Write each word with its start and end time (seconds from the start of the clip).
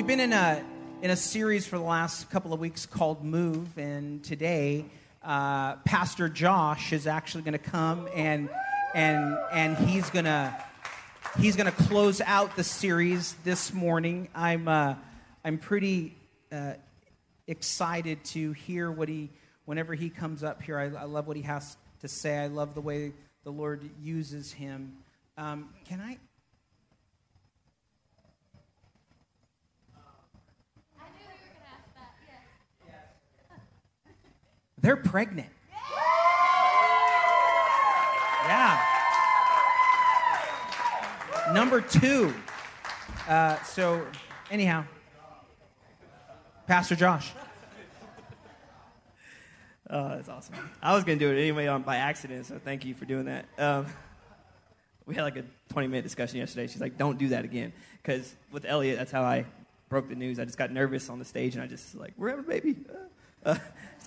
we've 0.00 0.06
been 0.06 0.18
in 0.18 0.32
a 0.32 0.64
in 1.02 1.10
a 1.10 1.16
series 1.16 1.66
for 1.66 1.76
the 1.76 1.84
last 1.84 2.30
couple 2.30 2.54
of 2.54 2.58
weeks 2.58 2.86
called 2.86 3.22
Move, 3.22 3.76
and 3.76 4.24
today 4.24 4.86
uh, 5.22 5.76
Pastor 5.76 6.30
Josh 6.30 6.94
is 6.94 7.06
actually 7.06 7.42
going 7.42 7.52
to 7.52 7.58
come 7.58 8.08
and 8.14 8.48
and 8.94 9.36
and 9.52 9.76
he's 9.76 10.08
gonna 10.08 10.56
he's 11.38 11.54
gonna 11.54 11.70
close 11.70 12.22
out 12.22 12.56
the 12.56 12.64
series 12.64 13.34
this 13.44 13.74
morning. 13.74 14.30
I'm 14.34 14.68
uh, 14.68 14.94
I'm 15.44 15.58
pretty 15.58 16.16
uh, 16.50 16.72
excited 17.46 18.24
to 18.24 18.52
hear 18.52 18.90
what 18.90 19.10
he 19.10 19.28
whenever 19.66 19.92
he 19.92 20.08
comes 20.08 20.42
up 20.42 20.62
here. 20.62 20.78
I, 20.78 20.84
I, 20.84 21.04
love 21.04 21.26
what 21.26 21.36
he 21.36 21.42
has 21.42 21.76
to 22.00 22.08
say. 22.08 22.38
I 22.38 22.46
love 22.46 22.74
the 22.74 22.80
way 22.80 23.12
the 23.44 23.52
Lord 23.52 23.90
uses 24.02 24.50
him. 24.50 24.96
Um, 25.36 25.68
can 25.84 26.00
I? 26.00 26.16
They're 34.80 34.96
pregnant. 34.96 35.48
Yeah. 38.46 38.82
Number 41.52 41.80
two. 41.80 42.34
Uh, 43.28 43.60
so, 43.62 44.06
anyhow, 44.50 44.84
Pastor 46.66 46.96
Josh. 46.96 47.32
Oh, 49.92 50.10
that's 50.10 50.28
awesome. 50.28 50.54
I 50.80 50.94
was 50.94 51.02
going 51.04 51.18
to 51.18 51.24
do 51.24 51.32
it 51.32 51.40
anyway 51.40 51.66
on, 51.66 51.82
by 51.82 51.96
accident, 51.96 52.46
so 52.46 52.60
thank 52.62 52.84
you 52.84 52.94
for 52.94 53.04
doing 53.04 53.24
that. 53.24 53.46
Um, 53.58 53.86
we 55.04 55.16
had 55.16 55.24
like 55.24 55.36
a 55.36 55.44
20 55.70 55.88
minute 55.88 56.02
discussion 56.02 56.38
yesterday. 56.38 56.68
She's 56.68 56.80
like, 56.80 56.96
don't 56.96 57.18
do 57.18 57.28
that 57.28 57.44
again. 57.44 57.72
Because 58.00 58.32
with 58.52 58.64
Elliot, 58.64 58.98
that's 58.98 59.10
how 59.10 59.22
I 59.22 59.46
broke 59.88 60.08
the 60.08 60.14
news. 60.14 60.38
I 60.38 60.44
just 60.44 60.58
got 60.58 60.70
nervous 60.70 61.10
on 61.10 61.18
the 61.18 61.24
stage 61.24 61.54
and 61.54 61.64
I 61.64 61.66
just 61.66 61.96
like, 61.96 62.14
we're 62.16 62.30
having 62.30 62.44
a 62.44 62.48
baby. 62.48 62.76
Uh, 62.88 62.94
uh, 63.44 63.56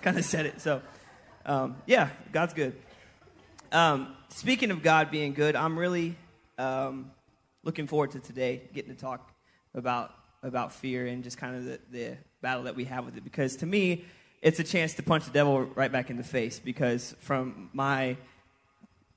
kind 0.00 0.16
of 0.16 0.24
said 0.24 0.46
it. 0.46 0.60
So, 0.60 0.80
um, 1.44 1.76
yeah, 1.86 2.10
God's 2.30 2.54
good. 2.54 2.74
Um, 3.72 4.14
speaking 4.28 4.70
of 4.70 4.82
God 4.82 5.10
being 5.10 5.32
good, 5.32 5.56
I'm 5.56 5.76
really 5.76 6.16
um, 6.56 7.10
looking 7.64 7.88
forward 7.88 8.12
to 8.12 8.20
today 8.20 8.62
getting 8.72 8.94
to 8.94 9.00
talk 9.00 9.32
about 9.74 10.14
about 10.44 10.72
fear 10.72 11.06
and 11.06 11.24
just 11.24 11.38
kind 11.38 11.56
of 11.56 11.64
the, 11.64 11.80
the 11.90 12.16
battle 12.42 12.64
that 12.64 12.76
we 12.76 12.84
have 12.84 13.06
with 13.06 13.16
it. 13.16 13.24
Because 13.24 13.56
to 13.56 13.66
me, 13.66 14.04
it's 14.42 14.60
a 14.60 14.64
chance 14.64 14.94
to 14.94 15.02
punch 15.02 15.24
the 15.24 15.32
devil 15.32 15.62
right 15.62 15.90
back 15.90 16.10
in 16.10 16.16
the 16.16 16.22
face. 16.22 16.60
Because 16.60 17.16
from 17.18 17.70
my 17.72 18.16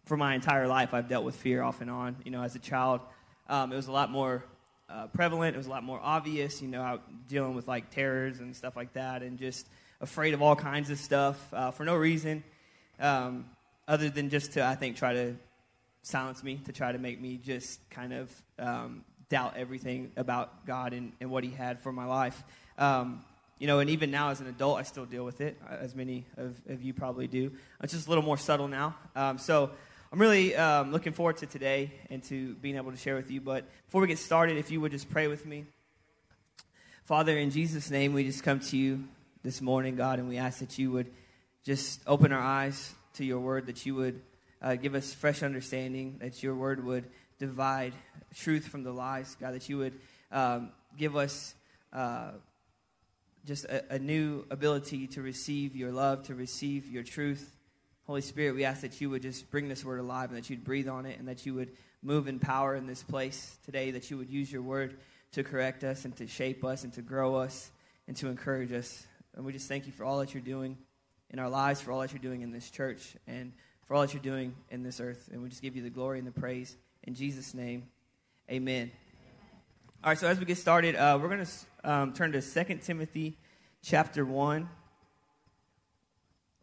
for 0.06 0.18
my 0.18 0.34
entire 0.34 0.68
life, 0.68 0.94
I've 0.94 1.10
dealt 1.10 1.26
with 1.26 1.36
fear 1.36 1.62
off 1.62 1.82
and 1.82 1.92
on. 1.92 2.16
You 2.24 2.32
know, 2.32 2.42
as 2.42 2.56
a 2.56 2.60
child, 2.60 3.02
um, 3.50 3.72
it 3.72 3.76
was 3.76 3.88
a 3.88 3.92
lot 3.92 4.10
more 4.10 4.46
uh, 4.90 5.08
prevalent. 5.08 5.56
It 5.56 5.58
was 5.58 5.68
a 5.68 5.70
lot 5.70 5.84
more 5.84 6.00
obvious. 6.02 6.62
You 6.62 6.68
know, 6.68 6.82
out 6.82 7.04
dealing 7.28 7.56
with 7.56 7.68
like 7.68 7.92
terrors 7.92 8.40
and 8.40 8.56
stuff 8.56 8.76
like 8.76 8.94
that, 8.94 9.24
and 9.24 9.38
just 9.38 9.68
afraid 10.02 10.34
of 10.34 10.42
all 10.42 10.56
kinds 10.56 10.90
of 10.90 10.98
stuff 10.98 11.38
uh, 11.54 11.72
for 11.72 11.84
no 11.84 11.96
reason, 11.96 12.44
um, 13.00 13.46
other 13.88 14.10
than 14.10 14.30
just 14.30 14.54
to 14.54 14.64
I 14.64 14.76
think 14.76 14.98
try 14.98 15.14
to 15.14 15.36
silence 16.04 16.44
me, 16.44 16.62
to 16.66 16.72
try 16.72 16.92
to 16.92 16.98
make 16.98 17.20
me 17.20 17.38
just 17.38 17.80
kind 17.90 18.14
of 18.14 18.42
um, 18.60 19.04
doubt 19.30 19.56
everything 19.58 20.12
about 20.16 20.66
God 20.66 20.94
and, 20.94 21.12
and, 21.20 21.30
what 21.30 21.44
He 21.44 21.50
had 21.50 21.80
for 21.80 21.92
my 21.92 22.06
life. 22.06 22.42
Um, 22.78 23.26
you 23.60 23.68
know, 23.68 23.80
and 23.80 23.90
even 23.90 24.12
now 24.12 24.30
as 24.30 24.40
an 24.40 24.48
adult, 24.48 24.78
I 24.78 24.84
still 24.84 25.06
deal 25.06 25.26
with 25.26 25.42
it, 25.42 25.60
uh, 25.70 25.76
as 25.82 25.96
many 25.96 26.26
of, 26.38 26.56
of 26.70 26.82
you 26.82 26.94
probably 26.94 27.28
do. 27.28 27.52
It's 27.82 27.94
just 27.94 28.06
a 28.06 28.10
little 28.10 28.24
more 28.24 28.38
subtle 28.38 28.68
now. 28.68 28.96
Um, 29.16 29.38
so 29.38 29.72
I'm 30.10 30.20
really 30.20 30.56
um, 30.56 30.94
looking 30.94 31.12
forward 31.12 31.36
to 31.38 31.48
today 31.48 31.92
and 32.10 32.24
to 32.26 32.54
being 32.56 32.78
able 32.78 32.92
to 32.92 32.98
share 32.98 33.16
with 33.16 33.30
you. 33.30 33.42
But 33.42 33.66
before 33.88 34.00
we 34.00 34.08
get 34.08 34.20
started, 34.20 34.56
if 34.58 34.72
you 34.72 34.80
would 34.80 34.94
just 34.94 35.10
pray 35.10 35.28
with 35.28 35.46
me. 35.46 35.66
Father, 37.04 37.38
in 37.38 37.52
Jesus' 37.52 37.92
name, 37.92 38.14
we 38.14 38.24
just 38.24 38.42
come 38.42 38.62
to 38.62 38.78
you 38.78 39.04
this 39.44 39.62
morning, 39.62 39.98
God, 39.98 40.20
and 40.20 40.30
we 40.30 40.38
ask 40.38 40.60
that 40.60 40.80
you 40.80 40.92
would 40.92 41.12
just 41.66 42.00
open 42.08 42.32
our 42.32 42.42
eyes 42.42 42.94
to 43.16 43.26
your 43.26 43.40
word, 43.42 43.66
that 43.66 43.86
you 43.86 43.96
would 43.96 44.22
uh, 44.62 44.76
give 44.76 44.96
us 44.96 45.14
fresh 45.14 45.44
understanding, 45.44 46.20
that 46.20 46.42
your 46.42 46.56
word 46.56 46.86
would 46.86 47.04
divide 47.38 47.92
truth 48.34 48.66
from 48.66 48.84
the 48.84 48.92
lies, 48.92 49.36
God, 49.42 49.56
that 49.56 49.68
you 49.68 49.78
would 49.78 50.00
um, 50.32 50.72
give 50.98 51.18
us 51.18 51.54
uh, 51.92 52.32
just 53.46 53.66
a, 53.66 53.96
a 53.96 54.00
new 54.00 54.46
ability 54.52 55.08
to 55.08 55.22
receive 55.22 55.76
your 55.76 55.92
love, 55.92 56.24
to 56.24 56.36
receive 56.36 56.88
your 56.88 57.04
truth. 57.04 57.57
Holy 58.08 58.22
Spirit, 58.22 58.56
we 58.56 58.64
ask 58.64 58.82
that 58.82 59.02
you 59.02 59.10
would 59.10 59.22
just 59.22 59.52
bring 59.52 59.68
this 59.68 59.84
word 59.84 60.00
alive 60.00 60.30
and 60.30 60.38
that 60.38 60.50
you'd 60.50 60.64
breathe 60.64 60.88
on 60.88 61.06
it 61.06 61.20
and 61.20 61.28
that 61.28 61.46
you 61.46 61.54
would 61.54 61.74
move 62.02 62.30
in 62.30 62.40
power 62.40 62.74
in 62.74 62.88
this 62.88 63.04
place 63.04 63.58
today, 63.66 63.92
that 63.92 64.10
you 64.10 64.18
would 64.18 64.30
use 64.30 64.50
your 64.50 64.62
word 64.62 64.98
to 65.34 65.44
correct 65.44 65.84
us 65.84 66.06
and 66.06 66.16
to 66.16 66.26
shape 66.26 66.64
us 66.64 66.86
and 66.86 66.94
to 66.94 67.02
grow 67.02 67.36
us 67.36 67.70
and 68.08 68.16
to 68.16 68.30
encourage 68.30 68.72
us. 68.72 69.06
And 69.36 69.44
we 69.46 69.52
just 69.52 69.68
thank 69.68 69.88
you 69.88 69.92
for 69.92 70.06
all 70.06 70.20
that 70.20 70.34
you're 70.34 70.40
doing 70.40 70.78
in 71.32 71.38
our 71.38 71.50
lives, 71.50 71.82
for 71.82 71.92
all 71.92 72.00
that 72.00 72.14
you're 72.14 72.22
doing 72.22 72.44
in 72.44 72.52
this 72.54 72.70
church, 72.70 73.18
and 73.28 73.52
for 73.84 73.96
all 73.96 74.04
that 74.04 74.14
you're 74.14 74.24
doing 74.24 74.56
in 74.70 74.84
this 74.84 75.02
earth. 75.02 75.28
And 75.34 75.44
we 75.44 75.50
just 75.50 75.62
give 75.62 75.76
you 75.76 75.84
the 75.84 75.90
glory 75.90 76.18
and 76.18 76.26
the 76.26 76.32
praise. 76.32 76.78
In 77.04 77.14
Jesus' 77.14 77.54
name, 77.54 77.88
amen. 78.50 78.90
All 80.02 80.12
right, 80.12 80.18
so 80.18 80.28
as 80.28 80.40
we 80.40 80.46
get 80.46 80.58
started, 80.58 80.96
uh, 80.96 81.20
we're 81.22 81.28
going 81.28 81.46
to 81.46 81.92
um, 81.92 82.14
turn 82.14 82.32
to 82.32 82.42
2 82.42 82.76
Timothy 82.76 83.38
chapter 83.84 84.24
1, 84.24 84.70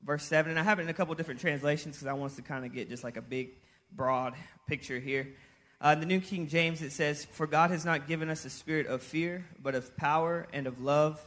verse 0.05 0.25
7. 0.25 0.51
And 0.51 0.59
I 0.59 0.63
have 0.63 0.79
it 0.79 0.83
in 0.83 0.89
a 0.89 0.95
couple 0.95 1.15
different 1.15 1.41
translations 1.41 1.97
because 1.97 2.07
I 2.07 2.13
want 2.13 2.33
us 2.33 2.37
to 2.37 2.43
kind 2.43 2.65
of 2.65 2.73
get 2.73 2.89
just 2.89 3.05
like 3.05 3.17
a 3.17 3.23
big, 3.23 3.51
broad 3.93 4.35
picture 4.67 4.99
here. 4.99 5.29
Uh, 5.81 5.95
the 5.95 6.07
New 6.07 6.21
King 6.21 6.47
James, 6.47 6.83
it 6.83 6.93
says, 6.93 7.25
For 7.25 7.47
God 7.47 7.71
has 7.71 7.85
not 7.85 8.09
given 8.09 8.31
us 8.31 8.45
a 8.45 8.51
spirit 8.51 8.87
of 8.87 9.03
fear, 9.03 9.45
but 9.63 9.75
of 9.75 9.97
power 9.97 10.47
and 10.53 10.67
of 10.67 10.81
love 10.81 11.21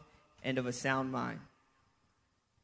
and 0.43 0.57
of 0.57 0.65
a 0.65 0.73
sound 0.73 1.11
mind. 1.11 1.39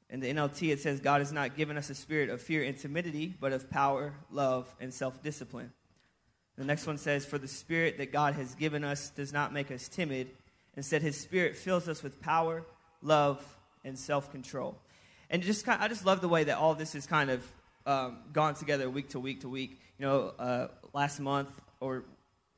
In 0.09 0.19
the 0.19 0.31
NLT, 0.31 0.71
it 0.71 0.79
says, 0.79 0.99
God 0.99 1.21
has 1.21 1.31
not 1.31 1.57
given 1.57 1.77
us 1.77 1.89
a 1.89 1.95
spirit 1.95 2.29
of 2.29 2.41
fear 2.41 2.63
and 2.63 2.77
timidity, 2.77 3.33
but 3.39 3.51
of 3.51 3.69
power, 3.69 4.13
love, 4.31 4.73
and 4.79 4.93
self 4.93 5.21
discipline. 5.21 5.71
The 6.57 6.65
next 6.65 6.85
one 6.85 6.97
says, 6.97 7.25
For 7.25 7.37
the 7.37 7.47
spirit 7.47 7.97
that 7.97 8.11
God 8.11 8.35
has 8.35 8.55
given 8.55 8.83
us 8.83 9.09
does 9.09 9.33
not 9.33 9.53
make 9.53 9.71
us 9.71 9.87
timid. 9.87 10.29
Instead, 10.75 11.01
his 11.01 11.19
spirit 11.19 11.55
fills 11.55 11.87
us 11.87 12.03
with 12.03 12.21
power, 12.21 12.63
love, 13.01 13.43
and 13.83 13.97
self 13.97 14.31
control. 14.31 14.77
And 15.33 15.41
just 15.41 15.65
kind 15.65 15.79
of, 15.79 15.83
I 15.83 15.87
just 15.87 16.05
love 16.05 16.21
the 16.21 16.29
way 16.29 16.43
that 16.43 16.59
all 16.59 16.75
this 16.75 16.93
has 16.93 17.07
kind 17.07 17.31
of 17.31 17.43
um, 17.87 18.17
gone 18.33 18.53
together 18.53 18.87
week 18.87 19.09
to 19.09 19.19
week 19.19 19.41
to 19.41 19.49
week. 19.49 19.81
You 19.97 20.05
know, 20.05 20.33
uh, 20.37 20.67
last 20.93 21.19
month, 21.19 21.49
or 21.79 22.03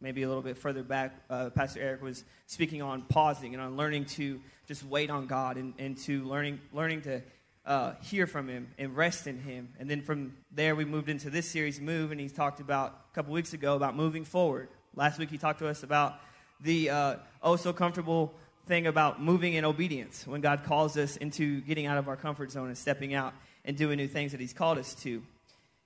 maybe 0.02 0.24
a 0.24 0.28
little 0.28 0.44
bit 0.44 0.58
further 0.58 0.84
back, 0.84 1.16
uh, 1.30 1.52
Pastor 1.52 1.80
Eric 1.80 2.02
was 2.02 2.25
speaking 2.47 2.81
on 2.81 3.03
pausing 3.03 3.53
and 3.53 3.63
on 3.63 3.78
learning 3.78 4.03
to 4.06 4.41
just 4.68 4.84
wait 4.86 5.09
on 5.09 5.25
God 5.25 5.56
and, 5.56 5.74
and 5.80 5.97
to 6.00 6.25
learning, 6.25 6.59
learning 6.74 7.03
to 7.03 7.22
uh, 7.66 7.94
hear 8.02 8.28
from 8.28 8.50
Him 8.50 8.68
and 8.78 8.94
rest 8.94 9.25
in 9.25 9.40
Him. 9.40 9.69
And 9.80 9.90
then 9.90 10.02
from 10.02 10.36
there, 10.52 10.75
we 10.75 10.84
moved 10.84 11.07
into 11.07 11.30
this 11.30 11.47
series, 11.47 11.80
Move, 11.80 12.12
and 12.12 12.19
he 12.19 12.28
talked 12.28 12.59
about 12.59 13.06
a 13.09 13.16
couple 13.16 13.31
weeks 13.31 13.53
ago 13.53 13.78
about 13.78 13.96
moving 13.96 14.25
forward. 14.25 14.68
Last 14.96 15.18
week, 15.18 15.30
he 15.30 15.38
talked 15.38 15.59
to 15.59 15.69
us 15.69 15.84
about 15.84 16.16
the 16.59 16.90
uh, 16.90 17.16
oh 17.42 17.56
so 17.56 17.72
comfortable 17.72 18.34
thing 18.66 18.88
about 18.88 19.22
moving 19.22 19.53
in 19.53 19.66
obedience 19.66 20.26
when 20.26 20.42
God 20.42 20.64
calls 20.64 20.98
us 20.98 21.18
into 21.18 21.62
getting 21.62 21.86
out 21.86 21.98
of 21.98 22.08
our 22.08 22.16
comfort 22.16 22.52
zone 22.52 22.68
and 22.68 22.78
stepping 22.78 23.14
out 23.14 23.34
and 23.64 23.78
doing 23.78 23.98
new 23.98 24.08
things 24.08 24.31
that 24.31 24.42
He's 24.42 24.53
called 24.53 24.78
us 24.78 24.96
to. 24.96 25.22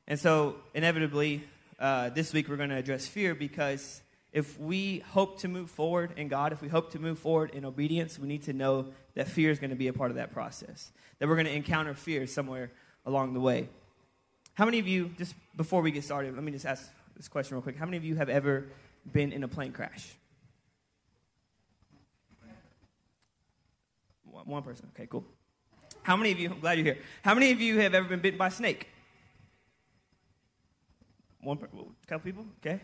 And 0.08 0.20
so, 0.20 0.56
inevitably, 0.74 1.44
uh, 1.80 2.10
this 2.10 2.34
week 2.34 2.50
we're 2.50 2.58
going 2.58 2.70
to 2.70 2.78
address 2.78 3.08
fear 3.08 3.36
because 3.36 4.02
if 4.32 4.60
we 4.60 5.00
hope 5.00 5.40
to 5.40 5.48
move 5.48 5.70
forward 5.70 6.14
in 6.18 6.28
God, 6.28 6.54
if 6.54 6.62
we 6.62 6.68
hope 6.68 6.92
to 6.92 7.00
move 7.00 7.20
forward 7.20 7.52
in 7.52 7.66
obedience, 7.66 8.20
we 8.20 8.28
need 8.28 8.44
to 8.44 8.54
know 8.54 8.88
that 9.16 9.28
fear 9.28 9.50
is 9.50 9.60
going 9.60 9.72
to 9.72 9.76
be 9.76 9.88
a 9.88 9.94
part 9.94 10.12
of 10.12 10.16
that 10.18 10.32
process, 10.32 10.92
that 11.20 11.28
we're 11.28 11.36
going 11.36 11.48
to 11.48 11.56
encounter 11.56 11.94
fear 11.94 12.28
somewhere 12.28 12.72
along 13.06 13.34
the 13.34 13.40
way. 13.40 13.70
How 14.54 14.66
many 14.66 14.80
of 14.80 14.88
you, 14.88 15.12
just 15.18 15.36
before 15.56 15.82
we 15.82 15.92
get 15.92 16.04
started, 16.04 16.36
let 16.36 16.44
me 16.44 16.52
just 16.52 16.66
ask 16.66 16.90
this 17.16 17.28
question 17.28 17.56
real 17.56 17.62
quick. 17.62 17.78
How 17.78 17.86
many 17.86 17.98
of 17.98 18.04
you 18.04 18.16
have 18.16 18.30
ever 18.30 18.68
been 19.12 19.32
in 19.32 19.44
a 19.44 19.48
plane 19.48 19.72
crash? 19.72 20.16
One 24.50 24.64
person. 24.64 24.88
Okay, 24.96 25.06
cool. 25.06 25.24
How 26.02 26.18
many 26.18 26.32
of 26.32 26.40
you, 26.40 26.50
I'm 26.50 26.60
glad 26.60 26.80
you're 26.80 26.86
here. 26.86 26.98
How 27.24 27.36
many 27.36 27.52
of 27.52 27.62
you 27.62 27.80
have 27.80 27.94
ever 27.94 28.08
been 28.08 28.20
bitten 28.20 28.40
by 28.40 28.48
a 28.48 28.52
snake? 28.52 28.88
One, 31.42 31.60
a 31.62 32.08
couple 32.08 32.24
people? 32.24 32.46
Okay. 32.60 32.82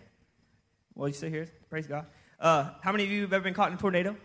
Well, 0.93 1.07
you 1.07 1.13
still 1.15 1.31
here. 1.31 1.47
Praise 1.69 1.87
God. 1.87 2.05
Uh, 2.39 2.69
how 2.81 2.91
many 2.91 3.03
of 3.03 3.09
you 3.09 3.21
have 3.21 3.33
ever 3.33 3.43
been 3.43 3.55
caught 3.55 3.69
in 3.71 3.77
a 3.77 3.81
tornado? 3.81 4.15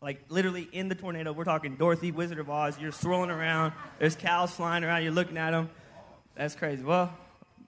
Like 0.00 0.24
literally 0.28 0.68
in 0.72 0.88
the 0.88 0.96
tornado. 0.96 1.32
We're 1.32 1.44
talking 1.44 1.76
Dorothy, 1.76 2.10
Wizard 2.10 2.40
of 2.40 2.50
Oz. 2.50 2.76
You're 2.80 2.90
swirling 2.90 3.30
around. 3.30 3.72
There's 4.00 4.16
cows 4.16 4.50
flying 4.50 4.82
around. 4.82 5.04
You're 5.04 5.12
looking 5.12 5.38
at 5.38 5.52
them. 5.52 5.70
That's 6.34 6.56
crazy. 6.56 6.82
Well, 6.82 7.16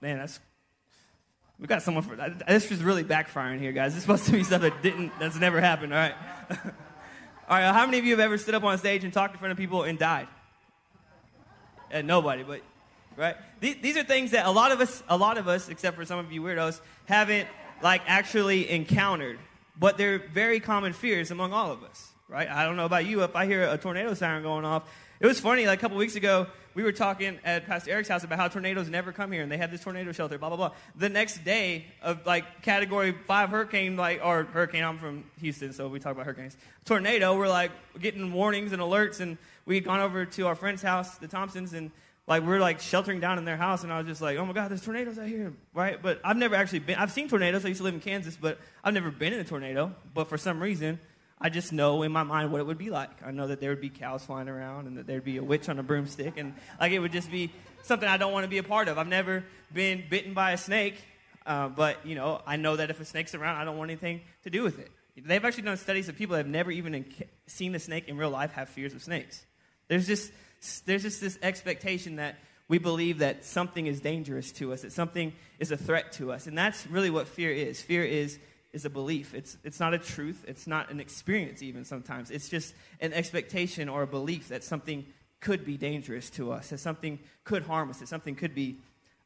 man, 0.01 0.17
that's 0.17 0.39
we 1.59 1.67
got 1.67 1.81
someone 1.81 2.03
for 2.03 2.17
this. 2.17 2.69
is 2.69 2.83
really 2.83 3.05
backfiring 3.05 3.59
here, 3.59 3.71
guys. 3.71 3.93
This 3.93 3.99
is 3.99 4.03
supposed 4.03 4.25
to 4.25 4.33
be 4.33 4.43
stuff 4.43 4.61
that 4.61 4.83
didn't. 4.83 5.13
That's 5.17 5.39
never 5.39 5.61
happened. 5.61 5.93
All 5.93 5.99
right. 5.99 6.15
all 7.47 7.57
right. 7.57 7.73
How 7.73 7.85
many 7.85 7.99
of 7.99 8.05
you 8.05 8.11
have 8.11 8.19
ever 8.19 8.37
stood 8.37 8.55
up 8.55 8.63
on 8.63 8.77
stage 8.77 9.03
and 9.03 9.13
talked 9.13 9.33
in 9.33 9.39
front 9.39 9.51
of 9.51 9.57
people 9.57 9.83
and 9.83 9.99
died? 9.99 10.27
And 11.91 12.07
nobody, 12.07 12.43
but 12.43 12.61
right? 13.15 13.35
These, 13.59 13.97
are 13.97 14.03
things 14.03 14.31
that 14.31 14.45
a 14.45 14.51
lot 14.51 14.71
of 14.71 14.81
us, 14.81 15.03
a 15.07 15.17
lot 15.17 15.37
of 15.37 15.47
us, 15.47 15.69
except 15.69 15.95
for 15.95 16.05
some 16.05 16.19
of 16.19 16.31
you 16.31 16.41
weirdos, 16.41 16.79
haven't 17.05 17.47
like 17.81 18.01
actually 18.07 18.69
encountered. 18.69 19.39
but 19.77 19.97
they're 19.97 20.19
very 20.19 20.59
common 20.59 20.93
fears 20.93 21.31
among 21.31 21.53
all 21.53 21.71
of 21.71 21.83
us, 21.83 22.11
right? 22.29 22.49
I 22.49 22.63
don't 22.65 22.77
know 22.77 22.85
about 22.85 23.05
you. 23.05 23.23
If 23.23 23.35
I 23.35 23.45
hear 23.45 23.63
a 23.63 23.77
tornado 23.77 24.13
siren 24.13 24.43
going 24.43 24.65
off, 24.65 24.89
it 25.19 25.27
was 25.27 25.39
funny. 25.39 25.67
Like 25.67 25.79
a 25.79 25.81
couple 25.81 25.97
weeks 25.97 26.15
ago, 26.15 26.47
we 26.75 26.83
were 26.83 26.91
talking 26.91 27.39
at 27.43 27.65
Pastor 27.65 27.91
Eric's 27.91 28.09
house 28.09 28.23
about 28.23 28.37
how 28.37 28.49
tornadoes 28.49 28.89
never 28.89 29.11
come 29.11 29.31
here, 29.31 29.41
and 29.41 29.51
they 29.51 29.57
have 29.57 29.71
this 29.71 29.81
tornado 29.81 30.11
shelter. 30.11 30.37
Blah 30.37 30.49
blah 30.49 30.57
blah. 30.57 30.71
The 30.95 31.09
next 31.09 31.43
day, 31.43 31.85
of 32.01 32.25
like 32.25 32.61
Category 32.61 33.13
Five 33.25 33.49
hurricane, 33.49 33.95
like 33.95 34.19
or 34.23 34.43
hurricane. 34.43 34.83
I'm 34.83 34.97
from 34.97 35.23
Houston, 35.39 35.73
so 35.73 35.87
we 35.87 35.99
talk 35.99 36.11
about 36.11 36.25
hurricanes. 36.25 36.57
Tornado. 36.83 37.35
We're 37.37 37.47
like 37.47 37.71
getting 37.99 38.31
warnings 38.33 38.73
and 38.73 38.81
alerts, 38.81 39.21
and 39.21 39.37
we 39.65 39.75
had 39.75 39.85
gone 39.85 40.01
over 40.01 40.25
to 40.25 40.47
our 40.47 40.55
friend's 40.55 40.81
house, 40.81 41.17
the 41.17 41.27
Thompsons, 41.29 41.73
and 41.73 41.91
like 42.27 42.43
we're 42.43 42.59
like 42.59 42.81
sheltering 42.81 43.19
down 43.21 43.37
in 43.37 43.45
their 43.45 43.57
house, 43.57 43.83
and 43.83 43.93
I 43.93 43.97
was 43.99 44.07
just 44.07 44.21
like, 44.21 44.37
oh 44.37 44.45
my 44.45 44.53
god, 44.53 44.69
there's 44.69 44.83
tornadoes 44.83 45.17
out 45.17 45.27
here, 45.27 45.53
right? 45.73 46.01
But 46.01 46.19
I've 46.23 46.37
never 46.37 46.55
actually 46.55 46.79
been. 46.79 46.97
I've 46.97 47.11
seen 47.11 47.29
tornadoes. 47.29 47.63
I 47.63 47.69
used 47.69 47.79
to 47.79 47.85
live 47.85 47.93
in 47.93 48.01
Kansas, 48.01 48.37
but 48.39 48.59
I've 48.83 48.93
never 48.93 49.11
been 49.11 49.31
in 49.31 49.39
a 49.39 49.45
tornado. 49.45 49.95
But 50.13 50.27
for 50.27 50.37
some 50.37 50.61
reason, 50.61 50.99
I 51.39 51.49
just 51.49 51.73
know 51.73 52.01
in 52.03 52.11
my 52.11 52.23
mind 52.23 52.51
what 52.51 52.61
it 52.61 52.67
would 52.67 52.77
be 52.77 52.89
like. 52.89 53.09
I 53.25 53.31
know 53.31 53.47
that 53.47 53.59
there 53.59 53.69
would 53.71 53.81
be 53.81 53.89
cows 53.89 54.23
flying 54.23 54.47
around, 54.47 54.87
and 54.87 54.97
that 54.97 55.05
there'd 55.05 55.23
be 55.23 55.37
a 55.37 55.43
witch 55.43 55.67
on 55.67 55.79
a 55.79 55.83
broomstick, 55.83 56.37
and 56.37 56.53
like 56.79 56.91
it 56.91 56.99
would 56.99 57.11
just 57.11 57.29
be 57.29 57.51
something 57.83 58.07
I 58.07 58.17
don't 58.17 58.31
want 58.31 58.45
to 58.45 58.49
be 58.49 58.57
a 58.57 58.63
part 58.63 58.87
of. 58.87 58.97
I've 58.97 59.07
never 59.07 59.43
been 59.73 60.03
bitten 60.09 60.33
by 60.33 60.53
a 60.53 60.57
snake, 60.57 60.95
uh, 61.45 61.67
but 61.69 62.05
you 62.05 62.15
know, 62.15 62.41
I 62.47 62.55
know 62.55 62.75
that 62.77 62.89
if 62.89 62.99
a 62.99 63.05
snake's 63.05 63.35
around, 63.35 63.57
I 63.57 63.65
don't 63.65 63.77
want 63.77 63.91
anything 63.91 64.21
to 64.43 64.49
do 64.49 64.63
with 64.63 64.79
it. 64.79 64.91
They've 65.17 65.43
actually 65.43 65.63
done 65.63 65.77
studies 65.77 66.09
of 66.09 66.17
people 66.17 66.33
that 66.33 66.45
have 66.45 66.51
never 66.51 66.71
even 66.71 67.05
seen 67.47 67.73
a 67.75 67.79
snake 67.79 68.07
in 68.07 68.17
real 68.17 68.29
life 68.29 68.51
have 68.53 68.69
fears 68.69 68.93
of 68.93 69.01
snakes. 69.01 69.45
There's 69.87 70.07
just 70.07 70.31
there's 70.85 71.03
just 71.03 71.21
this 71.21 71.37
expectation 71.41 72.15
that 72.15 72.37
we 72.67 72.79
believe 72.79 73.19
that 73.19 73.45
something 73.45 73.85
is 73.85 74.01
dangerous 74.01 74.51
to 74.53 74.73
us, 74.73 74.81
that 74.81 74.91
something 74.91 75.33
is 75.59 75.71
a 75.71 75.77
threat 75.77 76.13
to 76.13 76.31
us. 76.31 76.47
And 76.47 76.57
that's 76.57 76.87
really 76.87 77.09
what 77.09 77.27
fear 77.27 77.51
is. 77.51 77.81
Fear 77.81 78.03
is, 78.03 78.39
is 78.75 78.85
a 78.85 78.89
belief. 78.89 79.33
It's, 79.33 79.57
it's 79.63 79.79
not 79.79 79.93
a 79.93 79.97
truth, 79.97 80.43
it's 80.47 80.67
not 80.67 80.91
an 80.91 80.99
experience, 80.99 81.63
even 81.63 81.85
sometimes. 81.85 82.29
It's 82.29 82.49
just 82.49 82.75
an 82.99 83.13
expectation 83.13 83.89
or 83.89 84.03
a 84.03 84.07
belief 84.07 84.49
that 84.49 84.63
something 84.63 85.05
could 85.39 85.65
be 85.65 85.77
dangerous 85.77 86.29
to 86.31 86.51
us, 86.51 86.69
that 86.69 86.79
something 86.79 87.19
could 87.45 87.63
harm 87.63 87.89
us, 87.89 87.99
that 87.99 88.09
something 88.09 88.35
could 88.35 88.53
be 88.53 88.77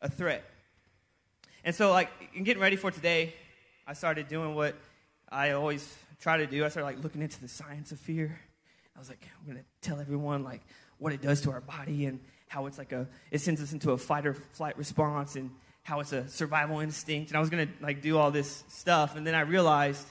a 0.01 0.09
threat. 0.09 0.43
And 1.63 1.75
so, 1.75 1.91
like, 1.91 2.09
in 2.35 2.43
getting 2.43 2.61
ready 2.61 2.75
for 2.75 2.91
today, 2.91 3.33
I 3.87 3.93
started 3.93 4.27
doing 4.27 4.53
what 4.53 4.75
I 5.29 5.51
always 5.51 5.97
try 6.21 6.37
to 6.37 6.47
do. 6.47 6.63
I 6.63 6.69
started, 6.69 6.85
like, 6.85 7.03
looking 7.03 7.21
into 7.21 7.41
the 7.41 7.47
science 7.47 7.91
of 7.91 7.99
fear. 7.99 8.39
I 8.95 8.99
was 8.99 9.09
like, 9.09 9.27
I'm 9.39 9.51
going 9.51 9.57
to 9.57 9.65
tell 9.81 9.99
everyone, 9.99 10.43
like, 10.43 10.61
what 10.99 11.11
it 11.11 11.21
does 11.21 11.41
to 11.41 11.51
our 11.51 11.61
body 11.61 12.05
and 12.05 12.19
how 12.49 12.65
it's 12.65 12.77
like 12.77 12.91
a 12.91 13.07
it 13.31 13.39
sends 13.39 13.61
us 13.61 13.73
into 13.73 13.91
a 13.91 13.97
fight 13.97 14.25
or 14.25 14.33
flight 14.33 14.77
response 14.77 15.35
and 15.35 15.51
how 15.89 15.99
it's 15.99 16.13
a 16.13 16.27
survival 16.29 16.79
instinct 16.79 17.31
and 17.31 17.37
i 17.37 17.39
was 17.39 17.49
to 17.49 17.67
like 17.81 18.01
do 18.01 18.17
all 18.17 18.29
this 18.29 18.63
stuff 18.67 19.15
and 19.15 19.25
then 19.25 19.33
i 19.33 19.41
realized 19.41 20.05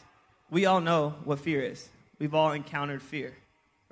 we 0.51 0.65
all 0.65 0.81
know 0.81 1.15
what 1.25 1.41
fear 1.41 1.63
is. 1.63 1.89
We've 2.19 2.35
all 2.35 2.53
encountered 2.53 3.03
fear 3.03 3.35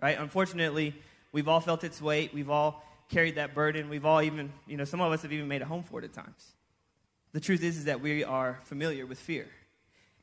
right? 0.03 0.19
Unfortunately 0.19 0.94
we've 1.33 1.49
all 1.49 1.61
felt 1.61 1.85
its 1.85 2.00
weight. 2.00 2.35
We've 2.35 2.50
all 2.50 2.83
carried 3.11 3.37
that 3.37 3.55
burden. 3.55 3.88
We've 3.88 4.05
all 4.05 4.23
even 4.23 4.53
you 4.67 4.77
know 4.77 4.85
some 4.85 5.00
of 5.00 5.12
us 5.12 5.23
have 5.23 5.33
even 5.33 5.49
made 5.49 5.62
a 5.62 5.67
home 5.67 5.83
for 5.83 6.00
it 6.00 6.05
at 6.05 6.12
times. 6.12 6.55
The 7.33 7.41
truth 7.41 7.62
is 7.62 7.79
is 7.79 7.85
that 7.85 8.00
we 8.00 8.25
are 8.25 8.59
familiar 8.65 9.06
with 9.06 9.19
fear. 9.19 9.47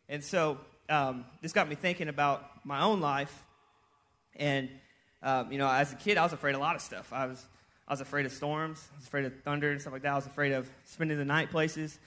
And 0.09 0.23
so 0.23 0.57
um, 0.89 1.25
this 1.41 1.53
got 1.53 1.69
me 1.69 1.75
thinking 1.75 2.09
about 2.09 2.65
my 2.65 2.81
own 2.81 2.99
life. 2.99 3.43
And 4.35 4.69
um, 5.21 5.51
you 5.51 5.57
know, 5.57 5.69
as 5.69 5.93
a 5.93 5.95
kid, 5.95 6.17
I 6.17 6.23
was 6.23 6.33
afraid 6.33 6.55
of 6.55 6.61
a 6.61 6.63
lot 6.63 6.75
of 6.75 6.81
stuff. 6.81 7.13
I 7.13 7.27
was, 7.27 7.45
I 7.87 7.93
was 7.93 8.01
afraid 8.01 8.25
of 8.25 8.31
storms. 8.31 8.87
I 8.93 8.97
was 8.97 9.05
afraid 9.05 9.25
of 9.25 9.33
thunder 9.41 9.71
and 9.71 9.81
stuff 9.81 9.93
like 9.93 10.03
that. 10.03 10.13
I 10.13 10.15
was 10.15 10.25
afraid 10.25 10.53
of 10.53 10.69
spending 10.85 11.17
the 11.17 11.25
night 11.25 11.51
places. 11.51 11.99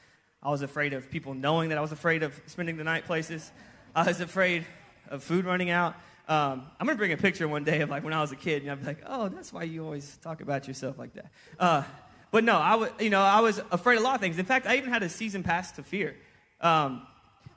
I 0.43 0.51
was 0.51 0.63
afraid 0.63 0.93
of 0.93 1.11
people 1.11 1.35
knowing 1.35 1.69
that 1.71 1.79
I 1.79 1.81
was 1.81 1.93
afraid 1.93 2.23
of 2.23 2.41
spending 2.47 2.77
the 2.77 2.85
night 2.85 3.05
places. 3.05 3.51
I 3.95 4.05
was 4.05 4.21
afraid 4.21 4.65
of 5.09 5.23
food 5.23 5.45
running 5.45 5.71
out. 5.71 5.95
Um, 6.29 6.67
I'm 6.81 6.87
gonna 6.87 6.99
bring 6.99 7.13
a 7.13 7.17
picture 7.17 7.47
one 7.47 7.65
day 7.65 7.83
of 7.83 7.91
like 7.91 8.05
when 8.05 8.13
I 8.13 8.21
was 8.21 8.33
a 8.33 8.37
kid, 8.37 8.63
and 8.63 8.71
I'd 8.71 8.81
be 8.81 8.87
like, 8.87 9.03
"Oh, 9.07 9.29
that's 9.29 9.53
why 9.53 9.63
you 9.63 9.85
always 9.85 10.17
talk 10.23 10.41
about 10.41 10.67
yourself 10.67 10.99
like 10.99 11.15
that." 11.15 11.31
Uh, 11.59 11.85
but 12.33 12.43
no, 12.43 12.57
I 12.57 12.75
was, 12.75 12.91
you 12.99 13.11
know, 13.11 13.23
I 13.23 13.41
was 13.41 13.61
afraid 13.71 13.97
of 13.97 14.03
a 14.03 14.05
lot 14.05 14.17
of 14.17 14.21
things. 14.21 14.39
In 14.39 14.45
fact, 14.45 14.67
I 14.67 14.77
even 14.77 14.91
had 14.91 15.03
a 15.03 15.09
season 15.09 15.43
pass 15.43 15.73
to 15.73 15.83
fear. 15.83 16.17
Um, 16.61 17.07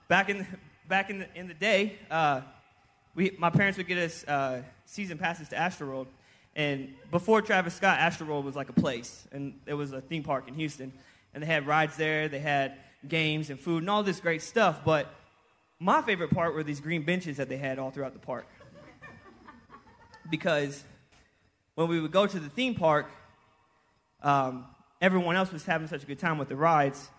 back 0.08 0.30
in 0.30 0.46
back 0.88 1.10
in 1.10 1.20
the, 1.20 1.28
in 1.36 1.48
the 1.48 1.54
day, 1.54 1.98
uh, 2.12 2.42
we, 3.16 3.36
my 3.40 3.50
parents 3.50 3.78
would 3.78 3.88
get 3.88 3.98
us 3.98 4.24
uh, 4.28 4.62
season 4.86 5.18
passes 5.18 5.50
to 5.50 5.56
Astroworld. 5.56 6.08
And 6.60 6.94
before 7.10 7.42
Travis 7.42 7.74
Scott, 7.74 8.00
Astroworld 8.00 8.44
was 8.44 8.54
like 8.54 8.68
a 8.68 8.74
place, 8.74 9.26
and 9.32 9.62
it 9.66 9.76
was 9.76 9.94
a 9.94 10.02
theme 10.02 10.24
park 10.24 10.50
in 10.50 10.56
Houston. 10.56 10.92
And 11.34 11.42
they 11.42 11.48
had 11.48 11.66
rides 11.66 11.96
there, 11.96 12.28
they 12.28 12.40
had 12.40 12.74
games 13.08 13.50
and 13.50 13.58
food 13.58 13.78
and 13.78 13.90
all 13.90 14.04
this 14.04 14.20
great 14.20 14.42
stuff. 14.42 14.84
But 14.84 15.08
my 15.80 16.02
favorite 16.02 16.32
part 16.32 16.54
were 16.54 16.62
these 16.62 16.82
green 16.82 17.04
benches 17.04 17.38
that 17.38 17.48
they 17.48 17.56
had 17.56 17.80
all 17.80 17.92
throughout 17.92 18.12
the 18.12 18.20
park. 18.20 18.46
because 20.30 20.84
when 21.76 21.88
we 21.88 22.02
would 22.02 22.12
go 22.12 22.28
to 22.28 22.40
the 22.42 22.50
theme 22.50 22.76
park, 22.76 23.10
um, 24.22 24.66
everyone 25.00 25.38
else 25.38 25.54
was 25.54 25.66
having 25.66 25.88
such 25.88 26.04
a 26.04 26.06
good 26.06 26.20
time 26.20 26.38
with 26.38 26.50
the 26.50 26.58
rides, 26.58 27.10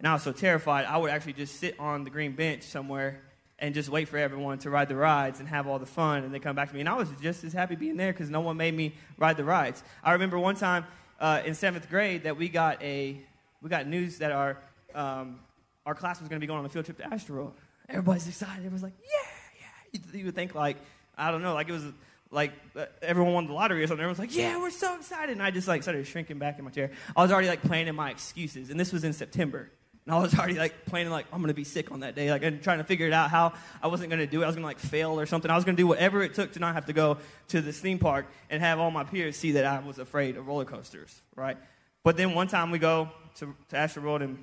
and 0.00 0.08
I 0.08 0.12
was 0.12 0.24
so 0.24 0.32
terrified, 0.32 0.86
I 0.86 0.96
would 0.96 1.12
actually 1.12 1.34
just 1.34 1.60
sit 1.60 1.78
on 1.78 2.02
the 2.02 2.10
green 2.10 2.32
bench 2.32 2.64
somewhere 2.64 3.22
and 3.58 3.74
just 3.74 3.88
wait 3.88 4.08
for 4.08 4.18
everyone 4.18 4.58
to 4.58 4.70
ride 4.70 4.88
the 4.88 4.96
rides 4.96 5.40
and 5.40 5.48
have 5.48 5.66
all 5.66 5.78
the 5.78 5.86
fun 5.86 6.24
and 6.24 6.32
they 6.32 6.38
come 6.38 6.54
back 6.54 6.68
to 6.68 6.74
me 6.74 6.80
and 6.80 6.88
i 6.88 6.94
was 6.94 7.08
just 7.20 7.44
as 7.44 7.52
happy 7.52 7.74
being 7.74 7.96
there 7.96 8.12
because 8.12 8.30
no 8.30 8.40
one 8.40 8.56
made 8.56 8.74
me 8.74 8.94
ride 9.16 9.36
the 9.36 9.44
rides 9.44 9.82
i 10.04 10.12
remember 10.12 10.38
one 10.38 10.54
time 10.54 10.84
uh, 11.20 11.42
in 11.44 11.54
seventh 11.54 11.88
grade 11.88 12.22
that 12.22 12.36
we 12.36 12.48
got 12.48 12.80
a 12.82 13.20
we 13.62 13.68
got 13.68 13.86
news 13.86 14.18
that 14.18 14.32
our 14.32 14.58
um, 14.94 15.40
our 15.86 15.94
class 15.94 16.20
was 16.20 16.28
going 16.28 16.38
to 16.38 16.40
be 16.40 16.46
going 16.46 16.58
on 16.58 16.64
a 16.64 16.68
field 16.68 16.84
trip 16.84 16.98
to 16.98 17.04
Astroworld. 17.04 17.52
Everybody's 17.88 18.28
excited. 18.28 18.58
Everyone's 18.58 18.82
like, 18.82 18.94
yeah, 19.00 19.30
yeah. 19.60 20.00
You, 20.12 20.18
you 20.18 20.24
would 20.26 20.34
think 20.34 20.54
like 20.54 20.76
I 21.16 21.30
don't 21.30 21.42
know, 21.42 21.54
like 21.54 21.68
it 21.68 21.72
was 21.72 21.84
like 22.30 22.52
uh, 22.76 22.86
everyone 23.02 23.32
won 23.32 23.46
the 23.46 23.52
lottery 23.52 23.82
or 23.82 23.86
something. 23.86 24.02
Everyone's 24.02 24.18
like, 24.18 24.34
yeah, 24.34 24.58
we're 24.58 24.70
so 24.70 24.96
excited. 24.96 25.32
And 25.32 25.42
I 25.42 25.50
just 25.50 25.66
like 25.66 25.82
started 25.82 26.06
shrinking 26.06 26.38
back 26.38 26.58
in 26.58 26.64
my 26.64 26.70
chair. 26.70 26.90
I 27.16 27.22
was 27.22 27.32
already 27.32 27.48
like 27.48 27.62
planning 27.62 27.94
my 27.94 28.10
excuses, 28.10 28.70
and 28.70 28.78
this 28.78 28.92
was 28.92 29.04
in 29.04 29.12
September. 29.12 29.70
And 30.08 30.14
I 30.14 30.20
was 30.20 30.34
already 30.38 30.54
like 30.54 30.86
planning 30.86 31.12
like 31.12 31.26
I'm 31.34 31.42
gonna 31.42 31.52
be 31.52 31.64
sick 31.64 31.92
on 31.92 32.00
that 32.00 32.14
day, 32.14 32.30
like 32.30 32.42
and 32.42 32.62
trying 32.62 32.78
to 32.78 32.84
figure 32.84 33.06
it 33.06 33.12
out 33.12 33.28
how 33.28 33.52
I 33.82 33.88
wasn't 33.88 34.08
gonna 34.08 34.26
do 34.26 34.40
it. 34.40 34.44
I 34.44 34.46
was 34.46 34.56
gonna 34.56 34.66
like 34.66 34.78
fail 34.78 35.20
or 35.20 35.26
something. 35.26 35.50
I 35.50 35.54
was 35.54 35.66
gonna 35.66 35.76
do 35.76 35.86
whatever 35.86 36.22
it 36.22 36.32
took 36.32 36.52
to 36.52 36.60
not 36.60 36.74
have 36.74 36.86
to 36.86 36.94
go 36.94 37.18
to 37.48 37.60
this 37.60 37.78
theme 37.78 37.98
park 37.98 38.24
and 38.48 38.62
have 38.62 38.78
all 38.78 38.90
my 38.90 39.04
peers 39.04 39.36
see 39.36 39.52
that 39.52 39.66
I 39.66 39.80
was 39.80 39.98
afraid 39.98 40.38
of 40.38 40.48
roller 40.48 40.64
coasters, 40.64 41.20
right? 41.36 41.58
But 42.04 42.16
then 42.16 42.34
one 42.34 42.48
time 42.48 42.70
we 42.70 42.78
go 42.78 43.10
to, 43.34 43.54
to 43.68 43.76
Astroworld 43.76 44.22
and 44.22 44.42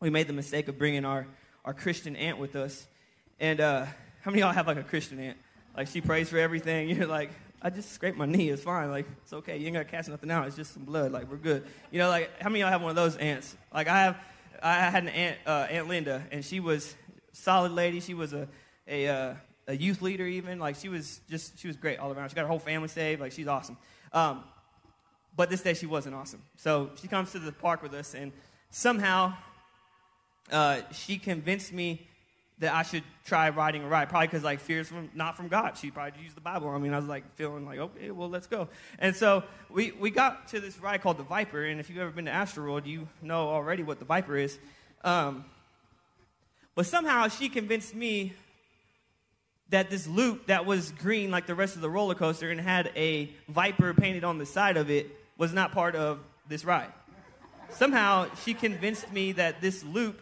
we 0.00 0.10
made 0.10 0.26
the 0.26 0.34
mistake 0.34 0.68
of 0.68 0.76
bringing 0.76 1.06
our, 1.06 1.26
our 1.64 1.72
Christian 1.72 2.14
aunt 2.14 2.36
with 2.36 2.54
us. 2.54 2.86
And 3.40 3.62
uh, 3.62 3.86
how 4.20 4.30
many 4.30 4.42
of 4.42 4.48
y'all 4.48 4.52
have 4.52 4.66
like 4.66 4.76
a 4.76 4.82
Christian 4.82 5.18
aunt? 5.20 5.38
Like 5.74 5.88
she 5.88 6.02
prays 6.02 6.28
for 6.28 6.36
everything. 6.36 6.90
You're 6.94 7.06
like, 7.06 7.30
I 7.62 7.70
just 7.70 7.92
scraped 7.92 8.18
my 8.18 8.26
knee. 8.26 8.50
It's 8.50 8.62
fine. 8.62 8.90
Like 8.90 9.06
it's 9.22 9.32
okay. 9.32 9.56
You 9.56 9.68
ain't 9.68 9.74
gotta 9.74 9.86
cast 9.86 10.10
nothing 10.10 10.30
out. 10.30 10.46
It's 10.48 10.56
just 10.56 10.74
some 10.74 10.84
blood. 10.84 11.12
Like 11.12 11.30
we're 11.30 11.38
good. 11.38 11.64
You 11.90 11.98
know, 11.98 12.10
like 12.10 12.30
how 12.42 12.50
many 12.50 12.60
of 12.60 12.66
y'all 12.66 12.72
have 12.72 12.82
one 12.82 12.90
of 12.90 12.96
those 12.96 13.16
aunts? 13.16 13.56
Like 13.72 13.88
I 13.88 14.00
have 14.00 14.18
I 14.62 14.90
had 14.90 15.04
an 15.04 15.08
aunt, 15.08 15.38
uh, 15.46 15.66
Aunt 15.70 15.88
Linda, 15.88 16.24
and 16.30 16.44
she 16.44 16.60
was 16.60 16.94
solid 17.32 17.72
lady. 17.72 18.00
She 18.00 18.14
was 18.14 18.32
a, 18.32 18.48
a, 18.86 19.08
uh, 19.08 19.34
a 19.68 19.76
youth 19.76 20.02
leader 20.02 20.26
even. 20.26 20.58
Like 20.58 20.76
she 20.76 20.88
was 20.88 21.20
just, 21.30 21.58
she 21.58 21.68
was 21.68 21.76
great 21.76 21.98
all 21.98 22.12
around. 22.12 22.30
She 22.30 22.34
got 22.34 22.42
her 22.42 22.48
whole 22.48 22.58
family 22.58 22.88
saved. 22.88 23.20
Like 23.20 23.32
she's 23.32 23.48
awesome. 23.48 23.76
Um, 24.12 24.44
but 25.34 25.48
this 25.48 25.62
day 25.62 25.74
she 25.74 25.86
wasn't 25.86 26.14
awesome. 26.14 26.42
So 26.56 26.90
she 27.00 27.08
comes 27.08 27.32
to 27.32 27.38
the 27.38 27.52
park 27.52 27.82
with 27.82 27.94
us, 27.94 28.14
and 28.14 28.32
somehow 28.70 29.34
uh, 30.50 30.80
she 30.92 31.18
convinced 31.18 31.72
me 31.72 32.06
that 32.62 32.72
I 32.72 32.84
should 32.84 33.02
try 33.24 33.50
riding 33.50 33.82
a 33.82 33.88
ride. 33.88 34.08
Probably 34.08 34.28
because 34.28 34.44
like 34.44 34.60
fears 34.60 34.86
from 34.86 35.10
not 35.14 35.36
from 35.36 35.48
God. 35.48 35.76
She 35.76 35.90
probably 35.90 36.22
used 36.22 36.36
the 36.36 36.40
Bible. 36.40 36.68
I 36.68 36.78
mean, 36.78 36.94
I 36.94 36.96
was 36.96 37.06
like 37.06 37.34
feeling 37.34 37.66
like, 37.66 37.80
okay, 37.80 38.12
well, 38.12 38.30
let's 38.30 38.46
go. 38.46 38.68
And 39.00 39.16
so 39.16 39.42
we 39.68 39.90
we 39.90 40.10
got 40.10 40.48
to 40.48 40.60
this 40.60 40.78
ride 40.78 41.02
called 41.02 41.18
the 41.18 41.24
Viper. 41.24 41.64
And 41.64 41.80
if 41.80 41.90
you've 41.90 41.98
ever 41.98 42.12
been 42.12 42.26
to 42.26 42.30
Astroworld, 42.30 42.86
you 42.86 43.08
know 43.20 43.48
already 43.48 43.82
what 43.82 43.98
the 43.98 44.04
Viper 44.04 44.36
is. 44.36 44.58
Um, 45.02 45.44
but 46.76 46.86
somehow 46.86 47.26
she 47.26 47.48
convinced 47.48 47.96
me 47.96 48.32
that 49.70 49.90
this 49.90 50.06
loop 50.06 50.46
that 50.46 50.64
was 50.64 50.92
green 50.92 51.32
like 51.32 51.46
the 51.46 51.56
rest 51.56 51.74
of 51.74 51.82
the 51.82 51.90
roller 51.90 52.14
coaster 52.14 52.50
and 52.50 52.60
had 52.60 52.92
a 52.94 53.32
viper 53.48 53.92
painted 53.92 54.22
on 54.22 54.38
the 54.38 54.46
side 54.46 54.76
of 54.76 54.88
it 54.88 55.10
was 55.36 55.52
not 55.52 55.72
part 55.72 55.96
of 55.96 56.20
this 56.48 56.64
ride. 56.64 56.92
Somehow 57.70 58.28
she 58.44 58.54
convinced 58.54 59.10
me 59.12 59.32
that 59.32 59.60
this 59.60 59.82
loop 59.82 60.20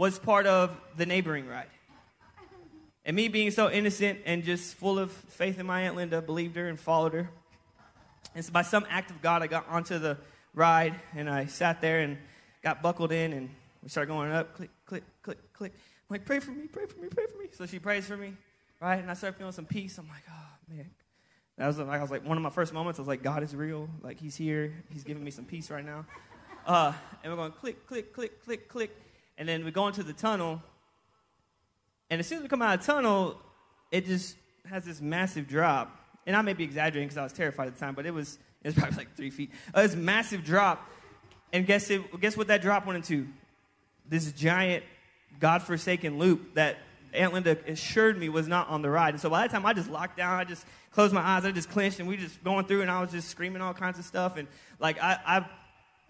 was 0.00 0.18
part 0.18 0.46
of 0.46 0.74
the 0.96 1.04
neighboring 1.04 1.46
ride. 1.46 1.66
And 3.04 3.14
me 3.14 3.28
being 3.28 3.50
so 3.50 3.70
innocent 3.70 4.20
and 4.24 4.42
just 4.42 4.74
full 4.76 4.98
of 4.98 5.10
faith 5.10 5.60
in 5.60 5.66
my 5.66 5.82
Aunt 5.82 5.94
Linda, 5.94 6.22
believed 6.22 6.56
her 6.56 6.68
and 6.68 6.80
followed 6.80 7.12
her. 7.12 7.28
And 8.34 8.42
so 8.42 8.50
by 8.50 8.62
some 8.62 8.86
act 8.88 9.10
of 9.10 9.20
God, 9.20 9.42
I 9.42 9.46
got 9.46 9.68
onto 9.68 9.98
the 9.98 10.16
ride 10.54 10.94
and 11.14 11.28
I 11.28 11.44
sat 11.44 11.82
there 11.82 12.00
and 12.00 12.16
got 12.62 12.80
buckled 12.80 13.12
in 13.12 13.34
and 13.34 13.50
we 13.82 13.90
started 13.90 14.08
going 14.08 14.32
up, 14.32 14.54
click, 14.54 14.70
click, 14.86 15.04
click, 15.20 15.52
click. 15.52 15.72
I'm 15.74 16.14
like, 16.14 16.24
pray 16.24 16.40
for 16.40 16.52
me, 16.52 16.66
pray 16.66 16.86
for 16.86 16.98
me, 16.98 17.08
pray 17.08 17.26
for 17.26 17.36
me. 17.36 17.48
So 17.52 17.66
she 17.66 17.78
prays 17.78 18.06
for 18.06 18.16
me, 18.16 18.32
right? 18.80 19.00
And 19.00 19.10
I 19.10 19.12
started 19.12 19.36
feeling 19.36 19.52
some 19.52 19.66
peace. 19.66 19.98
I'm 19.98 20.08
like, 20.08 20.24
oh 20.30 20.74
man. 20.74 20.88
That 21.58 21.66
was 21.66 21.76
like 21.76 21.98
I 21.98 22.00
was 22.00 22.10
like 22.10 22.26
one 22.26 22.38
of 22.38 22.42
my 22.42 22.48
first 22.48 22.72
moments. 22.72 22.98
I 22.98 23.02
was 23.02 23.08
like, 23.08 23.22
God 23.22 23.42
is 23.42 23.54
real. 23.54 23.86
Like 24.00 24.18
He's 24.18 24.34
here. 24.34 24.72
He's 24.94 25.04
giving 25.04 25.22
me 25.22 25.30
some 25.30 25.44
peace 25.44 25.70
right 25.70 25.84
now. 25.84 26.06
Uh, 26.64 26.94
and 27.22 27.30
we're 27.30 27.36
going 27.36 27.52
click, 27.52 27.86
click, 27.86 28.14
click, 28.14 28.42
click, 28.42 28.66
click. 28.66 28.96
And 29.38 29.48
then 29.48 29.64
we 29.64 29.70
go 29.70 29.86
into 29.86 30.02
the 30.02 30.12
tunnel, 30.12 30.62
And 32.10 32.20
as 32.20 32.26
soon 32.26 32.38
as 32.38 32.42
we 32.42 32.48
come 32.48 32.62
out 32.62 32.74
of 32.74 32.86
the 32.86 32.92
tunnel, 32.92 33.40
it 33.90 34.06
just 34.06 34.36
has 34.68 34.84
this 34.84 35.00
massive 35.00 35.48
drop. 35.48 35.96
And 36.26 36.36
I 36.36 36.42
may 36.42 36.52
be 36.52 36.64
exaggerating 36.64 37.08
because 37.08 37.18
I 37.18 37.22
was 37.22 37.32
terrified 37.32 37.68
at 37.68 37.74
the 37.74 37.80
time, 37.80 37.94
but 37.94 38.06
it 38.06 38.12
was, 38.12 38.38
it 38.62 38.68
was 38.68 38.74
probably 38.78 38.98
like 38.98 39.16
three 39.16 39.30
feet. 39.30 39.50
Uh, 39.72 39.82
this 39.82 39.96
massive 39.96 40.44
drop. 40.44 40.86
And 41.52 41.66
guess, 41.66 41.90
it, 41.90 42.20
guess 42.20 42.36
what 42.36 42.48
that 42.48 42.62
drop 42.62 42.86
went 42.86 42.96
into? 42.96 43.26
This 44.08 44.30
giant, 44.32 44.84
God-forsaken 45.38 46.18
loop 46.18 46.54
that 46.54 46.76
Aunt 47.12 47.32
Linda 47.32 47.56
assured 47.66 48.18
me 48.18 48.28
was 48.28 48.46
not 48.46 48.68
on 48.68 48.82
the 48.82 48.90
ride. 48.90 49.14
And 49.14 49.20
so 49.20 49.30
by 49.30 49.42
that 49.42 49.50
time, 49.50 49.66
I 49.66 49.72
just 49.72 49.90
locked 49.90 50.16
down. 50.16 50.38
I 50.38 50.44
just 50.44 50.64
closed 50.92 51.12
my 51.12 51.20
eyes. 51.20 51.44
I 51.44 51.50
just 51.50 51.70
clenched, 51.70 51.98
and 51.98 52.08
we 52.08 52.16
just 52.16 52.42
going 52.44 52.66
through, 52.66 52.82
and 52.82 52.90
I 52.90 53.00
was 53.00 53.10
just 53.10 53.28
screaming 53.28 53.62
all 53.62 53.74
kinds 53.74 53.98
of 53.98 54.04
stuff. 54.04 54.36
And 54.36 54.46
like 54.78 55.02
I, 55.02 55.18
I, 55.26 55.46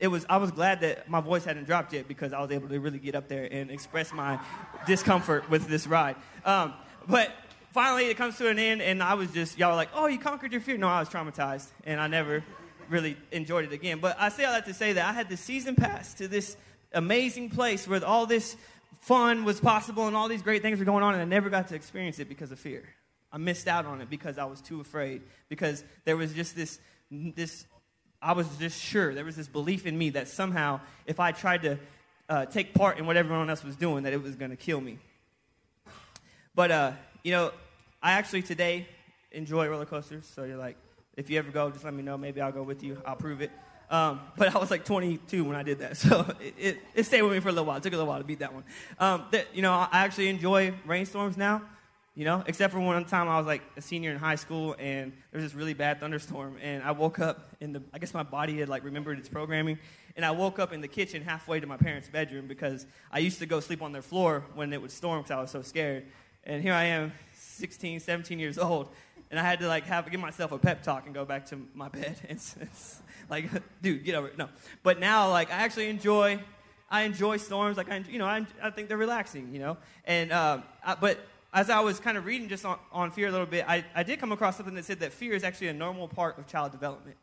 it 0.00 0.08
was. 0.08 0.26
I 0.28 0.38
was 0.38 0.50
glad 0.50 0.80
that 0.80 1.08
my 1.08 1.20
voice 1.20 1.44
hadn't 1.44 1.64
dropped 1.64 1.92
yet 1.92 2.08
because 2.08 2.32
I 2.32 2.40
was 2.40 2.50
able 2.50 2.68
to 2.68 2.80
really 2.80 2.98
get 2.98 3.14
up 3.14 3.28
there 3.28 3.46
and 3.50 3.70
express 3.70 4.12
my 4.12 4.40
discomfort 4.86 5.48
with 5.48 5.68
this 5.68 5.86
ride. 5.86 6.16
Um, 6.44 6.74
but 7.06 7.30
finally, 7.72 8.06
it 8.06 8.16
comes 8.16 8.36
to 8.38 8.48
an 8.48 8.58
end, 8.58 8.82
and 8.82 9.02
I 9.02 9.14
was 9.14 9.30
just 9.30 9.58
y'all 9.58 9.70
were 9.70 9.76
like, 9.76 9.90
"Oh, 9.94 10.06
you 10.06 10.18
conquered 10.18 10.52
your 10.52 10.60
fear." 10.60 10.76
No, 10.76 10.88
I 10.88 11.00
was 11.00 11.08
traumatized, 11.08 11.68
and 11.84 12.00
I 12.00 12.08
never 12.08 12.42
really 12.88 13.16
enjoyed 13.30 13.64
it 13.64 13.72
again. 13.72 14.00
But 14.00 14.16
I 14.18 14.30
say 14.30 14.44
all 14.44 14.52
that 14.52 14.66
to 14.66 14.74
say 14.74 14.94
that 14.94 15.08
I 15.08 15.12
had 15.12 15.28
the 15.28 15.36
season 15.36 15.76
pass 15.76 16.14
to 16.14 16.26
this 16.26 16.56
amazing 16.92 17.50
place 17.50 17.86
where 17.86 18.04
all 18.04 18.26
this 18.26 18.56
fun 19.00 19.44
was 19.44 19.60
possible 19.60 20.06
and 20.06 20.16
all 20.16 20.28
these 20.28 20.42
great 20.42 20.62
things 20.62 20.78
were 20.78 20.84
going 20.84 21.04
on, 21.04 21.14
and 21.14 21.22
I 21.22 21.26
never 21.26 21.50
got 21.50 21.68
to 21.68 21.74
experience 21.74 22.18
it 22.18 22.28
because 22.28 22.50
of 22.50 22.58
fear. 22.58 22.82
I 23.32 23.38
missed 23.38 23.68
out 23.68 23.86
on 23.86 24.00
it 24.00 24.10
because 24.10 24.38
I 24.38 24.44
was 24.44 24.60
too 24.60 24.80
afraid. 24.80 25.22
Because 25.48 25.84
there 26.04 26.16
was 26.16 26.32
just 26.32 26.56
this, 26.56 26.80
this 27.10 27.66
I 28.22 28.32
was 28.32 28.46
just 28.58 28.80
sure 28.80 29.14
there 29.14 29.24
was 29.24 29.36
this 29.36 29.48
belief 29.48 29.86
in 29.86 29.96
me 29.96 30.10
that 30.10 30.28
somehow, 30.28 30.80
if 31.06 31.18
I 31.18 31.32
tried 31.32 31.62
to 31.62 31.78
uh, 32.28 32.46
take 32.46 32.74
part 32.74 32.98
in 32.98 33.06
what 33.06 33.16
everyone 33.16 33.48
else 33.48 33.64
was 33.64 33.76
doing, 33.76 34.04
that 34.04 34.12
it 34.12 34.22
was 34.22 34.36
going 34.36 34.50
to 34.50 34.56
kill 34.56 34.80
me. 34.80 34.98
But 36.54 36.70
uh, 36.70 36.92
you 37.22 37.32
know, 37.32 37.52
I 38.02 38.12
actually 38.12 38.42
today 38.42 38.86
enjoy 39.32 39.68
roller 39.68 39.86
coasters. 39.86 40.26
So 40.26 40.44
you're 40.44 40.56
like, 40.56 40.76
if 41.16 41.30
you 41.30 41.38
ever 41.38 41.50
go, 41.50 41.70
just 41.70 41.84
let 41.84 41.94
me 41.94 42.02
know. 42.02 42.18
Maybe 42.18 42.40
I'll 42.40 42.52
go 42.52 42.62
with 42.62 42.82
you. 42.82 43.00
I'll 43.06 43.16
prove 43.16 43.40
it. 43.40 43.50
Um, 43.90 44.20
but 44.36 44.54
I 44.54 44.58
was 44.58 44.70
like 44.70 44.84
22 44.84 45.42
when 45.42 45.56
I 45.56 45.64
did 45.64 45.80
that, 45.80 45.96
so 45.96 46.24
it, 46.40 46.54
it, 46.56 46.78
it, 46.94 47.02
stayed 47.04 47.22
with 47.22 47.32
me 47.32 47.40
for 47.40 47.48
a 47.48 47.52
little 47.52 47.64
while. 47.64 47.78
It 47.78 47.82
took 47.82 47.92
a 47.92 47.96
little 47.96 48.08
while 48.08 48.20
to 48.20 48.24
beat 48.24 48.38
that 48.38 48.54
one. 48.54 48.62
Um, 49.00 49.24
that, 49.32 49.48
you 49.52 49.62
know, 49.62 49.72
I 49.72 49.88
actually 50.04 50.28
enjoy 50.28 50.72
rainstorms 50.86 51.36
now. 51.36 51.62
You 52.20 52.26
know, 52.26 52.44
except 52.46 52.74
for 52.74 52.80
one 52.80 53.02
time 53.06 53.30
I 53.30 53.38
was 53.38 53.46
like 53.46 53.62
a 53.78 53.80
senior 53.80 54.10
in 54.10 54.18
high 54.18 54.34
school 54.34 54.76
and 54.78 55.10
there 55.32 55.40
was 55.40 55.44
this 55.50 55.54
really 55.54 55.72
bad 55.72 56.00
thunderstorm 56.00 56.58
and 56.60 56.82
I 56.82 56.90
woke 56.90 57.18
up 57.18 57.56
in 57.60 57.72
the 57.72 57.82
I 57.94 57.98
guess 57.98 58.12
my 58.12 58.22
body 58.22 58.58
had 58.60 58.68
like 58.68 58.84
remembered 58.84 59.18
its 59.18 59.30
programming 59.30 59.78
and 60.16 60.26
I 60.26 60.30
woke 60.32 60.58
up 60.58 60.74
in 60.74 60.82
the 60.82 60.86
kitchen 60.86 61.22
halfway 61.22 61.60
to 61.60 61.66
my 61.66 61.78
parents' 61.78 62.10
bedroom 62.10 62.46
because 62.46 62.84
I 63.10 63.20
used 63.20 63.38
to 63.38 63.46
go 63.46 63.58
sleep 63.58 63.80
on 63.80 63.92
their 63.92 64.02
floor 64.02 64.44
when 64.54 64.70
it 64.74 64.82
would 64.82 64.90
storm 64.90 65.20
because 65.20 65.30
I 65.30 65.40
was 65.40 65.50
so 65.50 65.62
scared. 65.62 66.04
And 66.44 66.62
here 66.62 66.74
I 66.74 66.84
am, 66.84 67.14
16, 67.32 68.00
17 68.00 68.38
years 68.38 68.58
old, 68.58 68.90
and 69.30 69.40
I 69.40 69.42
had 69.42 69.58
to 69.60 69.66
like 69.66 69.84
have 69.84 70.10
give 70.10 70.20
myself 70.20 70.52
a 70.52 70.58
pep 70.58 70.82
talk 70.82 71.06
and 71.06 71.14
go 71.14 71.24
back 71.24 71.46
to 71.46 71.66
my 71.72 71.88
bed. 71.88 72.16
and 72.28 72.38
like, 73.30 73.48
dude, 73.80 74.04
get 74.04 74.14
over 74.14 74.28
it. 74.28 74.36
No, 74.36 74.50
but 74.82 75.00
now 75.00 75.30
like 75.30 75.50
I 75.50 75.62
actually 75.64 75.88
enjoy, 75.88 76.38
I 76.90 77.04
enjoy 77.04 77.38
storms. 77.38 77.78
Like 77.78 77.90
I, 77.90 78.04
you 78.10 78.18
know, 78.18 78.26
I, 78.26 78.46
I 78.62 78.68
think 78.68 78.88
they're 78.88 78.98
relaxing. 78.98 79.54
You 79.54 79.60
know, 79.60 79.76
and 80.04 80.32
um, 80.32 80.64
I, 80.84 80.96
but 80.96 81.18
as 81.52 81.70
I 81.70 81.80
was 81.80 81.98
kind 81.98 82.16
of 82.16 82.24
reading 82.24 82.48
just 82.48 82.64
on, 82.64 82.78
on 82.92 83.10
fear 83.10 83.28
a 83.28 83.32
little 83.32 83.46
bit, 83.46 83.64
I, 83.68 83.84
I 83.94 84.02
did 84.02 84.20
come 84.20 84.32
across 84.32 84.56
something 84.56 84.74
that 84.74 84.84
said 84.84 85.00
that 85.00 85.12
fear 85.12 85.34
is 85.34 85.42
actually 85.42 85.68
a 85.68 85.72
normal 85.72 86.06
part 86.08 86.38
of 86.38 86.46
child 86.46 86.72
development. 86.72 87.16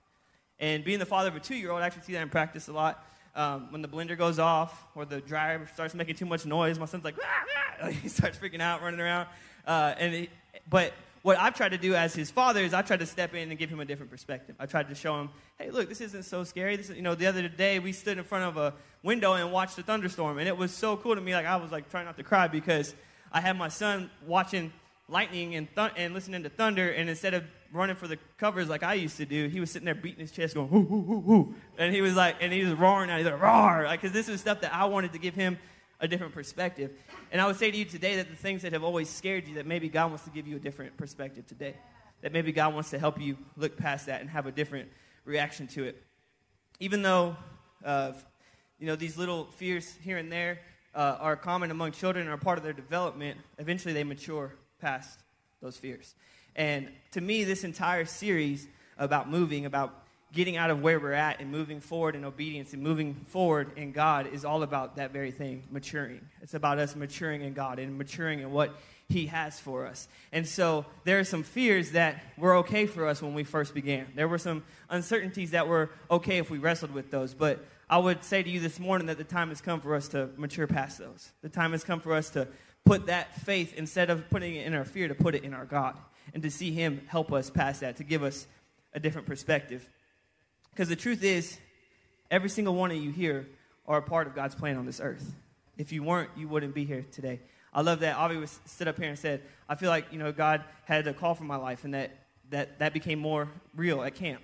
And 0.59 0.83
being 0.83 0.99
the 0.99 1.05
father 1.05 1.29
of 1.29 1.35
a 1.35 1.39
two 1.39 1.55
year 1.55 1.71
old, 1.71 1.81
I 1.81 1.85
actually 1.85 2.03
see 2.03 2.13
that 2.13 2.21
in 2.21 2.29
practice 2.29 2.67
a 2.67 2.73
lot. 2.73 3.05
Um, 3.35 3.71
when 3.71 3.83
the 3.83 3.87
blender 3.87 4.17
goes 4.17 4.39
off 4.39 4.85
or 4.95 5.05
the 5.05 5.21
dryer 5.21 5.67
starts 5.73 5.93
making 5.93 6.15
too 6.15 6.25
much 6.25 6.45
noise, 6.45 6.79
my 6.79 6.87
son's 6.87 7.03
like, 7.03 7.15
ah, 7.21 7.83
ah. 7.83 7.87
he 8.01 8.09
starts 8.09 8.37
freaking 8.37 8.61
out, 8.61 8.81
running 8.81 8.99
around. 8.99 9.27
Uh, 9.65 9.93
and 9.97 10.13
it, 10.13 10.29
but 10.69 10.93
what 11.21 11.37
I've 11.37 11.53
tried 11.53 11.69
to 11.69 11.77
do 11.77 11.93
as 11.93 12.15
his 12.15 12.31
father 12.31 12.61
is 12.61 12.73
I 12.73 12.81
tried 12.81 12.99
to 12.99 13.05
step 13.05 13.35
in 13.35 13.49
and 13.49 13.59
give 13.59 13.69
him 13.69 13.79
a 13.79 13.85
different 13.85 14.09
perspective. 14.09 14.55
I 14.59 14.65
tried 14.65 14.89
to 14.89 14.95
show 14.95 15.19
him, 15.19 15.29
hey, 15.59 15.69
look, 15.69 15.87
this 15.89 16.01
isn't 16.01 16.23
so 16.23 16.43
scary. 16.43 16.75
This 16.75 16.89
is, 16.89 16.95
you 16.95 17.01
know, 17.01 17.15
the 17.15 17.27
other 17.27 17.47
day 17.47 17.79
we 17.79 17.91
stood 17.91 18.17
in 18.17 18.23
front 18.23 18.45
of 18.45 18.57
a 18.57 18.73
window 19.03 19.33
and 19.33 19.51
watched 19.51 19.77
a 19.77 19.83
thunderstorm, 19.83 20.39
and 20.39 20.47
it 20.47 20.57
was 20.57 20.73
so 20.73 20.97
cool 20.97 21.15
to 21.15 21.21
me. 21.21 21.35
Like 21.35 21.45
I 21.45 21.57
was 21.57 21.71
like 21.71 21.89
trying 21.89 22.05
not 22.05 22.17
to 22.17 22.23
cry 22.23 22.47
because 22.47 22.95
I 23.31 23.41
had 23.41 23.57
my 23.57 23.67
son 23.67 24.09
watching 24.25 24.71
lightning 25.09 25.55
and, 25.55 25.67
th- 25.75 25.91
and 25.95 26.13
listening 26.13 26.43
to 26.43 26.49
thunder, 26.49 26.89
and 26.89 27.09
instead 27.09 27.33
of 27.33 27.43
running 27.71 27.95
for 27.95 28.07
the 28.07 28.17
covers 28.37 28.69
like 28.69 28.83
I 28.83 28.93
used 28.95 29.17
to 29.17 29.25
do, 29.25 29.47
he 29.47 29.59
was 29.59 29.71
sitting 29.71 29.85
there 29.85 29.95
beating 29.95 30.19
his 30.19 30.31
chest, 30.31 30.55
going, 30.55 30.69
whoo, 30.69 30.81
whoo, 30.81 31.19
whoo. 31.19 31.55
And 31.77 31.93
he 31.93 32.01
was 32.01 32.15
like, 32.15 32.37
and 32.41 32.51
he 32.51 32.63
was 32.63 32.73
roaring 32.73 33.09
out, 33.09 33.17
he's 33.17 33.25
like, 33.25 33.41
roar, 33.41 33.87
because 33.89 34.03
like, 34.03 34.13
this 34.13 34.29
is 34.29 34.41
stuff 34.41 34.61
that 34.61 34.73
I 34.73 34.85
wanted 34.85 35.13
to 35.13 35.19
give 35.19 35.35
him 35.35 35.57
a 35.99 36.07
different 36.07 36.33
perspective. 36.33 36.91
And 37.31 37.41
I 37.41 37.47
would 37.47 37.55
say 37.55 37.71
to 37.71 37.77
you 37.77 37.85
today 37.85 38.17
that 38.17 38.29
the 38.29 38.35
things 38.35 38.61
that 38.61 38.73
have 38.73 38.83
always 38.83 39.09
scared 39.09 39.47
you, 39.47 39.55
that 39.55 39.65
maybe 39.65 39.89
God 39.89 40.09
wants 40.09 40.23
to 40.25 40.29
give 40.29 40.47
you 40.47 40.55
a 40.55 40.59
different 40.59 40.95
perspective 40.97 41.47
today. 41.47 41.75
That 42.21 42.33
maybe 42.33 42.51
God 42.51 42.73
wants 42.73 42.89
to 42.91 42.99
help 42.99 43.19
you 43.19 43.37
look 43.57 43.77
past 43.77 44.07
that 44.07 44.21
and 44.21 44.29
have 44.29 44.47
a 44.47 44.51
different 44.51 44.89
reaction 45.25 45.67
to 45.67 45.83
it. 45.83 46.01
Even 46.79 47.01
though, 47.01 47.35
uh, 47.83 48.13
you 48.79 48.87
know, 48.87 48.95
these 48.95 49.17
little 49.17 49.45
fears 49.57 49.95
here 50.01 50.17
and 50.17 50.31
there, 50.31 50.59
uh, 50.95 51.17
are 51.19 51.35
common 51.35 51.71
among 51.71 51.91
children 51.91 52.25
and 52.25 52.33
are 52.33 52.37
part 52.37 52.57
of 52.57 52.63
their 52.63 52.73
development, 52.73 53.37
eventually 53.57 53.93
they 53.93 54.03
mature 54.03 54.53
past 54.79 55.19
those 55.61 55.77
fears. 55.77 56.15
And 56.55 56.89
to 57.11 57.21
me, 57.21 57.43
this 57.43 57.63
entire 57.63 58.05
series 58.05 58.67
about 58.97 59.29
moving, 59.29 59.65
about 59.65 60.03
getting 60.33 60.57
out 60.57 60.69
of 60.69 60.81
where 60.81 60.99
we're 60.99 61.13
at 61.13 61.39
and 61.39 61.51
moving 61.51 61.79
forward 61.79 62.15
in 62.15 62.25
obedience 62.25 62.73
and 62.73 62.81
moving 62.81 63.13
forward 63.27 63.71
in 63.77 63.91
God 63.91 64.27
is 64.33 64.43
all 64.43 64.63
about 64.63 64.97
that 64.97 65.11
very 65.11 65.31
thing 65.31 65.63
maturing. 65.71 66.21
It's 66.41 66.53
about 66.53 66.79
us 66.79 66.95
maturing 66.95 67.41
in 67.41 67.53
God 67.53 67.79
and 67.79 67.97
maturing 67.97 68.39
in 68.41 68.51
what 68.51 68.75
He 69.07 69.27
has 69.27 69.59
for 69.59 69.85
us. 69.85 70.07
And 70.31 70.47
so 70.47 70.85
there 71.05 71.17
are 71.19 71.23
some 71.23 71.43
fears 71.43 71.91
that 71.91 72.21
were 72.37 72.55
okay 72.57 72.87
for 72.87 73.07
us 73.07 73.21
when 73.21 73.33
we 73.33 73.45
first 73.45 73.73
began. 73.73 74.07
There 74.15 74.27
were 74.27 74.37
some 74.37 74.63
uncertainties 74.89 75.51
that 75.51 75.67
were 75.67 75.91
okay 76.11 76.39
if 76.39 76.49
we 76.49 76.57
wrestled 76.57 76.91
with 76.91 77.09
those. 77.09 77.33
But 77.33 77.65
I 77.89 77.97
would 77.97 78.23
say 78.23 78.43
to 78.43 78.49
you 78.49 78.59
this 78.59 78.79
morning 78.79 79.07
that 79.07 79.17
the 79.17 79.23
time 79.23 79.49
has 79.49 79.61
come 79.61 79.79
for 79.79 79.95
us 79.95 80.09
to 80.09 80.29
mature 80.35 80.67
past 80.67 80.97
those. 80.97 81.31
The 81.41 81.49
time 81.49 81.71
has 81.71 81.83
come 81.83 82.01
for 82.01 82.13
us 82.13 82.29
to 82.31 82.47
put 82.83 83.07
that 83.07 83.33
faith, 83.41 83.73
instead 83.75 84.09
of 84.09 84.29
putting 84.29 84.55
it 84.55 84.65
in 84.65 84.73
our 84.73 84.85
fear, 84.85 85.07
to 85.07 85.15
put 85.15 85.35
it 85.35 85.43
in 85.43 85.53
our 85.53 85.65
God 85.65 85.97
and 86.33 86.43
to 86.43 86.51
see 86.51 86.71
Him 86.71 87.01
help 87.07 87.31
us 87.31 87.49
past 87.49 87.81
that, 87.81 87.97
to 87.97 88.03
give 88.03 88.23
us 88.23 88.47
a 88.93 88.99
different 88.99 89.27
perspective. 89.27 89.89
Because 90.71 90.89
the 90.89 90.95
truth 90.95 91.23
is, 91.23 91.57
every 92.29 92.49
single 92.49 92.75
one 92.75 92.91
of 92.91 92.97
you 92.97 93.11
here 93.11 93.47
are 93.87 93.99
a 93.99 94.01
part 94.01 94.27
of 94.27 94.35
God's 94.35 94.55
plan 94.55 94.77
on 94.77 94.85
this 94.85 94.99
earth. 94.99 95.33
If 95.77 95.91
you 95.91 96.03
weren't, 96.03 96.29
you 96.35 96.47
wouldn't 96.47 96.73
be 96.73 96.85
here 96.85 97.05
today. 97.11 97.39
I 97.73 97.81
love 97.81 98.01
that 98.01 98.17
Avi 98.17 98.37
was 98.37 98.59
stood 98.65 98.87
up 98.87 98.97
here 98.97 99.09
and 99.09 99.17
said, 99.17 99.43
I 99.69 99.75
feel 99.75 99.89
like, 99.89 100.07
you 100.11 100.19
know, 100.19 100.31
God 100.31 100.63
had 100.85 101.07
a 101.07 101.13
call 101.13 101.35
for 101.35 101.43
my 101.43 101.57
life 101.57 101.83
and 101.83 101.93
that 101.93 102.11
that, 102.49 102.79
that 102.79 102.93
became 102.93 103.19
more 103.19 103.49
real 103.75 104.01
at 104.01 104.15
camp. 104.15 104.41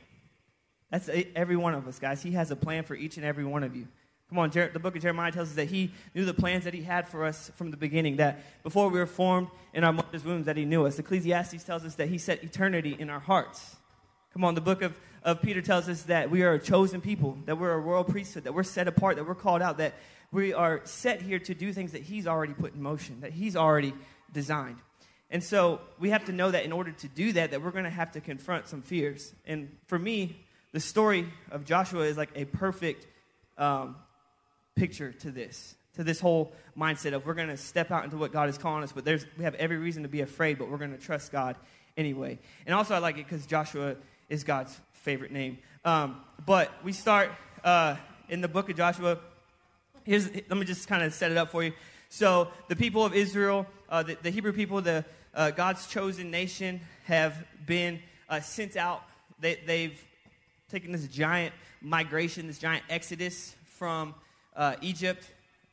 That's 0.94 1.10
every 1.36 1.56
one 1.56 1.74
of 1.74 1.88
us, 1.88 1.98
guys. 1.98 2.22
He 2.22 2.34
has 2.34 2.52
a 2.52 2.56
plan 2.56 2.84
for 2.84 2.94
each 2.94 3.18
and 3.18 3.26
every 3.26 3.44
one 3.44 3.64
of 3.64 3.76
you. 3.76 3.88
Come 4.30 4.38
on, 4.38 4.52
Jer- 4.52 4.70
the 4.72 4.78
book 4.78 4.96
of 4.96 5.02
Jeremiah 5.02 5.32
tells 5.32 5.50
us 5.50 5.56
that 5.56 5.68
he 5.68 5.92
knew 6.14 6.24
the 6.24 6.36
plans 6.36 6.66
that 6.66 6.76
he 6.76 6.84
had 6.84 7.08
for 7.08 7.26
us 7.26 7.52
from 7.56 7.72
the 7.72 7.78
beginning, 7.78 8.18
that 8.18 8.62
before 8.62 8.90
we 8.90 9.00
were 9.00 9.08
formed 9.08 9.48
in 9.74 9.84
our 9.84 9.92
mother's 9.92 10.24
wombs, 10.24 10.46
that 10.46 10.56
he 10.56 10.66
knew 10.66 10.86
us. 10.86 11.00
Ecclesiastes 11.00 11.64
tells 11.64 11.84
us 11.84 11.96
that 11.96 12.10
he 12.10 12.20
set 12.20 12.44
eternity 12.44 12.96
in 13.00 13.10
our 13.10 13.20
hearts. 13.20 13.76
Come 14.34 14.44
on, 14.44 14.54
the 14.54 14.62
book 14.62 14.84
of, 14.84 14.96
of 15.24 15.42
Peter 15.42 15.64
tells 15.64 15.90
us 15.90 16.04
that 16.04 16.30
we 16.30 16.44
are 16.44 16.54
a 16.54 16.60
chosen 16.60 17.02
people, 17.02 17.40
that 17.48 17.58
we're 17.58 17.74
a 17.74 17.80
royal 17.80 18.04
priesthood, 18.04 18.44
that 18.44 18.54
we're 18.54 18.62
set 18.62 18.88
apart, 18.88 19.16
that 19.16 19.28
we're 19.28 19.34
called 19.34 19.64
out, 19.64 19.80
that 19.80 19.96
we 20.32 20.54
are 20.54 20.82
set 20.84 21.24
here 21.24 21.40
to 21.40 21.56
do 21.56 21.74
things 21.74 21.94
that 21.94 22.04
he's 22.04 22.28
already 22.28 22.54
put 22.54 22.76
in 22.76 22.84
motion, 22.84 23.22
that 23.22 23.34
he's 23.34 23.56
already 23.56 23.96
designed. 24.32 24.78
And 25.32 25.44
so 25.44 25.82
we 25.98 26.12
have 26.12 26.26
to 26.26 26.32
know 26.32 26.52
that 26.52 26.66
in 26.66 26.72
order 26.72 26.92
to 26.92 27.08
do 27.08 27.32
that, 27.32 27.50
that 27.50 27.64
we're 27.64 27.72
going 27.72 27.86
to 27.86 27.90
have 27.90 28.12
to 28.12 28.22
confront 28.22 28.68
some 28.68 28.84
fears. 28.84 29.34
And 29.48 29.76
for 29.88 29.98
me, 29.98 30.43
the 30.74 30.80
story 30.80 31.28
of 31.52 31.66
Joshua 31.66 32.02
is 32.02 32.18
like 32.18 32.32
a 32.36 32.46
perfect 32.46 33.08
um, 33.58 33.96
picture 34.76 35.12
to 35.12 35.32
this, 35.32 35.76
to 35.96 36.04
this 36.04 36.20
whole 36.20 36.52
mindset 36.78 37.14
of 37.14 37.26
we're 37.26 37.36
going 37.36 37.50
to 37.50 37.58
step 37.58 37.92
out 37.92 38.04
into 38.04 38.18
what 38.18 38.34
God 38.34 38.50
is 38.50 38.58
calling 38.58 38.84
us, 38.84 38.92
but 38.92 39.06
there's, 39.06 39.26
we 39.38 39.44
have 39.44 39.54
every 39.56 39.78
reason 39.78 40.04
to 40.04 40.10
be 40.10 40.22
afraid, 40.22 40.58
but 40.58 40.70
we're 40.70 40.80
going 40.80 40.92
to 40.92 40.98
trust 40.98 41.32
God 41.32 41.56
anyway. 41.96 42.40
And 42.66 42.74
also, 42.74 42.96
I 42.96 42.98
like 42.98 43.18
it 43.18 43.30
because 43.30 43.46
Joshua 43.46 43.96
is 44.30 44.44
God's 44.44 44.76
favorite 44.94 45.32
name. 45.32 45.60
Um, 45.86 46.22
but 46.44 46.72
we 46.84 46.92
start 46.92 47.30
uh, 47.64 47.96
in 48.28 48.42
the 48.42 48.48
book 48.48 48.70
of 48.70 48.76
Joshua. 48.76 49.20
Here's, 50.06 50.34
let 50.34 50.58
me 50.58 50.66
just 50.66 50.88
kind 50.88 51.04
of 51.04 51.14
set 51.14 51.30
it 51.30 51.38
up 51.38 51.50
for 51.50 51.64
you. 51.64 51.74
So, 52.10 52.48
the 52.68 52.76
people 52.76 53.06
of 53.06 53.14
Israel, 53.14 53.68
uh, 53.90 54.04
the, 54.04 54.18
the, 54.22 54.30
Hebrew 54.32 54.54
people, 54.54 54.82
the 54.82 55.06
uh, 55.36 55.52
God's 55.52 55.86
chosen 55.88 56.32
nation, 56.32 56.82
have 57.04 57.46
been 57.66 58.00
uh, 58.28 58.40
sent 58.40 58.76
out. 58.76 59.04
They, 59.40 59.60
they've 59.66 60.04
taking 60.74 60.92
this 60.92 61.08
giant 61.08 61.54
migration, 61.82 62.48
this 62.48 62.58
giant 62.58 62.84
exodus 62.90 63.56
from 63.78 64.16
uh, 64.56 64.76
Egypt. 64.82 65.24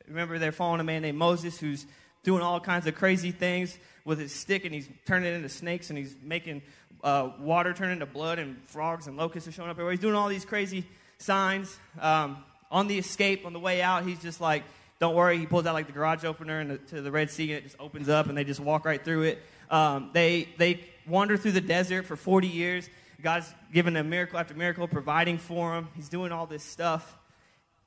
Remember, 0.07 0.39
they're 0.39 0.53
following 0.53 0.79
a 0.79 0.85
man 0.85 1.01
named 1.01 1.17
Moses 1.17 1.59
who's 1.59 1.87
doing 2.23 2.43
all 2.43 2.61
kinds 2.61 2.87
of 2.87 2.95
crazy 2.95 3.31
things 3.31 3.79
with 4.05 4.19
his 4.19 4.31
stick, 4.31 4.67
and 4.67 4.75
he's 4.75 4.87
turning 5.07 5.33
it 5.33 5.37
into 5.37 5.49
snakes, 5.49 5.89
and 5.89 5.99
he's 5.99 6.15
making 6.23 6.61
uh, 7.03 7.31
water 7.41 7.73
turn 7.73 7.93
into 7.93 8.05
blood, 8.05 8.39
and 8.39 8.59
frogs 8.67 9.07
and 9.07 9.17
locusts 9.17 9.49
are 9.49 9.53
showing 9.53 9.71
up 9.71 9.77
everywhere. 9.77 9.93
He's 9.93 10.01
doing 10.01 10.15
all 10.15 10.29
these 10.29 10.45
crazy 10.45 10.85
signs. 11.17 11.79
Um, 11.99 12.37
on 12.71 12.87
the 12.87 12.99
escape, 12.99 13.47
on 13.47 13.55
the 13.55 13.59
way 13.59 13.81
out, 13.81 14.05
he's 14.05 14.21
just 14.21 14.39
like, 14.39 14.65
don't 14.99 15.15
worry. 15.15 15.39
He 15.39 15.47
pulls 15.47 15.65
out 15.65 15.73
like 15.73 15.87
the 15.87 15.95
garage 15.95 16.27
opener 16.27 16.61
and 16.61 16.73
the, 16.73 16.77
to 16.77 17.01
the 17.01 17.11
Red 17.11 17.31
Sea, 17.31 17.53
and 17.53 17.59
it 17.61 17.65
just 17.65 17.77
opens 17.81 18.11
up, 18.11 18.29
and 18.29 18.37
they 18.37 18.45
just 18.45 18.61
walk 18.61 18.85
right 18.85 19.03
through 19.03 19.23
it. 19.23 19.43
Um, 19.71 20.11
they 20.13 20.51
they 20.59 20.85
wander 21.07 21.39
through 21.39 21.53
the 21.53 21.63
desert 21.63 22.05
for 22.05 22.17
40 22.17 22.49
years. 22.49 22.91
God's 23.23 23.53
given 23.73 23.95
them 23.95 24.11
miracle 24.11 24.39
after 24.39 24.55
miracle, 24.55 24.89
providing 24.89 25.39
for 25.39 25.75
them. 25.75 25.89
He's 25.95 26.09
doing 26.09 26.33
all 26.33 26.47
this 26.47 26.63
stuff. 26.63 27.17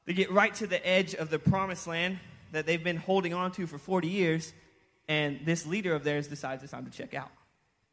They 0.05 0.13
get 0.13 0.31
right 0.31 0.53
to 0.55 0.67
the 0.67 0.85
edge 0.85 1.15
of 1.15 1.29
the 1.29 1.39
promised 1.39 1.87
land 1.87 2.19
that 2.51 2.65
they've 2.65 2.83
been 2.83 2.97
holding 2.97 3.33
on 3.33 3.51
to 3.53 3.67
for 3.67 3.77
40 3.77 4.07
years, 4.07 4.53
and 5.07 5.39
this 5.45 5.65
leader 5.65 5.95
of 5.95 6.03
theirs 6.03 6.27
decides 6.27 6.63
it's 6.63 6.71
time 6.71 6.85
to 6.85 6.91
check 6.91 7.13
out. 7.13 7.31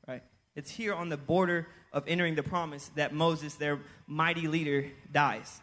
Right? 0.06 0.22
It's 0.54 0.70
here 0.70 0.94
on 0.94 1.08
the 1.08 1.16
border 1.16 1.66
of 1.92 2.04
entering 2.06 2.34
the 2.34 2.42
promise 2.42 2.90
that 2.94 3.14
Moses, 3.14 3.54
their 3.54 3.80
mighty 4.06 4.48
leader, 4.48 4.90
dies. 5.10 5.60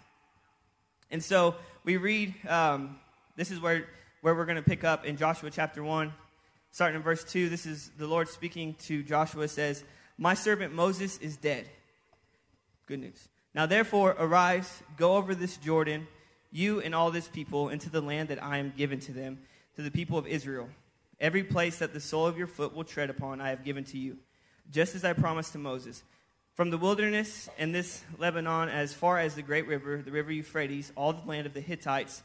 And 1.11 1.23
so 1.23 1.55
we 1.83 1.97
read, 1.97 2.33
um, 2.47 2.97
this 3.35 3.51
is 3.51 3.59
where, 3.59 3.85
where 4.21 4.35
we're 4.35 4.45
going 4.45 4.57
to 4.57 4.63
pick 4.63 4.83
up 4.83 5.05
in 5.05 5.15
Joshua 5.15 5.51
chapter 5.51 5.83
1, 5.83 6.11
starting 6.71 6.97
in 6.97 7.01
verse 7.01 7.23
2. 7.23 7.49
This 7.49 7.65
is 7.65 7.91
the 7.97 8.07
Lord 8.07 8.27
speaking 8.27 8.75
to 8.85 9.03
Joshua, 9.03 9.47
says, 9.47 9.83
My 10.17 10.33
servant 10.33 10.73
Moses 10.73 11.17
is 11.19 11.37
dead. 11.37 11.67
Good 12.87 12.99
news. 12.99 13.27
Now 13.53 13.65
therefore, 13.65 14.15
arise, 14.17 14.81
go 14.97 15.15
over 15.15 15.35
this 15.35 15.57
Jordan, 15.57 16.07
you 16.51 16.79
and 16.81 16.95
all 16.95 17.11
this 17.11 17.27
people, 17.27 17.69
into 17.69 17.89
the 17.89 18.01
land 18.01 18.29
that 18.29 18.43
I 18.43 18.57
am 18.57 18.73
given 18.75 18.99
to 19.01 19.11
them, 19.11 19.39
to 19.75 19.81
the 19.81 19.91
people 19.91 20.17
of 20.17 20.25
Israel. 20.25 20.69
Every 21.19 21.43
place 21.43 21.79
that 21.79 21.93
the 21.93 21.99
sole 21.99 22.25
of 22.25 22.37
your 22.37 22.47
foot 22.47 22.75
will 22.75 22.83
tread 22.83 23.09
upon, 23.09 23.41
I 23.41 23.49
have 23.49 23.63
given 23.63 23.83
to 23.85 23.97
you, 23.97 24.17
just 24.71 24.95
as 24.95 25.03
I 25.03 25.13
promised 25.13 25.53
to 25.53 25.59
Moses. 25.59 26.03
From 26.55 26.71
the 26.71 26.77
wilderness 26.77 27.49
and 27.59 27.73
this 27.73 28.03
Lebanon, 28.17 28.69
as 28.69 28.93
far 28.93 29.19
as 29.19 29.35
the 29.35 29.43
great 29.43 29.67
river, 29.67 30.01
the 30.03 30.11
river 30.11 30.31
Euphrates, 30.31 30.91
all 30.95 31.13
the 31.13 31.27
land 31.27 31.45
of 31.45 31.53
the 31.53 31.61
Hittites, 31.61 32.23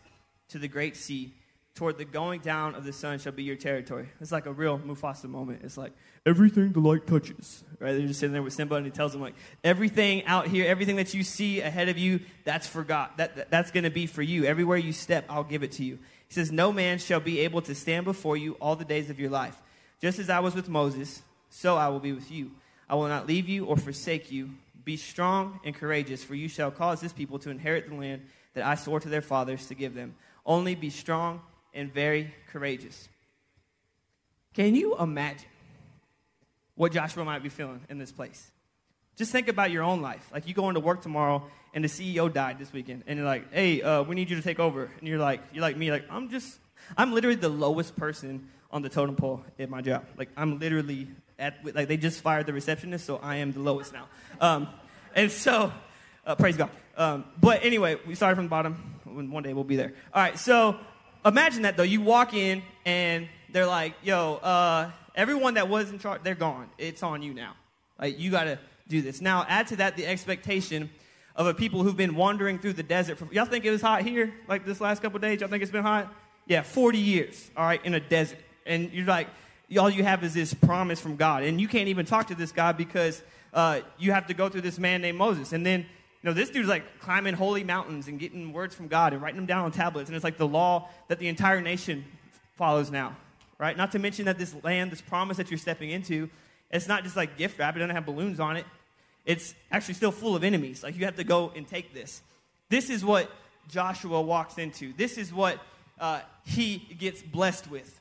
to 0.48 0.58
the 0.58 0.68
great 0.68 0.96
sea, 0.96 1.32
toward 1.74 1.96
the 1.96 2.04
going 2.04 2.40
down 2.40 2.74
of 2.74 2.84
the 2.84 2.92
sun 2.92 3.18
shall 3.18 3.32
be 3.32 3.42
your 3.42 3.56
territory. 3.56 4.08
It's 4.20 4.32
like 4.32 4.46
a 4.46 4.52
real 4.52 4.78
Mufasa 4.78 5.24
moment. 5.24 5.62
It's 5.64 5.78
like, 5.78 5.92
everything 6.26 6.72
the 6.72 6.80
light 6.80 7.06
touches. 7.06 7.64
Right? 7.78 7.92
They're 7.92 8.06
just 8.06 8.20
sitting 8.20 8.34
there 8.34 8.42
with 8.42 8.52
Simba 8.52 8.74
and 8.74 8.84
he 8.84 8.92
tells 8.92 9.12
them, 9.12 9.22
like, 9.22 9.34
everything 9.64 10.24
out 10.26 10.48
here, 10.48 10.66
everything 10.66 10.96
that 10.96 11.14
you 11.14 11.22
see 11.22 11.60
ahead 11.60 11.88
of 11.88 11.96
you, 11.96 12.20
that's 12.44 12.66
for 12.66 12.82
God. 12.82 13.10
That, 13.16 13.36
that 13.36 13.50
that's 13.50 13.70
going 13.70 13.84
to 13.84 13.90
be 13.90 14.06
for 14.06 14.22
you. 14.22 14.44
Everywhere 14.44 14.76
you 14.76 14.92
step, 14.92 15.24
I'll 15.30 15.44
give 15.44 15.62
it 15.62 15.72
to 15.72 15.84
you. 15.84 15.98
He 16.28 16.34
says, 16.34 16.52
No 16.52 16.72
man 16.72 16.98
shall 16.98 17.20
be 17.20 17.40
able 17.40 17.62
to 17.62 17.74
stand 17.74 18.04
before 18.04 18.36
you 18.36 18.52
all 18.60 18.76
the 18.76 18.84
days 18.84 19.08
of 19.08 19.18
your 19.18 19.30
life. 19.30 19.56
Just 20.00 20.18
as 20.18 20.28
I 20.28 20.40
was 20.40 20.54
with 20.54 20.68
Moses, 20.68 21.22
so 21.48 21.76
I 21.76 21.88
will 21.88 22.00
be 22.00 22.12
with 22.12 22.30
you. 22.30 22.50
I 22.88 22.96
will 22.96 23.08
not 23.08 23.26
leave 23.26 23.48
you 23.48 23.64
or 23.64 23.76
forsake 23.76 24.30
you. 24.30 24.50
Be 24.84 24.96
strong 24.96 25.60
and 25.64 25.74
courageous, 25.74 26.22
for 26.22 26.34
you 26.34 26.48
shall 26.48 26.70
cause 26.70 27.00
this 27.00 27.12
people 27.12 27.38
to 27.38 27.50
inherit 27.50 27.88
the 27.88 27.94
land 27.94 28.22
that 28.54 28.66
I 28.66 28.74
swore 28.74 29.00
to 29.00 29.08
their 29.08 29.22
fathers 29.22 29.66
to 29.68 29.74
give 29.74 29.94
them. 29.94 30.16
Only 30.44 30.74
be 30.74 30.90
strong 30.90 31.40
and 31.74 31.92
very 31.92 32.34
courageous. 32.50 33.08
Can 34.54 34.74
you 34.74 34.96
imagine 34.98 35.48
what 36.74 36.92
Joshua 36.92 37.24
might 37.24 37.42
be 37.42 37.48
feeling 37.48 37.80
in 37.88 37.98
this 37.98 38.12
place? 38.12 38.50
Just 39.16 39.32
think 39.32 39.48
about 39.48 39.70
your 39.70 39.82
own 39.82 40.02
life. 40.02 40.28
Like 40.32 40.46
you 40.46 40.54
go 40.54 40.68
into 40.68 40.80
work 40.80 41.02
tomorrow 41.02 41.44
and 41.74 41.84
the 41.84 41.88
CEO 41.88 42.32
died 42.32 42.58
this 42.58 42.72
weekend, 42.72 43.04
and 43.06 43.18
you're 43.18 43.26
like, 43.26 43.52
"Hey, 43.52 43.82
uh, 43.82 44.02
we 44.02 44.14
need 44.14 44.30
you 44.30 44.36
to 44.36 44.42
take 44.42 44.58
over." 44.58 44.90
And 44.98 45.08
you're 45.08 45.18
like, 45.18 45.40
"You're 45.52 45.62
like 45.62 45.76
me. 45.76 45.90
Like 45.90 46.04
I'm 46.10 46.28
just, 46.28 46.58
I'm 46.96 47.12
literally 47.12 47.36
the 47.36 47.48
lowest 47.48 47.96
person 47.96 48.48
on 48.70 48.82
the 48.82 48.88
totem 48.88 49.16
pole 49.16 49.42
at 49.58 49.68
my 49.70 49.80
job. 49.80 50.04
Like 50.16 50.30
I'm 50.36 50.58
literally 50.58 51.08
at 51.38 51.64
like 51.74 51.88
they 51.88 51.96
just 51.96 52.20
fired 52.20 52.46
the 52.46 52.52
receptionist, 52.52 53.04
so 53.06 53.18
I 53.22 53.36
am 53.36 53.52
the 53.52 53.60
lowest 53.60 53.92
now. 53.92 54.06
Um, 54.40 54.68
and 55.14 55.30
so, 55.30 55.72
uh, 56.26 56.34
praise 56.34 56.56
God. 56.56 56.70
Um, 56.96 57.24
but 57.40 57.64
anyway, 57.64 57.98
we 58.06 58.14
started 58.14 58.36
from 58.36 58.46
the 58.46 58.50
bottom. 58.50 58.74
One 59.04 59.42
day 59.42 59.52
we'll 59.52 59.64
be 59.64 59.76
there. 59.76 59.92
All 60.12 60.22
right. 60.22 60.38
So 60.38 60.78
imagine 61.24 61.62
that 61.62 61.76
though. 61.76 61.82
You 61.82 62.00
walk 62.00 62.34
in 62.34 62.62
and 62.84 63.28
they're 63.50 63.66
like, 63.66 63.94
"Yo, 64.02 64.36
uh, 64.36 64.90
everyone 65.14 65.54
that 65.54 65.68
was 65.68 65.90
in 65.90 65.98
charge, 65.98 66.22
they're 66.22 66.34
gone. 66.34 66.68
It's 66.78 67.02
on 67.02 67.22
you 67.22 67.34
now. 67.34 67.54
Like 68.00 68.18
you 68.18 68.30
got 68.30 68.44
to 68.44 68.58
do 68.88 69.02
this." 69.02 69.20
Now, 69.20 69.44
add 69.48 69.68
to 69.68 69.76
that 69.76 69.96
the 69.96 70.06
expectation 70.06 70.90
of 71.36 71.46
a 71.46 71.54
people 71.54 71.82
who've 71.82 71.96
been 71.96 72.14
wandering 72.14 72.58
through 72.58 72.74
the 72.74 72.82
desert. 72.82 73.18
For, 73.18 73.26
y'all 73.32 73.46
think 73.46 73.64
it 73.64 73.70
was 73.70 73.80
hot 73.80 74.02
here, 74.02 74.34
like 74.48 74.64
this 74.64 74.80
last 74.80 75.02
couple 75.02 75.18
days? 75.18 75.40
Y'all 75.40 75.48
think 75.48 75.62
it's 75.62 75.72
been 75.72 75.82
hot? 75.82 76.12
Yeah, 76.46 76.62
40 76.62 76.98
years. 76.98 77.50
All 77.56 77.64
right, 77.64 77.82
in 77.84 77.94
a 77.94 78.00
desert, 78.00 78.38
and 78.66 78.92
you're 78.92 79.06
like, 79.06 79.28
all 79.78 79.90
you 79.90 80.04
have 80.04 80.22
is 80.24 80.34
this 80.34 80.52
promise 80.52 81.00
from 81.00 81.16
God. 81.16 81.44
And 81.44 81.60
you 81.60 81.68
can't 81.68 81.88
even 81.88 82.04
talk 82.04 82.28
to 82.28 82.34
this 82.34 82.52
God 82.52 82.76
because 82.76 83.22
uh, 83.54 83.80
you 83.98 84.12
have 84.12 84.26
to 84.26 84.34
go 84.34 84.48
through 84.48 84.62
this 84.62 84.78
man 84.78 85.02
named 85.02 85.18
Moses. 85.18 85.52
And 85.52 85.64
then, 85.64 85.86
know, 86.28 86.32
this 86.32 86.50
dude's 86.50 86.68
like 86.68 87.00
climbing 87.00 87.34
holy 87.34 87.64
mountains 87.64 88.08
and 88.08 88.18
getting 88.18 88.52
words 88.52 88.74
from 88.74 88.88
God 88.88 89.12
and 89.12 89.20
writing 89.20 89.36
them 89.36 89.46
down 89.46 89.64
on 89.64 89.72
tablets. 89.72 90.08
And 90.08 90.16
it's 90.16 90.24
like 90.24 90.38
the 90.38 90.46
law 90.46 90.88
that 91.08 91.18
the 91.18 91.28
entire 91.28 91.60
nation 91.60 92.04
follows 92.54 92.90
now, 92.90 93.16
right? 93.58 93.76
Not 93.76 93.92
to 93.92 93.98
mention 93.98 94.26
that 94.26 94.38
this 94.38 94.54
land, 94.62 94.92
this 94.92 95.00
promise 95.00 95.36
that 95.36 95.50
you're 95.50 95.58
stepping 95.58 95.90
into, 95.90 96.30
it's 96.70 96.88
not 96.88 97.02
just 97.04 97.16
like 97.16 97.36
gift 97.36 97.58
wrap, 97.58 97.76
it 97.76 97.80
doesn't 97.80 97.94
have 97.94 98.06
balloons 98.06 98.40
on 98.40 98.56
it. 98.56 98.64
It's 99.24 99.54
actually 99.70 99.94
still 99.94 100.12
full 100.12 100.34
of 100.36 100.44
enemies. 100.44 100.82
Like 100.82 100.96
you 100.96 101.04
have 101.04 101.16
to 101.16 101.24
go 101.24 101.52
and 101.54 101.66
take 101.66 101.92
this. 101.92 102.22
This 102.68 102.88
is 102.88 103.04
what 103.04 103.30
Joshua 103.68 104.20
walks 104.20 104.58
into. 104.58 104.92
This 104.92 105.18
is 105.18 105.32
what 105.32 105.60
uh, 106.00 106.20
he 106.44 106.78
gets 106.98 107.22
blessed 107.22 107.70
with. 107.70 108.00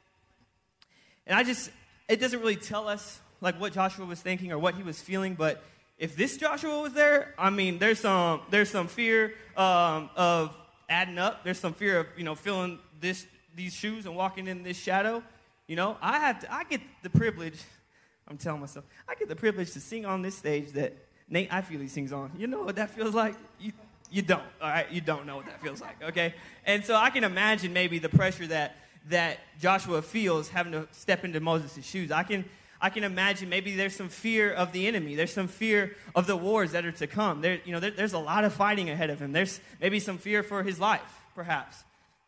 And 1.28 1.38
I 1.38 1.44
just, 1.44 1.72
it 2.08 2.20
doesn't 2.20 2.40
really 2.40 2.56
tell 2.56 2.88
us 2.88 3.20
like 3.42 3.60
what 3.60 3.74
Joshua 3.74 4.06
was 4.06 4.22
thinking 4.22 4.52
or 4.52 4.60
what 4.60 4.76
he 4.76 4.84
was 4.84 5.02
feeling, 5.02 5.36
but 5.36 5.64
if 6.02 6.16
this 6.16 6.36
Joshua 6.36 6.82
was 6.82 6.94
there, 6.94 7.36
I 7.38 7.52
mean, 7.52 7.78
there's 7.78 8.00
some, 8.00 8.42
there's 8.50 8.72
some 8.72 8.88
fear 8.88 9.36
um, 9.56 10.10
of 10.16 10.58
adding 10.90 11.20
up. 11.20 11.44
There's 11.44 11.60
some 11.60 11.76
fear 11.76 12.00
of, 12.00 12.08
you 12.18 12.24
know, 12.24 12.34
feeling 12.34 12.80
this, 13.00 13.28
these 13.56 13.76
shoes 13.76 14.08
and 14.08 14.16
walking 14.16 14.48
in 14.48 14.64
this 14.64 14.78
shadow. 14.78 15.22
You 15.68 15.76
know, 15.76 15.98
I 16.02 16.18
have 16.18 16.40
to, 16.40 16.52
I 16.52 16.64
get 16.64 16.82
the 17.04 17.12
privilege, 17.12 17.60
I'm 18.28 18.38
telling 18.38 18.62
myself, 18.62 18.84
I 19.08 19.14
get 19.14 19.30
the 19.30 19.36
privilege 19.36 19.74
to 19.74 19.80
sing 19.80 20.08
on 20.08 20.24
this 20.24 20.36
stage 20.36 20.72
that 20.72 20.98
Nate 21.30 21.54
I 21.54 21.62
feel 21.62 21.80
he 21.80 21.88
sings 21.88 22.12
on. 22.12 22.32
You 22.36 22.48
know 22.48 22.64
what 22.64 22.78
that 22.78 22.90
feels 22.90 23.14
like? 23.14 23.36
You, 23.60 23.72
you 24.10 24.24
don't, 24.24 24.42
all 24.60 24.70
right? 24.70 24.92
You 24.92 25.02
don't 25.02 25.28
know 25.28 25.36
what 25.36 25.46
that 25.46 25.62
feels 25.62 25.82
like, 25.82 26.02
okay? 26.02 26.34
And 26.66 26.84
so 26.84 26.96
I 26.96 27.12
can 27.12 27.24
imagine 27.24 27.74
maybe 27.74 28.00
the 28.00 28.10
pressure 28.10 28.48
that 28.48 28.76
that 29.10 29.40
Joshua 29.60 30.02
feels 30.02 30.50
having 30.50 30.72
to 30.74 30.88
step 30.92 31.26
into 31.26 31.40
Moses' 31.40 31.86
shoes. 31.86 32.12
I 32.12 32.24
can, 32.24 32.46
I 32.82 32.89
can 32.89 33.04
imagine 33.04 33.48
maybe 33.48 33.76
there's 33.76 33.96
some 33.96 34.10
fear 34.10 34.52
of 34.52 34.72
the 34.72 34.88
enemy. 34.88 35.13
There's 35.13 35.34
some 35.34 35.48
fear 35.48 35.96
of 36.15 36.26
the 36.26 36.36
wars 36.36 36.72
that 36.72 36.84
are 36.84 36.91
to 36.94 37.08
come. 37.08 37.41
There, 37.41 37.60
you 37.63 37.72
know, 37.72 37.80
there, 37.80 37.91
there's 37.91 38.13
a 38.13 38.20
lot 38.20 38.44
of 38.44 38.54
fighting 38.54 38.89
ahead 38.89 39.12
of 39.12 39.20
him. 39.20 39.32
There's 39.32 39.62
maybe 39.80 40.00
some 40.00 40.17
fear 40.17 40.41
for 40.41 40.63
his 40.63 40.80
life, 40.80 41.22
perhaps. 41.36 41.84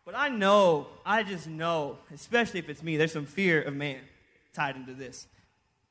But 0.05 0.15
I 0.15 0.29
know, 0.29 0.87
I 1.05 1.23
just 1.23 1.47
know, 1.47 1.97
especially 2.13 2.59
if 2.59 2.69
it's 2.69 2.83
me, 2.83 2.97
there's 2.97 3.13
some 3.13 3.25
fear 3.25 3.61
of 3.61 3.73
man 3.73 4.01
tied 4.53 4.75
into 4.75 4.93
this. 4.93 5.27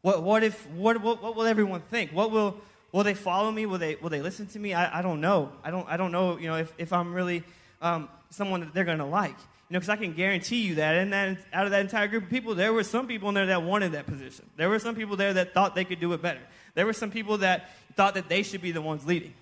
What, 0.03 0.22
what 0.22 0.44
if, 0.44 0.68
what, 0.70 1.01
what, 1.01 1.22
what 1.22 1.35
will 1.35 1.46
everyone 1.46 1.81
think? 1.81 2.12
What 2.12 2.31
will, 2.31 2.61
will 2.92 3.05
they 3.05 3.14
follow 3.14 3.51
me? 3.51 3.66
Will 3.66 3.79
they, 3.79 3.96
will 3.96 4.11
they 4.11 4.22
listen 4.22 4.46
to 4.48 4.59
me? 4.59 4.75
I, 4.75 5.01
I 5.01 5.03
don't 5.03 5.20
know. 5.20 5.51
I 5.64 5.70
don't, 5.70 5.88
I 5.88 5.96
don't 5.96 6.12
know, 6.12 6.38
you 6.38 6.46
know, 6.46 6.57
if, 6.57 6.72
if 6.79 6.92
I'm 6.92 7.12
really 7.12 7.42
um, 7.81 8.09
someone 8.31 8.61
that 8.61 8.75
they're 8.75 8.85
going 8.85 8.98
to 8.98 9.05
like. 9.05 9.37
Know, 9.73 9.79
because 9.79 9.89
I 9.89 9.97
can 9.97 10.13
guarantee 10.13 10.61
you 10.61 10.75
that 10.75 10.97
and 10.97 11.13
that 11.15 11.39
out 11.51 11.65
of 11.65 11.71
that 11.71 11.81
entire 11.81 12.07
group 12.07 12.25
of 12.25 12.29
people, 12.29 12.55
there 12.55 12.75
were 12.75 12.85
some 12.85 13.07
people 13.07 13.31
in 13.31 13.35
there 13.35 13.47
that 13.47 13.63
wanted 13.63 13.93
that 13.93 14.05
position. 14.05 14.45
There 14.57 14.69
were 14.69 14.79
some 14.79 14.95
people 14.95 15.17
there 15.17 15.33
that 15.33 15.55
thought 15.55 15.75
they 15.75 15.87
could 15.87 15.99
do 15.99 16.13
it 16.13 16.21
better. 16.21 16.41
There 16.75 16.85
were 16.85 16.93
some 16.93 17.11
people 17.11 17.39
that 17.39 17.71
thought 17.95 18.13
that 18.15 18.29
they 18.29 18.43
should 18.43 18.61
be 18.61 18.73
the 18.73 18.83
ones 18.83 19.07
leading. 19.07 19.33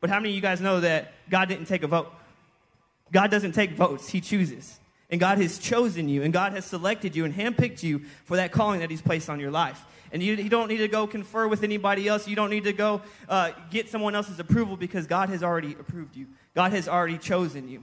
But 0.00 0.08
how 0.08 0.20
many 0.20 0.28
of 0.28 0.36
you 0.36 0.40
guys 0.42 0.60
know 0.60 0.78
that 0.78 1.12
God 1.28 1.48
didn't 1.48 1.64
take 1.64 1.82
a 1.82 1.88
vote? 1.88 2.12
God 3.10 3.32
doesn't 3.32 3.50
take 3.50 3.72
votes, 3.72 4.08
He 4.08 4.20
chooses. 4.20 4.78
And 5.10 5.18
God 5.18 5.38
has 5.38 5.58
chosen 5.58 6.08
you, 6.08 6.22
and 6.22 6.32
God 6.32 6.52
has 6.52 6.64
selected 6.64 7.16
you 7.16 7.24
and 7.24 7.34
handpicked 7.34 7.82
you 7.82 8.02
for 8.26 8.36
that 8.36 8.52
calling 8.52 8.78
that 8.78 8.90
He's 8.90 9.02
placed 9.02 9.28
on 9.28 9.40
your 9.40 9.50
life. 9.50 9.84
And 10.12 10.22
you, 10.22 10.34
you 10.34 10.48
don't 10.48 10.68
need 10.68 10.78
to 10.78 10.88
go 10.88 11.08
confer 11.08 11.48
with 11.48 11.64
anybody 11.64 12.06
else. 12.06 12.28
You 12.28 12.36
don't 12.36 12.50
need 12.50 12.62
to 12.64 12.72
go 12.72 13.02
uh, 13.28 13.50
get 13.72 13.88
someone 13.88 14.14
else's 14.14 14.38
approval 14.38 14.76
because 14.76 15.08
God 15.08 15.30
has 15.30 15.42
already 15.42 15.72
approved 15.72 16.14
you. 16.14 16.28
God 16.54 16.70
has 16.70 16.86
already 16.86 17.18
chosen 17.18 17.68
you. 17.68 17.82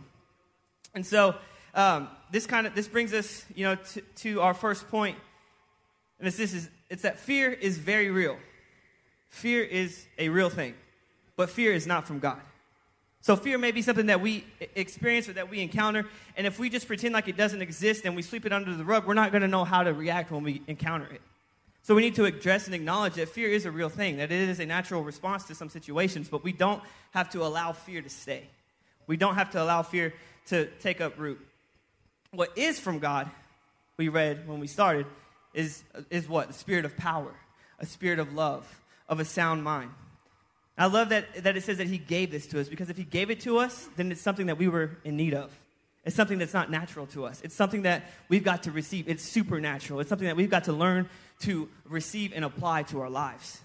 And 0.96 1.06
so, 1.06 1.36
um, 1.78 2.10
this 2.32 2.48
kind 2.48 2.68
of 2.68 2.76
this 2.76 2.88
brings 2.88 3.14
us, 3.14 3.46
you 3.56 3.64
know, 3.64 3.76
to, 3.76 4.02
to 4.02 4.42
our 4.42 4.56
first 4.56 4.90
point, 4.90 5.16
and 6.20 6.28
it's 6.28 6.36
this 6.36 6.54
is 6.54 6.70
it's 6.90 7.04
that 7.04 7.20
fear 7.20 7.52
is 7.52 7.78
very 7.78 8.10
real. 8.10 8.38
Fear 9.30 9.64
is 9.64 10.06
a 10.18 10.30
real 10.30 10.50
thing, 10.50 10.74
but 11.36 11.50
fear 11.50 11.72
is 11.72 11.86
not 11.86 12.08
from 12.08 12.20
God. 12.20 12.42
So 13.22 13.36
fear 13.36 13.58
may 13.58 13.72
be 13.72 13.82
something 13.82 14.08
that 14.08 14.22
we 14.22 14.46
experience 14.76 15.30
or 15.30 15.34
that 15.34 15.50
we 15.50 15.62
encounter, 15.62 16.06
and 16.36 16.48
if 16.48 16.58
we 16.60 16.70
just 16.70 16.88
pretend 16.88 17.14
like 17.14 17.28
it 17.28 17.38
doesn't 17.38 17.62
exist 17.62 18.06
and 18.06 18.16
we 18.16 18.24
sweep 18.24 18.46
it 18.46 18.54
under 18.54 18.74
the 18.74 18.84
rug, 18.84 19.06
we're 19.06 19.14
not 19.14 19.32
going 19.32 19.44
to 19.44 19.48
know 19.48 19.64
how 19.64 19.84
to 19.84 19.94
react 19.94 20.32
when 20.32 20.44
we 20.44 20.64
encounter 20.68 21.08
it. 21.14 21.22
So 21.84 21.94
we 21.94 22.02
need 22.02 22.16
to 22.16 22.26
address 22.26 22.66
and 22.66 22.74
acknowledge 22.74 23.14
that 23.14 23.30
fear 23.30 23.50
is 23.50 23.66
a 23.66 23.72
real 23.72 23.90
thing, 23.90 24.18
that 24.18 24.32
it 24.32 24.50
is 24.50 24.60
a 24.60 24.66
natural 24.66 25.04
response 25.04 25.44
to 25.46 25.56
some 25.56 25.70
situations, 25.70 26.28
but 26.28 26.44
we 26.44 26.54
don't 26.54 26.82
have 27.12 27.30
to 27.32 27.44
allow 27.44 27.72
fear 27.72 28.02
to 28.02 28.10
stay. 28.10 28.48
We 29.06 29.16
don't 29.16 29.36
have 29.36 29.52
to 29.52 29.62
allow 29.62 29.84
fear 29.84 30.14
to 30.48 30.66
take 30.80 31.02
up 31.02 31.18
root 31.20 31.40
what 32.38 32.56
is 32.56 32.80
from 32.80 33.00
God, 33.00 33.32
we 33.98 34.10
read 34.10 34.48
when 34.48 34.60
we 34.60 34.68
started, 34.68 35.08
is, 35.56 35.84
is 36.12 36.30
what? 36.30 36.50
The 36.50 36.54
spirit 36.54 36.86
of 36.86 36.96
power, 36.96 37.34
a 37.80 37.86
spirit 37.88 38.20
of 38.20 38.32
love, 38.36 38.64
of 39.10 39.20
a 39.20 39.26
sound 39.26 39.64
mind. 39.64 39.90
I 40.78 40.86
love 40.86 41.10
that, 41.10 41.44
that 41.44 41.58
it 41.58 41.64
says 41.64 41.80
that 41.80 41.88
He 41.88 41.98
gave 41.98 42.30
this 42.30 42.46
to 42.48 42.60
us 42.60 42.70
because 42.70 42.92
if 42.92 42.98
He 42.98 43.06
gave 43.06 43.32
it 43.32 43.40
to 43.40 43.58
us, 43.58 43.90
then 43.96 44.12
it's 44.12 44.22
something 44.22 44.46
that 44.46 44.60
we 44.60 44.68
were 44.68 45.00
in 45.04 45.18
need 45.18 45.34
of. 45.34 45.52
It's 46.06 46.16
something 46.16 46.38
that's 46.38 46.54
not 46.54 46.70
natural 46.70 47.08
to 47.08 47.26
us. 47.26 47.42
It's 47.44 47.56
something 47.56 47.82
that 47.82 48.04
we've 48.30 48.44
got 48.44 48.64
to 48.64 48.72
receive. 48.72 49.10
It's 49.10 49.24
supernatural. 49.24 50.00
It's 50.00 50.10
something 50.10 50.28
that 50.28 50.38
we've 50.38 50.52
got 50.52 50.66
to 50.66 50.74
learn 50.74 51.10
to 51.40 51.68
receive 51.86 52.34
and 52.36 52.46
apply 52.46 52.84
to 52.84 53.02
our 53.02 53.10
lives. 53.10 53.60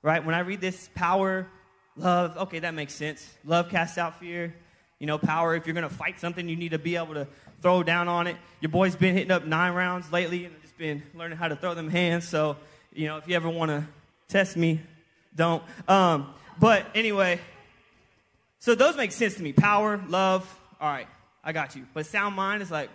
Right? 0.00 0.24
When 0.24 0.36
I 0.36 0.40
read 0.40 0.60
this 0.60 0.88
power, 0.94 1.48
love, 1.96 2.38
okay, 2.38 2.60
that 2.60 2.74
makes 2.74 2.94
sense. 2.94 3.28
Love 3.44 3.68
casts 3.68 3.98
out 3.98 4.20
fear. 4.20 4.54
You 5.00 5.08
know, 5.08 5.18
power, 5.18 5.56
if 5.56 5.66
you're 5.66 5.74
going 5.74 5.88
to 5.88 5.92
fight 5.92 6.20
something, 6.20 6.48
you 6.48 6.54
need 6.54 6.70
to 6.70 6.78
be 6.78 6.94
able 6.94 7.14
to 7.14 7.26
throw 7.62 7.82
down 7.82 8.08
on 8.08 8.26
it. 8.26 8.36
Your 8.60 8.70
boy's 8.70 8.96
been 8.96 9.14
hitting 9.14 9.30
up 9.30 9.46
nine 9.46 9.72
rounds 9.72 10.10
lately 10.12 10.44
and 10.44 10.60
just 10.62 10.76
been 10.76 11.02
learning 11.14 11.38
how 11.38 11.48
to 11.48 11.56
throw 11.56 11.74
them 11.74 11.88
hands. 11.88 12.28
So, 12.28 12.56
you 12.92 13.06
know, 13.06 13.16
if 13.16 13.28
you 13.28 13.36
ever 13.36 13.48
want 13.48 13.70
to 13.70 13.86
test 14.28 14.56
me, 14.56 14.80
don't. 15.34 15.62
Um, 15.88 16.34
but 16.58 16.86
anyway, 16.94 17.40
so 18.58 18.74
those 18.74 18.96
make 18.96 19.12
sense 19.12 19.34
to 19.36 19.42
me. 19.42 19.52
Power, 19.52 20.02
love, 20.08 20.46
all 20.80 20.90
right, 20.90 21.08
I 21.42 21.52
got 21.52 21.74
you. 21.74 21.86
But 21.94 22.06
sound 22.06 22.36
mind 22.36 22.62
is 22.62 22.70
like, 22.70 22.90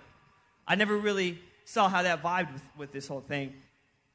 I 0.67 0.75
never 0.75 0.97
really 0.97 1.39
saw 1.65 1.89
how 1.89 2.03
that 2.03 2.21
vibed 2.21 2.53
with, 2.53 2.63
with 2.77 2.91
this 2.91 3.08
whole 3.08 3.21
thing 3.21 3.53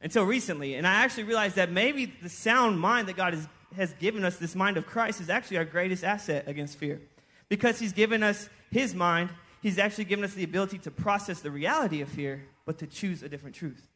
until 0.00 0.24
recently. 0.24 0.74
And 0.74 0.86
I 0.86 0.94
actually 0.94 1.24
realized 1.24 1.56
that 1.56 1.70
maybe 1.70 2.06
the 2.06 2.28
sound 2.28 2.78
mind 2.78 3.08
that 3.08 3.16
God 3.16 3.34
has, 3.34 3.48
has 3.76 3.92
given 3.94 4.24
us, 4.24 4.36
this 4.36 4.54
mind 4.54 4.76
of 4.76 4.86
Christ, 4.86 5.20
is 5.20 5.30
actually 5.30 5.58
our 5.58 5.64
greatest 5.64 6.04
asset 6.04 6.44
against 6.46 6.78
fear. 6.78 7.00
Because 7.48 7.78
He's 7.78 7.92
given 7.92 8.22
us 8.22 8.48
His 8.70 8.94
mind, 8.94 9.30
He's 9.62 9.78
actually 9.78 10.04
given 10.04 10.24
us 10.24 10.34
the 10.34 10.44
ability 10.44 10.78
to 10.78 10.90
process 10.90 11.40
the 11.40 11.50
reality 11.50 12.00
of 12.00 12.08
fear, 12.08 12.44
but 12.66 12.78
to 12.78 12.86
choose 12.86 13.22
a 13.22 13.28
different 13.28 13.54
truth 13.54 13.86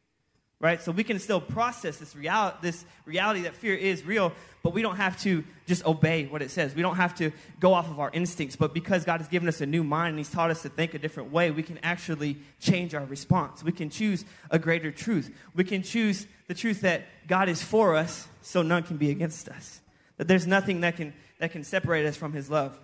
right? 0.59 0.81
So 0.81 0.91
we 0.91 1.03
can 1.03 1.19
still 1.19 1.39
process 1.39 1.97
this, 1.97 2.15
real, 2.15 2.53
this 2.61 2.83
reality 3.05 3.41
that 3.41 3.55
fear 3.55 3.75
is 3.75 4.03
real, 4.03 4.33
but 4.63 4.73
we 4.73 4.81
don't 4.81 4.95
have 4.95 5.19
to 5.21 5.43
just 5.67 5.85
obey 5.85 6.25
what 6.25 6.41
it 6.41 6.49
says. 6.49 6.73
We 6.73 6.81
don't 6.81 6.95
have 6.95 7.13
to 7.15 7.31
go 7.59 7.73
off 7.73 7.89
of 7.89 7.99
our 7.99 8.09
instincts. 8.11 8.55
But 8.55 8.73
because 8.73 9.05
God 9.05 9.21
has 9.21 9.27
given 9.27 9.47
us 9.47 9.61
a 9.61 9.67
new 9.67 9.83
mind 9.83 10.09
and 10.09 10.17
He's 10.17 10.31
taught 10.31 10.49
us 10.49 10.63
to 10.63 10.69
think 10.69 10.93
a 10.95 10.99
different 10.99 11.31
way, 11.31 11.51
we 11.51 11.61
can 11.61 11.77
actually 11.83 12.37
change 12.59 12.95
our 12.95 13.05
response. 13.05 13.63
We 13.63 13.71
can 13.71 13.89
choose 13.89 14.25
a 14.49 14.57
greater 14.57 14.91
truth. 14.91 15.31
We 15.53 15.63
can 15.63 15.83
choose 15.83 16.25
the 16.47 16.55
truth 16.55 16.81
that 16.81 17.03
God 17.27 17.49
is 17.49 17.61
for 17.61 17.95
us, 17.95 18.27
so 18.41 18.63
none 18.63 18.83
can 18.83 18.97
be 18.97 19.11
against 19.11 19.49
us. 19.49 19.81
That 20.17 20.27
there's 20.27 20.47
nothing 20.47 20.81
that 20.81 20.97
can, 20.97 21.13
that 21.39 21.51
can 21.51 21.63
separate 21.63 22.05
us 22.07 22.17
from 22.17 22.33
His 22.33 22.49
love. 22.49 22.79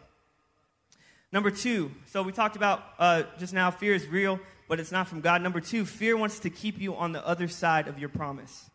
Number 1.34 1.52
two, 1.52 1.92
so 2.06 2.24
we 2.24 2.32
talked 2.32 2.56
about 2.56 2.82
uh, 2.98 3.24
just 3.38 3.54
now 3.54 3.72
fear 3.72 3.94
is 3.94 4.08
real 4.08 4.40
but 4.68 4.80
it's 4.80 4.92
not 4.92 5.08
from 5.08 5.22
God. 5.22 5.42
Number 5.42 5.62
two, 5.62 5.86
fear 5.86 6.18
wants 6.18 6.40
to 6.40 6.50
keep 6.50 6.80
you 6.80 6.96
on 6.96 7.12
the 7.12 7.26
other 7.28 7.48
side 7.48 7.88
of 7.88 8.00
your 8.00 8.10
promise. 8.10 8.70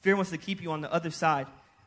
Fear 0.00 0.16
wants 0.16 0.30
to 0.30 0.38
keep 0.38 0.62
you 0.62 0.72
on 0.72 0.80
the 0.80 0.92
other 0.92 1.10
side 1.10 1.46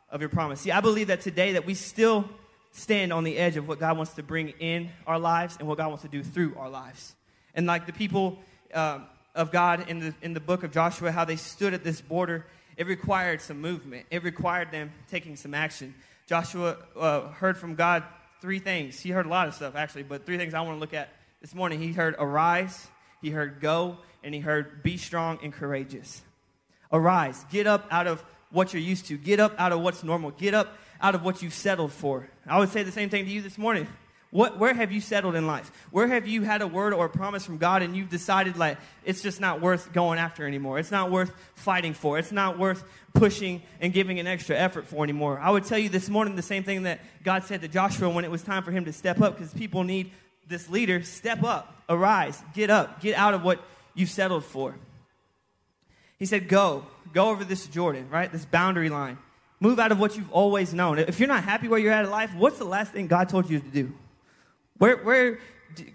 of 0.09 0.21
your 0.21 0.29
promise. 0.29 0.61
See, 0.61 0.71
I 0.71 0.81
believe 0.81 1.07
that 1.07 1.21
today 1.21 1.53
that 1.53 1.65
we 1.65 1.73
still 1.73 2.29
stand 2.73 3.11
on 3.11 3.23
the 3.23 3.37
edge 3.37 3.57
of 3.57 3.67
what 3.67 3.79
God 3.79 3.97
wants 3.97 4.13
to 4.13 4.23
bring 4.23 4.49
in 4.59 4.89
our 5.07 5.17
lives 5.17 5.57
and 5.57 5.67
what 5.67 5.77
God 5.77 5.87
wants 5.87 6.03
to 6.03 6.09
do 6.09 6.21
through 6.21 6.55
our 6.57 6.69
lives. 6.69 7.15
And 7.55 7.65
like 7.65 7.85
the 7.85 7.93
people 7.93 8.39
um, 8.73 9.05
of 9.33 9.51
God 9.51 9.89
in 9.89 9.99
the, 9.99 10.13
in 10.21 10.33
the 10.33 10.39
book 10.39 10.63
of 10.63 10.71
Joshua, 10.71 11.11
how 11.11 11.25
they 11.25 11.35
stood 11.35 11.73
at 11.73 11.83
this 11.83 12.01
border, 12.01 12.45
it 12.77 12.87
required 12.87 13.41
some 13.41 13.61
movement. 13.61 14.05
It 14.11 14.23
required 14.23 14.71
them 14.71 14.91
taking 15.09 15.35
some 15.35 15.53
action. 15.53 15.95
Joshua 16.27 16.77
uh, 16.95 17.29
heard 17.29 17.57
from 17.57 17.75
God 17.75 18.03
three 18.43 18.59
things. 18.59 18.99
He 18.99 19.09
heard 19.09 19.25
a 19.25 19.29
lot 19.29 19.47
of 19.47 19.53
stuff, 19.53 19.73
actually, 19.73 20.03
but 20.03 20.25
three 20.25 20.37
things 20.37 20.53
I 20.53 20.59
want 20.59 20.75
to 20.75 20.79
look 20.81 20.93
at 20.93 21.07
this 21.39 21.55
morning. 21.55 21.79
He 21.79 21.93
heard, 21.93 22.13
Arise, 22.19 22.87
he 23.21 23.29
heard 23.29 23.61
go, 23.61 23.99
and 24.21 24.35
he 24.35 24.41
heard 24.41 24.83
be 24.83 24.97
strong 24.97 25.39
and 25.41 25.53
courageous. 25.53 26.21
Arise, 26.91 27.45
get 27.49 27.67
up 27.67 27.87
out 27.89 28.05
of 28.05 28.21
what 28.51 28.73
you're 28.73 28.81
used 28.81 29.05
to, 29.05 29.17
get 29.17 29.39
up 29.39 29.55
out 29.57 29.71
of 29.71 29.79
what's 29.79 30.03
normal, 30.03 30.31
get 30.31 30.53
up 30.53 30.77
out 30.99 31.15
of 31.15 31.23
what 31.23 31.41
you've 31.41 31.53
settled 31.53 31.93
for. 31.93 32.27
I 32.45 32.59
would 32.59 32.67
say 32.67 32.83
the 32.83 32.91
same 32.91 33.09
thing 33.09 33.23
to 33.23 33.31
you 33.31 33.41
this 33.41 33.57
morning. 33.57 33.87
What, 34.33 34.57
where 34.57 34.73
have 34.73 34.91
you 34.91 34.99
settled 34.99 35.35
in 35.35 35.45
life? 35.45 35.71
Where 35.91 36.07
have 36.07 36.27
you 36.27 36.41
had 36.41 36.63
a 36.63 36.67
word 36.67 36.91
or 36.91 37.05
a 37.05 37.09
promise 37.09 37.45
from 37.45 37.59
God 37.59 37.83
and 37.83 37.95
you've 37.95 38.09
decided 38.09 38.57
like 38.57 38.79
it's 39.05 39.21
just 39.21 39.39
not 39.39 39.61
worth 39.61 39.93
going 39.93 40.17
after 40.17 40.47
anymore? 40.47 40.79
It's 40.79 40.89
not 40.89 41.11
worth 41.11 41.31
fighting 41.53 41.93
for. 41.93 42.17
It's 42.17 42.31
not 42.31 42.57
worth 42.57 42.83
pushing 43.13 43.61
and 43.79 43.93
giving 43.93 44.19
an 44.19 44.25
extra 44.25 44.57
effort 44.57 44.87
for 44.87 45.03
anymore. 45.03 45.39
I 45.39 45.51
would 45.51 45.65
tell 45.65 45.77
you 45.77 45.87
this 45.87 46.09
morning 46.09 46.35
the 46.35 46.41
same 46.41 46.63
thing 46.63 46.81
that 46.83 47.01
God 47.23 47.43
said 47.43 47.61
to 47.61 47.67
Joshua 47.67 48.09
when 48.09 48.25
it 48.25 48.31
was 48.31 48.41
time 48.41 48.63
for 48.63 48.71
him 48.71 48.85
to 48.85 48.91
step 48.91 49.21
up 49.21 49.37
because 49.37 49.53
people 49.53 49.83
need 49.83 50.09
this 50.47 50.67
leader, 50.67 51.03
step 51.03 51.43
up, 51.43 51.83
arise, 51.87 52.41
get 52.55 52.71
up, 52.71 53.01
get 53.01 53.15
out 53.15 53.35
of 53.35 53.43
what 53.43 53.63
you've 53.93 54.09
settled 54.09 54.45
for. 54.45 54.73
He 56.17 56.25
said, 56.25 56.47
Go, 56.47 56.87
go 57.13 57.29
over 57.29 57.43
this 57.43 57.67
Jordan, 57.67 58.09
right? 58.09 58.31
This 58.31 58.45
boundary 58.45 58.89
line. 58.89 59.19
Move 59.59 59.77
out 59.77 59.91
of 59.91 59.99
what 59.99 60.17
you've 60.17 60.31
always 60.31 60.73
known. 60.73 60.97
If 60.97 61.19
you're 61.19 61.29
not 61.29 61.43
happy 61.43 61.67
where 61.67 61.77
you're 61.77 61.93
at 61.93 62.05
in 62.05 62.09
life, 62.09 62.33
what's 62.33 62.57
the 62.57 62.65
last 62.65 62.93
thing 62.93 63.05
God 63.05 63.29
told 63.29 63.47
you 63.47 63.59
to 63.59 63.67
do? 63.67 63.93
Where, 64.77 64.97
where 64.97 65.39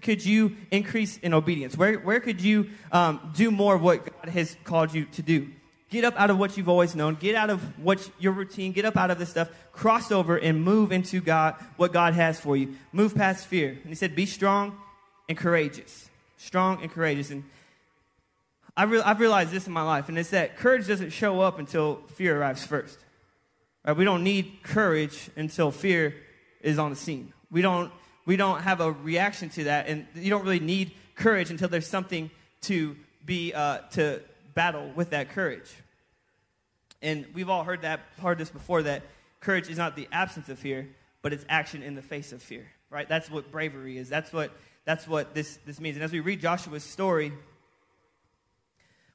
could 0.01 0.25
you 0.25 0.55
increase 0.71 1.17
in 1.17 1.33
obedience? 1.33 1.77
Where, 1.77 1.99
where 1.99 2.19
could 2.19 2.41
you 2.41 2.69
um, 2.91 3.31
do 3.35 3.51
more 3.51 3.75
of 3.75 3.81
what 3.81 4.05
God 4.05 4.29
has 4.29 4.57
called 4.63 4.93
you 4.93 5.05
to 5.05 5.21
do? 5.21 5.49
Get 5.89 6.03
up 6.05 6.19
out 6.19 6.29
of 6.29 6.37
what 6.37 6.55
you've 6.55 6.69
always 6.69 6.95
known. 6.95 7.15
Get 7.15 7.33
out 7.33 7.49
of 7.49 7.61
what 7.79 8.09
your 8.19 8.33
routine. 8.33 8.73
Get 8.73 8.85
up 8.85 8.95
out 8.95 9.09
of 9.09 9.17
this 9.17 9.29
stuff. 9.29 9.49
Cross 9.71 10.11
over 10.11 10.37
and 10.37 10.63
move 10.63 10.91
into 10.91 11.19
God, 11.19 11.55
what 11.77 11.93
God 11.93 12.13
has 12.13 12.39
for 12.39 12.55
you. 12.55 12.75
Move 12.91 13.15
past 13.15 13.47
fear. 13.47 13.69
And 13.69 13.87
he 13.89 13.95
said, 13.95 14.15
be 14.15 14.25
strong 14.25 14.77
and 15.27 15.37
courageous. 15.37 16.09
Strong 16.37 16.83
and 16.83 16.91
courageous. 16.91 17.31
And 17.31 17.43
I 18.77 18.83
re- 18.83 19.01
I've 19.01 19.19
realized 19.19 19.51
this 19.51 19.67
in 19.67 19.73
my 19.73 19.81
life, 19.81 20.07
and 20.07 20.17
it's 20.17 20.29
that 20.29 20.55
courage 20.57 20.87
doesn't 20.87 21.09
show 21.09 21.41
up 21.41 21.59
until 21.59 22.01
fear 22.15 22.39
arrives 22.39 22.65
first. 22.65 22.97
Right? 23.85 23.97
We 23.97 24.05
don't 24.05 24.23
need 24.23 24.59
courage 24.63 25.29
until 25.35 25.71
fear 25.71 26.15
is 26.61 26.79
on 26.79 26.91
the 26.91 26.95
scene. 26.95 27.33
We 27.51 27.61
don't, 27.61 27.91
we 28.25 28.35
don't 28.35 28.61
have 28.61 28.81
a 28.81 28.91
reaction 28.91 29.49
to 29.49 29.65
that, 29.65 29.87
and 29.87 30.07
you 30.15 30.29
don't 30.29 30.43
really 30.43 30.59
need 30.59 30.91
courage 31.15 31.49
until 31.49 31.69
there's 31.69 31.87
something 31.87 32.29
to 32.61 32.95
be 33.25 33.53
uh, 33.53 33.79
to 33.91 34.21
battle 34.53 34.91
with 34.95 35.11
that 35.11 35.29
courage. 35.29 35.69
And 37.01 37.25
we've 37.33 37.49
all 37.49 37.63
heard 37.63 37.83
that 37.83 38.01
heard 38.21 38.37
this 38.37 38.49
before 38.49 38.83
that 38.83 39.03
courage 39.39 39.69
is 39.69 39.77
not 39.77 39.95
the 39.95 40.07
absence 40.11 40.49
of 40.49 40.59
fear, 40.59 40.89
but 41.21 41.33
it's 41.33 41.45
action 41.49 41.81
in 41.81 41.95
the 41.95 42.01
face 42.01 42.31
of 42.31 42.41
fear. 42.41 42.67
Right? 42.89 43.07
That's 43.07 43.29
what 43.29 43.51
bravery 43.51 43.97
is. 43.97 44.09
That's 44.09 44.33
what 44.33 44.51
that's 44.89 45.07
what 45.07 45.35
this, 45.35 45.59
this 45.67 45.79
means. 45.79 45.97
And 45.97 46.03
as 46.03 46.11
we 46.11 46.19
read 46.19 46.41
Joshua's 46.41 46.83
story, 46.83 47.31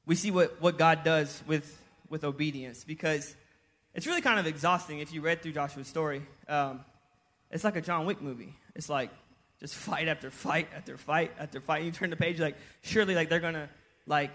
we 0.06 0.14
see 0.14 0.30
what, 0.30 0.60
what 0.60 0.78
God 0.78 1.02
does 1.02 1.42
with, 1.48 1.82
with 2.08 2.22
obedience 2.22 2.84
because 2.84 3.34
it's 3.92 4.06
really 4.06 4.20
kind 4.20 4.38
of 4.38 4.46
exhausting 4.46 5.00
if 5.00 5.12
you 5.12 5.20
read 5.20 5.42
through 5.42 5.50
Joshua's 5.50 5.88
story. 5.88 6.22
Um, 6.48 6.84
it's 7.50 7.64
like 7.64 7.74
a 7.74 7.80
John 7.80 8.06
Wick 8.06 8.22
movie. 8.22 8.54
It's 8.74 8.88
like 8.88 9.10
just 9.60 9.74
fight 9.74 10.08
after 10.08 10.30
fight 10.30 10.68
after 10.74 10.96
fight 10.96 11.32
after 11.38 11.60
fight. 11.60 11.84
You 11.84 11.90
turn 11.90 12.10
the 12.10 12.16
page, 12.16 12.40
like, 12.40 12.56
surely 12.82 13.14
like 13.14 13.28
they're 13.28 13.40
gonna 13.40 13.68
like 14.06 14.30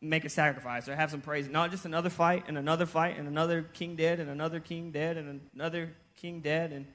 make 0.00 0.24
a 0.24 0.28
sacrifice 0.28 0.88
or 0.88 0.96
have 0.96 1.10
some 1.10 1.20
praise. 1.20 1.48
Not 1.48 1.70
just 1.70 1.84
another 1.84 2.10
fight 2.10 2.44
and 2.48 2.56
another 2.56 2.86
fight 2.86 3.18
and 3.18 3.28
another 3.28 3.62
king 3.62 3.96
dead 3.96 4.20
and 4.20 4.30
another 4.30 4.60
king 4.60 4.90
dead 4.92 5.16
and 5.16 5.40
another 5.54 5.92
king 6.16 6.40
dead 6.40 6.72
and 6.72 6.86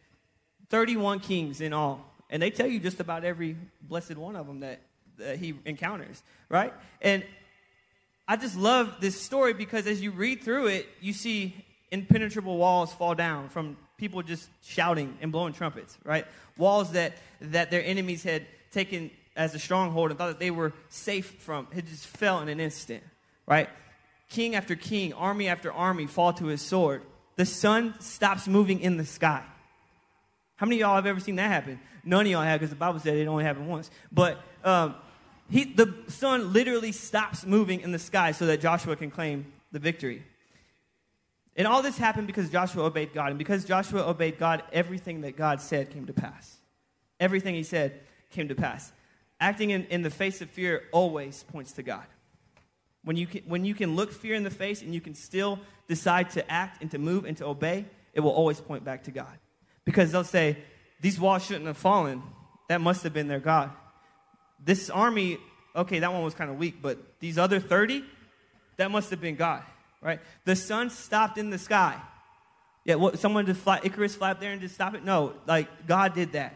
31 0.69 1.19
kings 1.19 1.61
in 1.61 1.73
all. 1.73 2.05
And 2.29 2.41
they 2.41 2.49
tell 2.49 2.67
you 2.67 2.79
just 2.79 2.99
about 2.99 3.23
every 3.23 3.55
blessed 3.81 4.17
one 4.17 4.35
of 4.35 4.47
them 4.47 4.61
that, 4.61 4.81
that 5.17 5.37
he 5.37 5.53
encounters, 5.65 6.23
right? 6.49 6.73
And 7.01 7.23
I 8.27 8.37
just 8.37 8.57
love 8.57 8.95
this 8.99 9.19
story 9.21 9.53
because 9.53 9.85
as 9.85 10.01
you 10.01 10.11
read 10.11 10.41
through 10.41 10.67
it, 10.67 10.87
you 10.99 11.13
see 11.13 11.63
impenetrable 11.91 12.57
walls 12.57 12.91
fall 12.91 13.13
down 13.13 13.49
from 13.49 13.77
people 13.97 14.21
just 14.21 14.49
shouting 14.63 15.17
and 15.21 15.31
blowing 15.31 15.53
trumpets, 15.53 15.97
right? 16.03 16.25
Walls 16.57 16.91
that, 16.91 17.13
that 17.41 17.71
their 17.71 17.83
enemies 17.83 18.23
had 18.23 18.45
taken 18.71 19.11
as 19.35 19.53
a 19.53 19.59
stronghold 19.59 20.11
and 20.11 20.17
thought 20.17 20.27
that 20.27 20.39
they 20.39 20.51
were 20.51 20.73
safe 20.89 21.35
from. 21.39 21.67
It 21.75 21.87
just 21.87 22.07
fell 22.07 22.41
in 22.41 22.49
an 22.49 22.59
instant, 22.59 23.03
right? 23.45 23.69
King 24.29 24.55
after 24.55 24.75
king, 24.75 25.13
army 25.13 25.47
after 25.47 25.71
army 25.71 26.07
fall 26.07 26.33
to 26.33 26.45
his 26.45 26.61
sword. 26.61 27.03
The 27.35 27.45
sun 27.45 27.95
stops 27.99 28.47
moving 28.47 28.79
in 28.79 28.97
the 28.97 29.05
sky. 29.05 29.43
How 30.55 30.65
many 30.65 30.77
of 30.77 30.81
y'all 30.81 30.95
have 30.95 31.05
ever 31.05 31.19
seen 31.19 31.35
that 31.35 31.49
happen? 31.49 31.79
None 32.03 32.25
of 32.25 32.31
y'all 32.31 32.43
have 32.43 32.59
because 32.59 32.69
the 32.69 32.77
Bible 32.77 32.99
said 32.99 33.17
it 33.17 33.27
only 33.27 33.43
happened 33.43 33.67
once. 33.67 33.89
But 34.11 34.39
um, 34.63 34.95
he, 35.49 35.65
the 35.65 35.93
sun 36.07 36.53
literally 36.53 36.91
stops 36.91 37.45
moving 37.45 37.81
in 37.81 37.91
the 37.91 37.99
sky 37.99 38.31
so 38.31 38.45
that 38.45 38.61
Joshua 38.61 38.95
can 38.95 39.11
claim 39.11 39.51
the 39.71 39.79
victory. 39.79 40.23
And 41.55 41.67
all 41.67 41.81
this 41.81 41.97
happened 41.97 42.27
because 42.27 42.49
Joshua 42.49 42.83
obeyed 42.83 43.13
God. 43.13 43.29
And 43.29 43.37
because 43.37 43.65
Joshua 43.65 44.01
obeyed 44.07 44.37
God, 44.37 44.63
everything 44.73 45.21
that 45.21 45.37
God 45.37 45.61
said 45.61 45.89
came 45.91 46.05
to 46.07 46.13
pass. 46.13 46.57
Everything 47.19 47.55
he 47.55 47.63
said 47.63 48.01
came 48.31 48.49
to 48.49 48.55
pass 48.55 48.91
acting 49.39 49.71
in, 49.71 49.85
in 49.85 50.01
the 50.01 50.09
face 50.09 50.41
of 50.41 50.49
fear 50.49 50.83
always 50.91 51.43
points 51.43 51.73
to 51.73 51.83
God. 51.83 52.05
When 53.03 53.17
you, 53.17 53.27
can, 53.27 53.43
when 53.45 53.65
you 53.65 53.75
can 53.75 53.95
look 53.95 54.11
fear 54.11 54.35
in 54.35 54.43
the 54.43 54.49
face 54.49 54.81
and 54.81 54.93
you 54.93 55.01
can 55.01 55.13
still 55.13 55.59
decide 55.87 56.31
to 56.31 56.51
act 56.51 56.81
and 56.81 56.89
to 56.91 56.97
move 56.97 57.25
and 57.25 57.37
to 57.37 57.45
obey, 57.45 57.85
it 58.13 58.21
will 58.21 58.31
always 58.31 58.59
point 58.59 58.83
back 58.83 59.03
to 59.03 59.11
God. 59.11 59.37
Because 59.83 60.11
they'll 60.11 60.23
say, 60.23 60.57
These 61.01 61.19
walls 61.19 61.45
shouldn't 61.45 61.67
have 61.67 61.77
fallen. 61.77 62.23
That 62.69 62.81
must 62.81 63.03
have 63.03 63.13
been 63.13 63.27
their 63.27 63.39
God. 63.39 63.69
This 64.63 64.89
army, 64.89 65.37
okay, 65.75 65.99
that 65.99 66.11
one 66.11 66.23
was 66.23 66.33
kind 66.33 66.49
of 66.49 66.57
weak, 66.57 66.81
but 66.81 66.97
these 67.19 67.37
other 67.37 67.59
30, 67.59 68.03
that 68.77 68.89
must 68.89 69.11
have 69.11 69.21
been 69.21 69.35
God, 69.35 69.61
right? 70.05 70.21
The 70.45 70.55
sun 70.55 70.89
stopped 70.91 71.37
in 71.37 71.49
the 71.49 71.57
sky. 71.57 71.99
Yeah, 72.85 72.95
what, 72.95 73.17
someone 73.19 73.45
just 73.47 73.59
fly, 73.61 73.81
Icarus 73.83 74.15
fly 74.15 74.31
up 74.31 74.39
there 74.39 74.51
and 74.51 74.61
just 74.61 74.75
stop 74.75 74.93
it? 74.93 75.03
No, 75.03 75.33
like 75.47 75.87
God 75.87 76.13
did 76.13 76.33
that. 76.33 76.55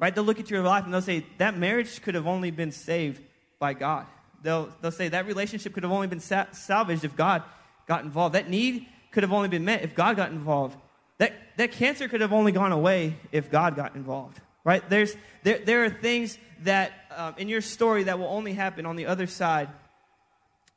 right? 0.00 0.12
They'll 0.12 0.24
look 0.24 0.40
at 0.40 0.50
your 0.50 0.62
life 0.62 0.84
and 0.84 0.92
they'll 0.92 1.02
say, 1.02 1.24
that 1.38 1.56
marriage 1.56 2.02
could 2.02 2.16
have 2.16 2.26
only 2.26 2.50
been 2.50 2.72
saved 2.72 3.22
by 3.60 3.74
God. 3.74 4.06
They'll, 4.42 4.70
they'll 4.80 4.90
say, 4.90 5.08
that 5.08 5.26
relationship 5.26 5.74
could 5.74 5.82
have 5.82 5.92
only 5.92 6.06
been 6.06 6.20
sa- 6.20 6.46
salvaged 6.52 7.04
if 7.04 7.14
God 7.14 7.42
got 7.86 8.02
involved. 8.02 8.34
That 8.34 8.48
need 8.48 8.86
could 9.12 9.22
have 9.22 9.32
only 9.32 9.48
been 9.48 9.64
met 9.64 9.82
if 9.82 9.94
God 9.94 10.16
got 10.16 10.32
involved. 10.32 10.76
That, 11.18 11.34
that 11.58 11.72
cancer 11.72 12.08
could 12.08 12.22
have 12.22 12.32
only 12.32 12.50
gone 12.50 12.72
away 12.72 13.16
if 13.30 13.50
God 13.50 13.76
got 13.76 13.94
involved, 13.94 14.40
right? 14.64 14.88
There's, 14.88 15.14
there, 15.42 15.58
there 15.58 15.84
are 15.84 15.90
things 15.90 16.38
that 16.62 16.92
um, 17.14 17.34
in 17.36 17.48
your 17.48 17.60
story 17.60 18.04
that 18.04 18.18
will 18.18 18.28
only 18.28 18.54
happen 18.54 18.86
on 18.86 18.96
the 18.96 19.04
other 19.06 19.26
side 19.26 19.68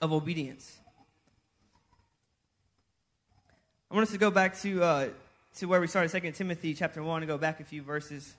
of 0.02 0.12
obedience. 0.12 0.80
I 3.94 3.96
want 3.96 4.08
us 4.08 4.14
to 4.14 4.18
go 4.18 4.32
back 4.32 4.60
to, 4.62 4.84
uh, 4.84 5.10
to 5.58 5.68
where 5.68 5.80
we 5.80 5.86
started, 5.86 6.10
2 6.20 6.32
Timothy 6.32 6.74
chapter 6.74 7.04
1, 7.04 7.22
and 7.22 7.28
go 7.28 7.38
back 7.38 7.60
a 7.60 7.64
few 7.64 7.84
verses. 7.84 8.34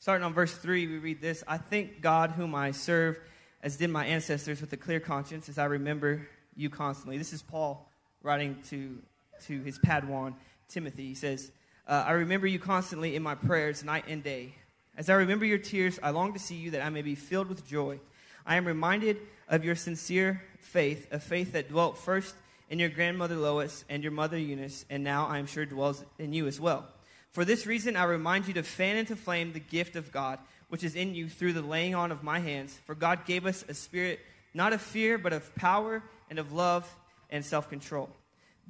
Starting 0.00 0.24
on 0.24 0.34
verse 0.34 0.52
3, 0.52 0.88
we 0.88 0.98
read 0.98 1.20
this 1.20 1.44
I 1.46 1.56
thank 1.56 2.00
God, 2.00 2.32
whom 2.32 2.52
I 2.52 2.72
serve, 2.72 3.16
as 3.62 3.76
did 3.76 3.90
my 3.90 4.04
ancestors, 4.06 4.60
with 4.60 4.72
a 4.72 4.76
clear 4.76 4.98
conscience, 4.98 5.48
as 5.48 5.56
I 5.56 5.66
remember 5.66 6.26
you 6.56 6.68
constantly. 6.68 7.16
This 7.16 7.32
is 7.32 7.42
Paul 7.42 7.88
writing 8.20 8.56
to, 8.70 8.98
to 9.44 9.62
his 9.62 9.78
Padawan, 9.78 10.34
Timothy. 10.68 11.06
He 11.06 11.14
says, 11.14 11.52
uh, 11.86 12.02
I 12.04 12.10
remember 12.14 12.48
you 12.48 12.58
constantly 12.58 13.14
in 13.14 13.22
my 13.22 13.36
prayers, 13.36 13.84
night 13.84 14.06
and 14.08 14.20
day. 14.20 14.56
As 14.96 15.08
I 15.08 15.14
remember 15.14 15.44
your 15.44 15.58
tears, 15.58 16.00
I 16.02 16.10
long 16.10 16.32
to 16.32 16.40
see 16.40 16.56
you 16.56 16.72
that 16.72 16.82
I 16.82 16.90
may 16.90 17.02
be 17.02 17.14
filled 17.14 17.48
with 17.48 17.68
joy. 17.68 18.00
I 18.44 18.56
am 18.56 18.66
reminded 18.66 19.18
of 19.48 19.64
your 19.64 19.76
sincere 19.76 20.42
faith, 20.58 21.06
a 21.12 21.20
faith 21.20 21.52
that 21.52 21.68
dwelt 21.68 21.96
first 21.96 22.34
in 22.68 22.78
your 22.78 22.88
grandmother 22.88 23.36
Lois 23.36 23.84
and 23.88 24.02
your 24.02 24.12
mother 24.12 24.38
Eunice, 24.38 24.84
and 24.90 25.02
now 25.02 25.26
I 25.26 25.38
am 25.38 25.46
sure 25.46 25.64
dwells 25.64 26.04
in 26.18 26.32
you 26.32 26.46
as 26.46 26.60
well. 26.60 26.86
For 27.30 27.44
this 27.44 27.66
reason, 27.66 27.96
I 27.96 28.04
remind 28.04 28.48
you 28.48 28.54
to 28.54 28.62
fan 28.62 28.96
into 28.96 29.16
flame 29.16 29.52
the 29.52 29.60
gift 29.60 29.96
of 29.96 30.12
God, 30.12 30.38
which 30.68 30.84
is 30.84 30.94
in 30.94 31.14
you 31.14 31.28
through 31.28 31.54
the 31.54 31.62
laying 31.62 31.94
on 31.94 32.12
of 32.12 32.22
my 32.22 32.40
hands. 32.40 32.78
For 32.86 32.94
God 32.94 33.26
gave 33.26 33.46
us 33.46 33.64
a 33.68 33.74
spirit 33.74 34.20
not 34.54 34.72
of 34.72 34.80
fear, 34.80 35.18
but 35.18 35.32
of 35.32 35.54
power 35.54 36.02
and 36.30 36.38
of 36.38 36.52
love 36.52 36.88
and 37.30 37.44
self 37.44 37.68
control. 37.68 38.10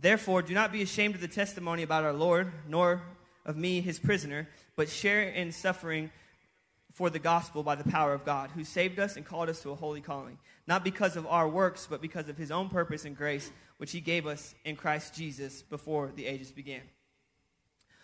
Therefore, 0.00 0.42
do 0.42 0.54
not 0.54 0.72
be 0.72 0.82
ashamed 0.82 1.14
of 1.14 1.20
the 1.20 1.28
testimony 1.28 1.82
about 1.82 2.04
our 2.04 2.12
Lord, 2.12 2.52
nor 2.68 3.02
of 3.44 3.56
me, 3.56 3.80
his 3.80 3.98
prisoner, 3.98 4.48
but 4.76 4.88
share 4.88 5.22
in 5.22 5.50
suffering 5.50 6.10
for 6.92 7.10
the 7.10 7.18
gospel 7.18 7.62
by 7.62 7.74
the 7.74 7.88
power 7.88 8.12
of 8.12 8.24
God, 8.24 8.50
who 8.50 8.64
saved 8.64 8.98
us 8.98 9.16
and 9.16 9.24
called 9.24 9.48
us 9.48 9.62
to 9.62 9.70
a 9.70 9.74
holy 9.74 10.00
calling, 10.00 10.38
not 10.66 10.84
because 10.84 11.16
of 11.16 11.26
our 11.26 11.48
works, 11.48 11.86
but 11.88 12.02
because 12.02 12.28
of 12.28 12.36
his 12.36 12.50
own 12.50 12.68
purpose 12.68 13.04
and 13.04 13.16
grace, 13.16 13.50
which 13.78 13.92
he 13.92 14.00
gave 14.00 14.26
us 14.26 14.54
in 14.64 14.76
Christ 14.76 15.14
Jesus 15.14 15.62
before 15.62 16.12
the 16.14 16.26
ages 16.26 16.50
began. 16.50 16.82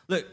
Look, 0.08 0.26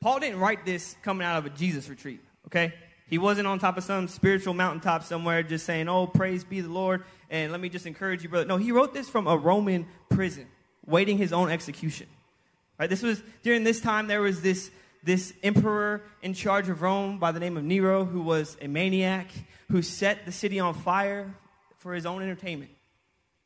Paul 0.00 0.20
didn't 0.20 0.40
write 0.40 0.66
this 0.66 0.96
coming 1.02 1.26
out 1.26 1.38
of 1.38 1.46
a 1.46 1.50
Jesus 1.50 1.88
retreat, 1.88 2.20
okay? 2.46 2.74
He 3.08 3.18
wasn't 3.18 3.46
on 3.46 3.58
top 3.58 3.76
of 3.76 3.84
some 3.84 4.08
spiritual 4.08 4.54
mountaintop 4.54 5.04
somewhere 5.04 5.42
just 5.42 5.66
saying, 5.66 5.88
oh, 5.88 6.06
praise 6.06 6.44
be 6.44 6.60
the 6.60 6.68
Lord, 6.68 7.04
and 7.30 7.52
let 7.52 7.60
me 7.60 7.68
just 7.68 7.86
encourage 7.86 8.22
you, 8.22 8.28
brother. 8.28 8.46
No, 8.46 8.56
he 8.56 8.72
wrote 8.72 8.94
this 8.94 9.08
from 9.08 9.26
a 9.26 9.36
Roman 9.36 9.86
prison, 10.08 10.46
waiting 10.86 11.18
his 11.18 11.32
own 11.32 11.50
execution. 11.50 12.06
Right? 12.78 12.88
This 12.88 13.02
was 13.02 13.22
during 13.42 13.64
this 13.64 13.80
time 13.80 14.06
there 14.06 14.22
was 14.22 14.40
this 14.42 14.70
this 15.04 15.32
emperor 15.42 16.02
in 16.22 16.32
charge 16.32 16.68
of 16.68 16.80
Rome 16.80 17.18
by 17.18 17.32
the 17.32 17.40
name 17.40 17.56
of 17.56 17.64
Nero 17.64 18.04
who 18.04 18.22
was 18.22 18.56
a 18.60 18.68
maniac 18.68 19.28
who 19.68 19.82
set 19.82 20.24
the 20.26 20.32
city 20.32 20.60
on 20.60 20.74
fire 20.74 21.34
for 21.78 21.92
his 21.92 22.06
own 22.06 22.22
entertainment. 22.22 22.70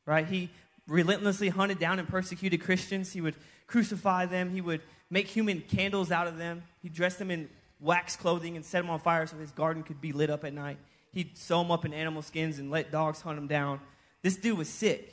Right? 0.04 0.26
He 0.26 0.50
relentlessly 0.86 1.48
hunted 1.48 1.78
down 1.78 1.98
and 1.98 2.08
persecuted 2.08 2.62
Christians. 2.62 3.12
He 3.12 3.20
would 3.20 3.34
crucify 3.66 4.26
them. 4.26 4.50
He 4.50 4.60
would 4.60 4.82
make 5.10 5.28
human 5.28 5.60
candles 5.60 6.10
out 6.10 6.26
of 6.26 6.38
them. 6.38 6.62
He 6.82 6.88
dressed 6.88 7.18
them 7.18 7.30
in 7.30 7.48
wax 7.80 8.16
clothing 8.16 8.56
and 8.56 8.64
set 8.64 8.80
them 8.80 8.90
on 8.90 9.00
fire 9.00 9.26
so 9.26 9.36
his 9.36 9.50
garden 9.50 9.82
could 9.82 10.00
be 10.00 10.12
lit 10.12 10.30
up 10.30 10.44
at 10.44 10.52
night. 10.52 10.78
He'd 11.12 11.36
sew 11.36 11.62
them 11.62 11.70
up 11.70 11.84
in 11.84 11.92
animal 11.92 12.22
skins 12.22 12.58
and 12.58 12.70
let 12.70 12.92
dogs 12.92 13.20
hunt 13.20 13.36
them 13.36 13.46
down. 13.46 13.80
This 14.22 14.36
dude 14.36 14.58
was 14.58 14.68
sick. 14.68 15.12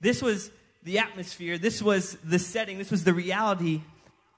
This 0.00 0.22
was 0.22 0.50
the 0.82 0.98
atmosphere. 0.98 1.58
This 1.58 1.82
was 1.82 2.16
the 2.24 2.38
setting. 2.38 2.78
This 2.78 2.90
was 2.90 3.04
the 3.04 3.14
reality 3.14 3.82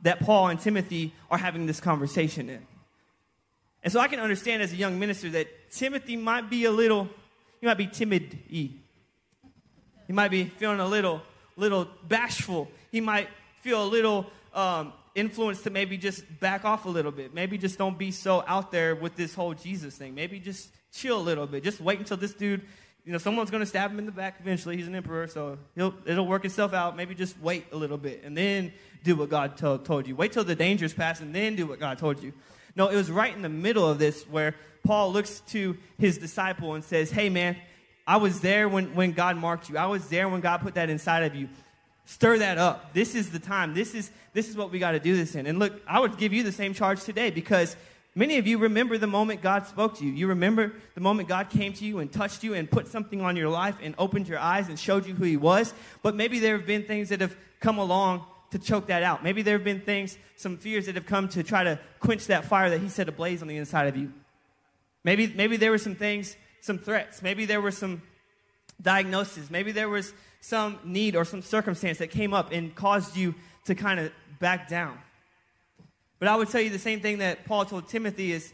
that 0.02 0.20
Paul 0.20 0.48
and 0.48 0.58
Timothy 0.58 1.12
are 1.30 1.38
having 1.38 1.66
this 1.66 1.80
conversation 1.80 2.48
in. 2.48 2.66
And 3.82 3.92
so 3.92 4.00
I 4.00 4.08
can 4.08 4.20
understand 4.20 4.62
as 4.62 4.72
a 4.72 4.76
young 4.76 4.98
minister 4.98 5.30
that 5.30 5.70
Timothy 5.70 6.16
might 6.16 6.50
be 6.50 6.64
a 6.64 6.70
little, 6.70 7.08
he 7.60 7.66
might 7.66 7.78
be 7.78 7.86
timid 7.86 8.38
y. 8.52 8.70
He 10.10 10.12
might 10.12 10.32
be 10.32 10.46
feeling 10.46 10.80
a 10.80 10.88
little, 10.88 11.22
little 11.56 11.86
bashful. 12.08 12.68
He 12.90 13.00
might 13.00 13.28
feel 13.60 13.84
a 13.84 13.86
little 13.86 14.26
um, 14.52 14.92
influenced 15.14 15.62
to 15.62 15.70
maybe 15.70 15.96
just 15.98 16.24
back 16.40 16.64
off 16.64 16.84
a 16.84 16.88
little 16.88 17.12
bit. 17.12 17.32
Maybe 17.32 17.56
just 17.58 17.78
don't 17.78 17.96
be 17.96 18.10
so 18.10 18.42
out 18.48 18.72
there 18.72 18.96
with 18.96 19.14
this 19.14 19.34
whole 19.34 19.54
Jesus 19.54 19.94
thing. 19.94 20.16
Maybe 20.16 20.40
just 20.40 20.68
chill 20.92 21.16
a 21.16 21.22
little 21.22 21.46
bit. 21.46 21.62
Just 21.62 21.80
wait 21.80 22.00
until 22.00 22.16
this 22.16 22.34
dude, 22.34 22.62
you 23.04 23.12
know, 23.12 23.18
someone's 23.18 23.52
going 23.52 23.62
to 23.62 23.66
stab 23.66 23.92
him 23.92 24.00
in 24.00 24.06
the 24.06 24.10
back 24.10 24.38
eventually. 24.40 24.76
He's 24.76 24.88
an 24.88 24.96
emperor, 24.96 25.28
so 25.28 25.58
he'll, 25.76 25.94
it'll 26.04 26.26
work 26.26 26.44
itself 26.44 26.74
out. 26.74 26.96
Maybe 26.96 27.14
just 27.14 27.40
wait 27.40 27.66
a 27.70 27.76
little 27.76 27.96
bit 27.96 28.24
and 28.24 28.36
then 28.36 28.72
do 29.04 29.14
what 29.14 29.28
God 29.28 29.58
to- 29.58 29.78
told 29.84 30.08
you. 30.08 30.16
Wait 30.16 30.32
till 30.32 30.42
the 30.42 30.56
dangers 30.56 30.92
pass 30.92 31.20
and 31.20 31.32
then 31.32 31.54
do 31.54 31.68
what 31.68 31.78
God 31.78 31.98
told 31.98 32.20
you. 32.20 32.32
No, 32.74 32.88
it 32.88 32.96
was 32.96 33.12
right 33.12 33.32
in 33.32 33.42
the 33.42 33.48
middle 33.48 33.88
of 33.88 34.00
this 34.00 34.24
where 34.24 34.56
Paul 34.82 35.12
looks 35.12 35.38
to 35.50 35.76
his 35.98 36.18
disciple 36.18 36.74
and 36.74 36.82
says, 36.82 37.12
Hey, 37.12 37.28
man, 37.28 37.56
I 38.10 38.16
was 38.16 38.40
there 38.40 38.68
when, 38.68 38.92
when 38.96 39.12
God 39.12 39.36
marked 39.36 39.68
you. 39.68 39.78
I 39.78 39.86
was 39.86 40.08
there 40.08 40.28
when 40.28 40.40
God 40.40 40.62
put 40.62 40.74
that 40.74 40.90
inside 40.90 41.22
of 41.22 41.36
you. 41.36 41.48
Stir 42.06 42.38
that 42.38 42.58
up. 42.58 42.92
This 42.92 43.14
is 43.14 43.30
the 43.30 43.38
time. 43.38 43.72
This 43.72 43.94
is, 43.94 44.10
this 44.32 44.48
is 44.48 44.56
what 44.56 44.72
we 44.72 44.80
got 44.80 44.92
to 44.92 44.98
do 44.98 45.16
this 45.16 45.36
in. 45.36 45.46
And 45.46 45.60
look, 45.60 45.80
I 45.86 46.00
would 46.00 46.18
give 46.18 46.32
you 46.32 46.42
the 46.42 46.50
same 46.50 46.74
charge 46.74 47.04
today 47.04 47.30
because 47.30 47.76
many 48.16 48.38
of 48.38 48.48
you 48.48 48.58
remember 48.58 48.98
the 48.98 49.06
moment 49.06 49.42
God 49.42 49.64
spoke 49.68 49.96
to 49.98 50.04
you. 50.04 50.10
You 50.10 50.26
remember 50.26 50.72
the 50.96 51.00
moment 51.00 51.28
God 51.28 51.50
came 51.50 51.72
to 51.74 51.84
you 51.84 52.00
and 52.00 52.10
touched 52.10 52.42
you 52.42 52.54
and 52.54 52.68
put 52.68 52.88
something 52.88 53.20
on 53.20 53.36
your 53.36 53.48
life 53.48 53.76
and 53.80 53.94
opened 53.96 54.26
your 54.26 54.40
eyes 54.40 54.68
and 54.68 54.76
showed 54.76 55.06
you 55.06 55.14
who 55.14 55.22
He 55.22 55.36
was. 55.36 55.72
But 56.02 56.16
maybe 56.16 56.40
there 56.40 56.56
have 56.56 56.66
been 56.66 56.82
things 56.82 57.10
that 57.10 57.20
have 57.20 57.36
come 57.60 57.78
along 57.78 58.24
to 58.50 58.58
choke 58.58 58.88
that 58.88 59.04
out. 59.04 59.22
Maybe 59.22 59.42
there 59.42 59.54
have 59.54 59.62
been 59.62 59.82
things, 59.82 60.18
some 60.34 60.56
fears 60.56 60.86
that 60.86 60.96
have 60.96 61.06
come 61.06 61.28
to 61.28 61.44
try 61.44 61.62
to 61.62 61.78
quench 62.00 62.26
that 62.26 62.44
fire 62.44 62.70
that 62.70 62.80
He 62.80 62.88
set 62.88 63.08
ablaze 63.08 63.40
on 63.40 63.46
the 63.46 63.56
inside 63.56 63.86
of 63.86 63.96
you. 63.96 64.12
Maybe, 65.04 65.28
maybe 65.28 65.56
there 65.56 65.70
were 65.70 65.78
some 65.78 65.94
things, 65.94 66.36
some 66.60 66.78
threats. 66.78 67.22
Maybe 67.22 67.46
there 67.46 67.60
were 67.60 67.70
some 67.70 68.02
diagnoses. 68.80 69.50
Maybe 69.50 69.72
there 69.72 69.88
was 69.88 70.12
some 70.40 70.78
need 70.84 71.16
or 71.16 71.24
some 71.24 71.42
circumstance 71.42 71.98
that 71.98 72.10
came 72.10 72.32
up 72.32 72.52
and 72.52 72.74
caused 72.74 73.16
you 73.16 73.34
to 73.66 73.74
kind 73.74 74.00
of 74.00 74.12
back 74.38 74.68
down. 74.68 74.98
But 76.18 76.28
I 76.28 76.36
would 76.36 76.48
tell 76.48 76.60
you 76.60 76.70
the 76.70 76.78
same 76.78 77.00
thing 77.00 77.18
that 77.18 77.44
Paul 77.44 77.64
told 77.64 77.88
Timothy 77.88 78.32
is 78.32 78.52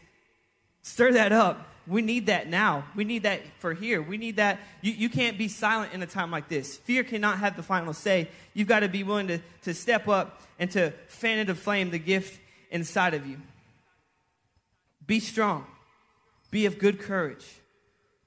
stir 0.81 1.13
that 1.13 1.31
up. 1.31 1.67
We 1.85 2.01
need 2.01 2.25
that 2.25 2.49
now. 2.49 2.85
We 2.95 3.05
need 3.05 3.23
that 3.23 3.41
for 3.59 3.73
here. 3.73 4.01
We 4.01 4.17
need 4.17 4.37
that. 4.37 4.59
You, 4.81 4.91
you 4.91 5.09
can't 5.09 5.37
be 5.37 5.47
silent 5.47 5.93
in 5.93 6.01
a 6.03 6.05
time 6.05 6.31
like 6.31 6.49
this. 6.49 6.75
Fear 6.77 7.05
cannot 7.05 7.39
have 7.39 7.55
the 7.55 7.63
final 7.63 7.93
say. 7.93 8.29
You've 8.53 8.67
got 8.67 8.81
to 8.81 8.89
be 8.89 9.03
willing 9.03 9.27
to, 9.27 9.39
to 9.63 9.73
step 9.73 10.09
up 10.09 10.41
and 10.59 10.69
to 10.71 10.91
fan 11.07 11.39
into 11.39 11.55
flame 11.55 11.91
the 11.91 11.99
gift 11.99 12.39
inside 12.71 13.13
of 13.13 13.25
you. 13.25 13.37
Be 15.05 15.21
strong. 15.21 15.65
Be 16.51 16.65
of 16.65 16.77
good 16.77 16.99
courage. 16.99 17.45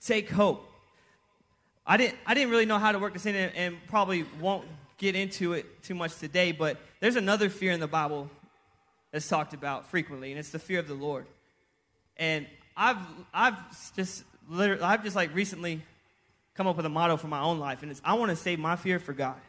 Take 0.04 0.30
hope. 0.30 0.66
I 1.86 1.96
didn't, 1.96 2.18
I 2.26 2.34
didn't 2.34 2.50
really 2.50 2.66
know 2.66 2.78
how 2.78 2.92
to 2.92 2.98
work 2.98 3.14
this 3.14 3.26
in 3.26 3.34
and, 3.34 3.54
and 3.56 3.76
probably 3.88 4.24
won't 4.40 4.64
get 4.98 5.16
into 5.16 5.54
it 5.54 5.82
too 5.82 5.94
much 5.94 6.16
today, 6.18 6.52
but 6.52 6.78
there's 7.00 7.16
another 7.16 7.48
fear 7.48 7.72
in 7.72 7.80
the 7.80 7.88
Bible 7.88 8.30
that's 9.12 9.28
talked 9.28 9.54
about 9.54 9.86
frequently, 9.86 10.30
and 10.30 10.38
it's 10.38 10.50
the 10.50 10.58
fear 10.58 10.78
of 10.78 10.86
the 10.86 10.94
Lord. 10.94 11.26
And 12.16 12.46
I've, 12.76 12.98
I've 13.32 13.56
just 13.96 14.24
literally, 14.48 14.82
I've 14.82 15.02
just 15.02 15.16
like 15.16 15.34
recently 15.34 15.82
come 16.54 16.66
up 16.66 16.76
with 16.76 16.86
a 16.86 16.90
motto 16.90 17.16
for 17.16 17.28
my 17.28 17.40
own 17.40 17.58
life, 17.58 17.82
and 17.82 17.90
it's 17.90 18.00
I 18.04 18.14
want 18.14 18.30
to 18.30 18.36
save 18.36 18.58
my 18.58 18.76
fear 18.76 18.98
for 18.98 19.12
God. 19.12 19.40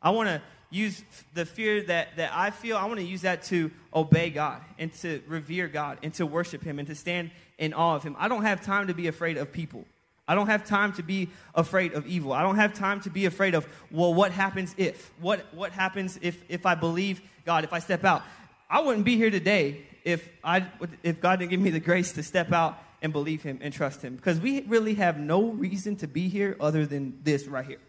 I 0.00 0.10
want 0.10 0.28
to 0.28 0.40
use 0.70 1.02
the 1.34 1.44
fear 1.44 1.82
that, 1.84 2.16
that 2.16 2.32
I 2.34 2.50
feel, 2.50 2.76
I 2.76 2.84
want 2.86 3.00
to 3.00 3.06
use 3.06 3.22
that 3.22 3.44
to 3.44 3.70
obey 3.94 4.30
God 4.30 4.60
and 4.78 4.92
to 4.94 5.22
revere 5.26 5.68
God 5.68 5.98
and 6.02 6.12
to 6.14 6.26
worship 6.26 6.62
Him 6.62 6.78
and 6.78 6.88
to 6.88 6.94
stand 6.94 7.30
in 7.58 7.72
awe 7.74 7.96
of 7.96 8.02
Him. 8.02 8.16
I 8.18 8.28
don't 8.28 8.42
have 8.42 8.62
time 8.62 8.88
to 8.88 8.94
be 8.94 9.06
afraid 9.06 9.36
of 9.36 9.52
people. 9.52 9.84
I 10.28 10.34
don't 10.34 10.48
have 10.48 10.66
time 10.66 10.92
to 10.94 11.02
be 11.02 11.28
afraid 11.54 11.92
of 11.92 12.06
evil. 12.06 12.32
I 12.32 12.42
don't 12.42 12.56
have 12.56 12.74
time 12.74 13.00
to 13.02 13.10
be 13.10 13.26
afraid 13.26 13.54
of, 13.54 13.66
well, 13.90 14.12
what 14.12 14.32
happens 14.32 14.74
if? 14.76 15.12
What, 15.20 15.46
what 15.54 15.72
happens 15.72 16.18
if, 16.20 16.42
if 16.48 16.66
I 16.66 16.74
believe 16.74 17.22
God, 17.44 17.64
if 17.64 17.72
I 17.72 17.78
step 17.78 18.04
out? 18.04 18.22
I 18.68 18.80
wouldn't 18.80 19.04
be 19.04 19.16
here 19.16 19.30
today 19.30 19.82
if, 20.04 20.28
I, 20.42 20.66
if 21.02 21.20
God 21.20 21.38
didn't 21.38 21.50
give 21.50 21.60
me 21.60 21.70
the 21.70 21.80
grace 21.80 22.12
to 22.12 22.22
step 22.22 22.52
out 22.52 22.76
and 23.02 23.12
believe 23.12 23.42
Him 23.42 23.60
and 23.62 23.72
trust 23.72 24.02
Him. 24.02 24.16
Because 24.16 24.40
we 24.40 24.62
really 24.62 24.94
have 24.94 25.18
no 25.18 25.50
reason 25.50 25.94
to 25.96 26.08
be 26.08 26.28
here 26.28 26.56
other 26.60 26.86
than 26.86 27.20
this 27.22 27.46
right 27.46 27.64
here. 27.64 27.80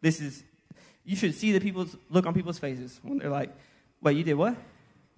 This 0.00 0.20
is, 0.20 0.42
you 1.04 1.14
should 1.14 1.34
see 1.34 1.52
the 1.52 1.60
people's 1.60 1.96
look 2.10 2.26
on 2.26 2.34
people's 2.34 2.58
faces 2.58 2.98
when 3.02 3.18
they're 3.18 3.30
like, 3.30 3.50
wait, 4.00 4.16
you 4.16 4.24
did 4.24 4.34
what? 4.34 4.56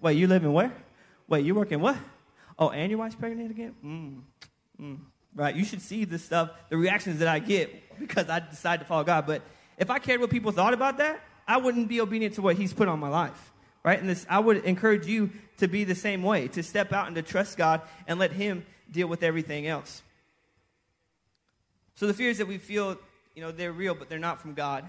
Wait, 0.00 0.16
you 0.16 0.26
live 0.26 0.44
in 0.44 0.52
where? 0.52 0.72
Wait, 1.26 1.44
you 1.44 1.54
working 1.54 1.80
what? 1.80 1.96
Oh, 2.60 2.68
and 2.68 2.90
your 2.90 2.98
wife's 2.98 3.16
pregnant 3.16 3.50
again? 3.50 3.74
Mm, 3.84 4.20
mm 4.80 4.98
right? 5.34 5.54
You 5.54 5.64
should 5.64 5.82
see 5.82 6.04
the 6.04 6.18
stuff, 6.18 6.50
the 6.68 6.76
reactions 6.76 7.20
that 7.20 7.28
I 7.28 7.38
get 7.38 7.98
because 7.98 8.28
I 8.28 8.40
decide 8.40 8.80
to 8.80 8.86
follow 8.86 9.04
God. 9.04 9.26
But 9.26 9.42
if 9.78 9.90
I 9.90 9.98
cared 9.98 10.20
what 10.20 10.30
people 10.30 10.52
thought 10.52 10.74
about 10.74 10.98
that, 10.98 11.20
I 11.46 11.56
wouldn't 11.56 11.88
be 11.88 12.00
obedient 12.00 12.34
to 12.34 12.42
what 12.42 12.56
He's 12.56 12.72
put 12.72 12.88
on 12.88 12.98
my 12.98 13.08
life. 13.08 13.52
right? 13.82 13.98
And 13.98 14.08
this, 14.08 14.26
I 14.28 14.38
would 14.38 14.64
encourage 14.64 15.06
you 15.06 15.30
to 15.58 15.68
be 15.68 15.84
the 15.84 15.94
same 15.94 16.22
way, 16.22 16.48
to 16.48 16.62
step 16.62 16.92
out 16.92 17.06
and 17.06 17.16
to 17.16 17.22
trust 17.22 17.56
God 17.56 17.82
and 18.06 18.18
let 18.18 18.32
Him 18.32 18.64
deal 18.90 19.06
with 19.06 19.22
everything 19.22 19.66
else. 19.66 20.02
So 21.94 22.06
the 22.06 22.14
fears 22.14 22.38
that 22.38 22.46
we 22.46 22.58
feel, 22.58 22.98
you 23.34 23.42
know, 23.42 23.52
they're 23.52 23.72
real, 23.72 23.94
but 23.94 24.08
they're 24.08 24.18
not 24.18 24.40
from 24.40 24.54
God. 24.54 24.84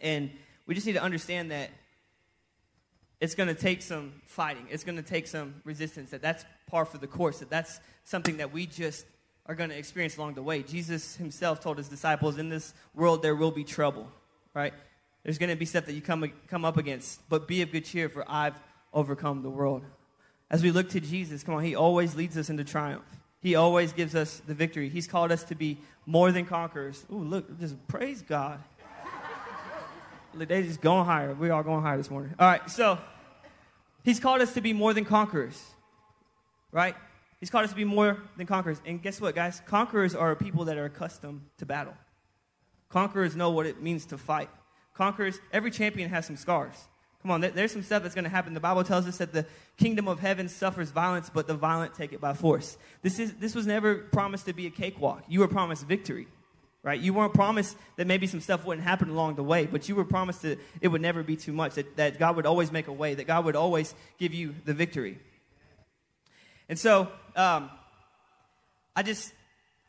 And 0.00 0.30
we 0.66 0.74
just 0.74 0.86
need 0.86 0.94
to 0.94 1.02
understand 1.02 1.50
that 1.50 1.70
it's 3.22 3.36
going 3.36 3.48
to 3.48 3.54
take 3.54 3.82
some 3.82 4.14
fighting. 4.26 4.66
It's 4.68 4.82
going 4.82 4.96
to 4.96 5.02
take 5.02 5.28
some 5.28 5.54
resistance. 5.62 6.10
That 6.10 6.22
that's 6.22 6.44
par 6.66 6.84
for 6.84 6.98
the 6.98 7.06
course. 7.06 7.38
That 7.38 7.50
that's 7.50 7.78
something 8.02 8.38
that 8.38 8.52
we 8.52 8.66
just 8.66 9.06
are 9.46 9.54
going 9.54 9.70
to 9.70 9.78
experience 9.78 10.16
along 10.16 10.34
the 10.34 10.42
way. 10.42 10.64
Jesus 10.64 11.14
himself 11.14 11.60
told 11.60 11.78
his 11.78 11.88
disciples, 11.88 12.36
"In 12.36 12.48
this 12.48 12.74
world 12.96 13.22
there 13.22 13.36
will 13.36 13.52
be 13.52 13.62
trouble." 13.62 14.10
Right? 14.54 14.74
There's 15.22 15.38
going 15.38 15.50
to 15.50 15.56
be 15.56 15.66
stuff 15.66 15.86
that 15.86 15.92
you 15.92 16.00
come 16.00 16.32
come 16.48 16.64
up 16.64 16.76
against, 16.76 17.20
but 17.28 17.46
be 17.46 17.62
of 17.62 17.70
good 17.70 17.84
cheer, 17.84 18.08
for 18.08 18.24
I've 18.28 18.58
overcome 18.92 19.42
the 19.42 19.50
world. 19.50 19.84
As 20.50 20.64
we 20.64 20.72
look 20.72 20.90
to 20.90 21.00
Jesus, 21.00 21.44
come 21.44 21.54
on, 21.54 21.62
He 21.62 21.76
always 21.76 22.16
leads 22.16 22.36
us 22.36 22.50
into 22.50 22.64
triumph. 22.64 23.04
He 23.40 23.54
always 23.54 23.92
gives 23.92 24.16
us 24.16 24.42
the 24.48 24.54
victory. 24.54 24.88
He's 24.88 25.06
called 25.06 25.30
us 25.30 25.44
to 25.44 25.54
be 25.54 25.78
more 26.06 26.32
than 26.32 26.44
conquerors. 26.44 27.06
Ooh, 27.12 27.22
look, 27.22 27.60
just 27.60 27.86
praise 27.86 28.20
God. 28.20 28.58
They 30.34 30.62
just 30.62 30.80
going 30.80 31.04
higher. 31.04 31.34
We're 31.34 31.52
all 31.52 31.62
going 31.62 31.82
higher 31.82 31.98
this 31.98 32.10
morning. 32.10 32.34
All 32.38 32.48
right, 32.48 32.70
so 32.70 32.98
He's 34.04 34.20
called 34.20 34.40
us 34.40 34.54
to 34.54 34.60
be 34.60 34.72
more 34.72 34.92
than 34.94 35.04
conquerors, 35.04 35.60
right? 36.70 36.96
He's 37.40 37.50
called 37.50 37.64
us 37.64 37.70
to 37.70 37.76
be 37.76 37.84
more 37.84 38.20
than 38.36 38.46
conquerors. 38.46 38.80
And 38.84 39.02
guess 39.02 39.20
what, 39.20 39.34
guys? 39.34 39.60
Conquerors 39.66 40.14
are 40.14 40.34
people 40.34 40.64
that 40.66 40.76
are 40.76 40.84
accustomed 40.84 41.42
to 41.58 41.66
battle. 41.66 41.94
Conquerors 42.88 43.34
know 43.34 43.50
what 43.50 43.66
it 43.66 43.80
means 43.80 44.06
to 44.06 44.18
fight. 44.18 44.50
Conquerors, 44.94 45.40
every 45.52 45.70
champion 45.70 46.10
has 46.10 46.26
some 46.26 46.36
scars. 46.36 46.74
Come 47.22 47.30
on, 47.30 47.40
there's 47.40 47.72
some 47.72 47.84
stuff 47.84 48.02
that's 48.02 48.16
going 48.16 48.24
to 48.24 48.30
happen. 48.30 48.52
The 48.52 48.60
Bible 48.60 48.82
tells 48.82 49.06
us 49.06 49.18
that 49.18 49.32
the 49.32 49.46
kingdom 49.76 50.08
of 50.08 50.18
heaven 50.18 50.48
suffers 50.48 50.90
violence, 50.90 51.30
but 51.32 51.46
the 51.46 51.54
violent 51.54 51.94
take 51.94 52.12
it 52.12 52.20
by 52.20 52.34
force. 52.34 52.76
This, 53.02 53.20
is, 53.20 53.34
this 53.34 53.54
was 53.54 53.64
never 53.64 53.94
promised 53.94 54.46
to 54.46 54.52
be 54.52 54.66
a 54.66 54.70
cakewalk. 54.70 55.22
You 55.28 55.40
were 55.40 55.48
promised 55.48 55.86
victory 55.86 56.26
right? 56.82 57.00
You 57.00 57.14
weren't 57.14 57.34
promised 57.34 57.76
that 57.96 58.06
maybe 58.06 58.26
some 58.26 58.40
stuff 58.40 58.64
wouldn't 58.64 58.86
happen 58.86 59.08
along 59.08 59.36
the 59.36 59.42
way, 59.42 59.66
but 59.66 59.88
you 59.88 59.94
were 59.94 60.04
promised 60.04 60.42
that 60.42 60.58
it 60.80 60.88
would 60.88 61.00
never 61.00 61.22
be 61.22 61.36
too 61.36 61.52
much, 61.52 61.74
that, 61.74 61.96
that 61.96 62.18
God 62.18 62.36
would 62.36 62.46
always 62.46 62.72
make 62.72 62.88
a 62.88 62.92
way, 62.92 63.14
that 63.14 63.26
God 63.26 63.44
would 63.44 63.56
always 63.56 63.94
give 64.18 64.34
you 64.34 64.54
the 64.64 64.74
victory. 64.74 65.18
And 66.68 66.78
so, 66.78 67.08
um, 67.36 67.70
I 68.96 69.02
just, 69.02 69.32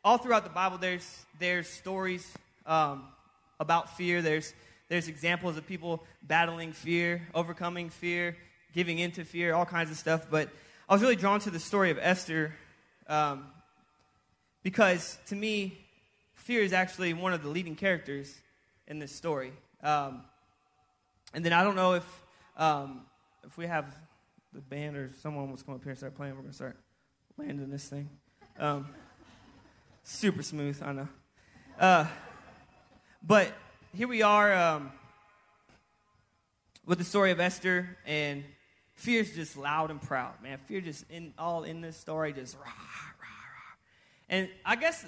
all 0.03 0.17
throughout 0.17 0.43
the 0.43 0.49
Bible, 0.49 0.77
there's, 0.77 1.25
there's 1.39 1.67
stories 1.67 2.31
um, 2.65 3.05
about 3.59 3.97
fear. 3.97 4.21
There's, 4.21 4.53
there's 4.87 5.07
examples 5.07 5.57
of 5.57 5.65
people 5.65 6.03
battling 6.21 6.73
fear, 6.73 7.27
overcoming 7.33 7.89
fear, 7.89 8.37
giving 8.73 8.99
into 8.99 9.25
fear, 9.25 9.53
all 9.53 9.65
kinds 9.65 9.91
of 9.91 9.97
stuff. 9.97 10.27
But 10.29 10.49
I 10.87 10.93
was 10.93 11.01
really 11.01 11.15
drawn 11.15 11.39
to 11.41 11.49
the 11.49 11.59
story 11.59 11.89
of 11.89 11.97
Esther 11.99 12.53
um, 13.07 13.45
because 14.61 15.17
to 15.27 15.35
me, 15.35 15.82
fear 16.43 16.61
is 16.61 16.73
actually 16.73 17.13
one 17.13 17.31
of 17.33 17.41
the 17.41 17.47
leading 17.47 17.75
characters 17.75 18.41
in 18.87 18.99
this 18.99 19.15
story. 19.15 19.53
Um, 19.81 20.23
and 21.33 21.43
then 21.43 21.53
I 21.53 21.63
don't 21.63 21.75
know 21.75 21.93
if 21.93 22.23
um, 22.57 23.01
if 23.45 23.57
we 23.57 23.65
have 23.65 23.95
the 24.53 24.59
band 24.59 24.97
or 24.97 25.09
someone 25.21 25.55
to 25.55 25.63
come 25.63 25.75
up 25.75 25.83
here 25.83 25.91
and 25.91 25.97
start 25.97 26.15
playing, 26.15 26.35
we're 26.35 26.41
gonna 26.41 26.53
start 26.53 26.77
landing 27.37 27.69
this 27.69 27.87
thing. 27.87 28.09
Um, 28.59 28.87
super 30.03 30.43
smooth, 30.43 30.79
I 30.83 30.91
know. 30.91 31.07
Uh, 31.79 32.05
but 33.25 33.51
here 33.95 34.07
we 34.07 34.21
are 34.21 34.53
um, 34.53 34.91
with 36.85 36.97
the 36.97 37.05
story 37.05 37.31
of 37.31 37.39
Esther, 37.39 37.97
and 38.05 38.43
fear's 38.93 39.33
just 39.33 39.57
loud 39.57 39.91
and 39.91 40.01
proud, 40.01 40.33
man. 40.43 40.59
Fear 40.67 40.81
just 40.81 41.09
in 41.09 41.33
all 41.37 41.63
in 41.63 41.79
this 41.81 41.97
story, 41.97 42.33
just 42.33 42.55
rah, 42.57 42.65
rah, 42.65 43.13
rah. 43.21 43.75
And 44.29 44.49
I 44.65 44.75
guess 44.75 45.05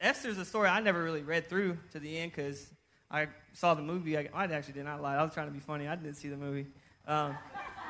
Esther's 0.00 0.38
a 0.38 0.44
story 0.44 0.68
I 0.68 0.80
never 0.80 1.02
really 1.02 1.22
read 1.22 1.48
through 1.48 1.76
to 1.92 2.00
the 2.00 2.18
end 2.18 2.32
because 2.32 2.70
I 3.10 3.28
saw 3.52 3.74
the 3.74 3.82
movie. 3.82 4.16
I, 4.16 4.28
I, 4.32 4.44
actually 4.44 4.74
did 4.74 4.84
not 4.84 5.02
lie. 5.02 5.16
I 5.16 5.22
was 5.22 5.34
trying 5.34 5.48
to 5.48 5.52
be 5.52 5.60
funny. 5.60 5.86
I 5.86 5.94
didn't 5.94 6.14
see 6.14 6.28
the 6.28 6.36
movie. 6.36 6.66
Um, 7.06 7.36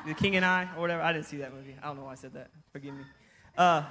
the 0.05 0.13
King 0.13 0.35
and 0.35 0.43
I, 0.43 0.67
or 0.75 0.81
whatever. 0.81 1.01
I 1.01 1.13
didn't 1.13 1.27
see 1.27 1.37
that 1.37 1.53
movie. 1.53 1.75
I 1.81 1.87
don't 1.87 1.97
know 1.97 2.03
why 2.03 2.11
I 2.11 2.15
said 2.15 2.33
that. 2.33 2.49
Forgive 2.73 2.95
me. 2.95 3.03
Uh, 3.57 3.83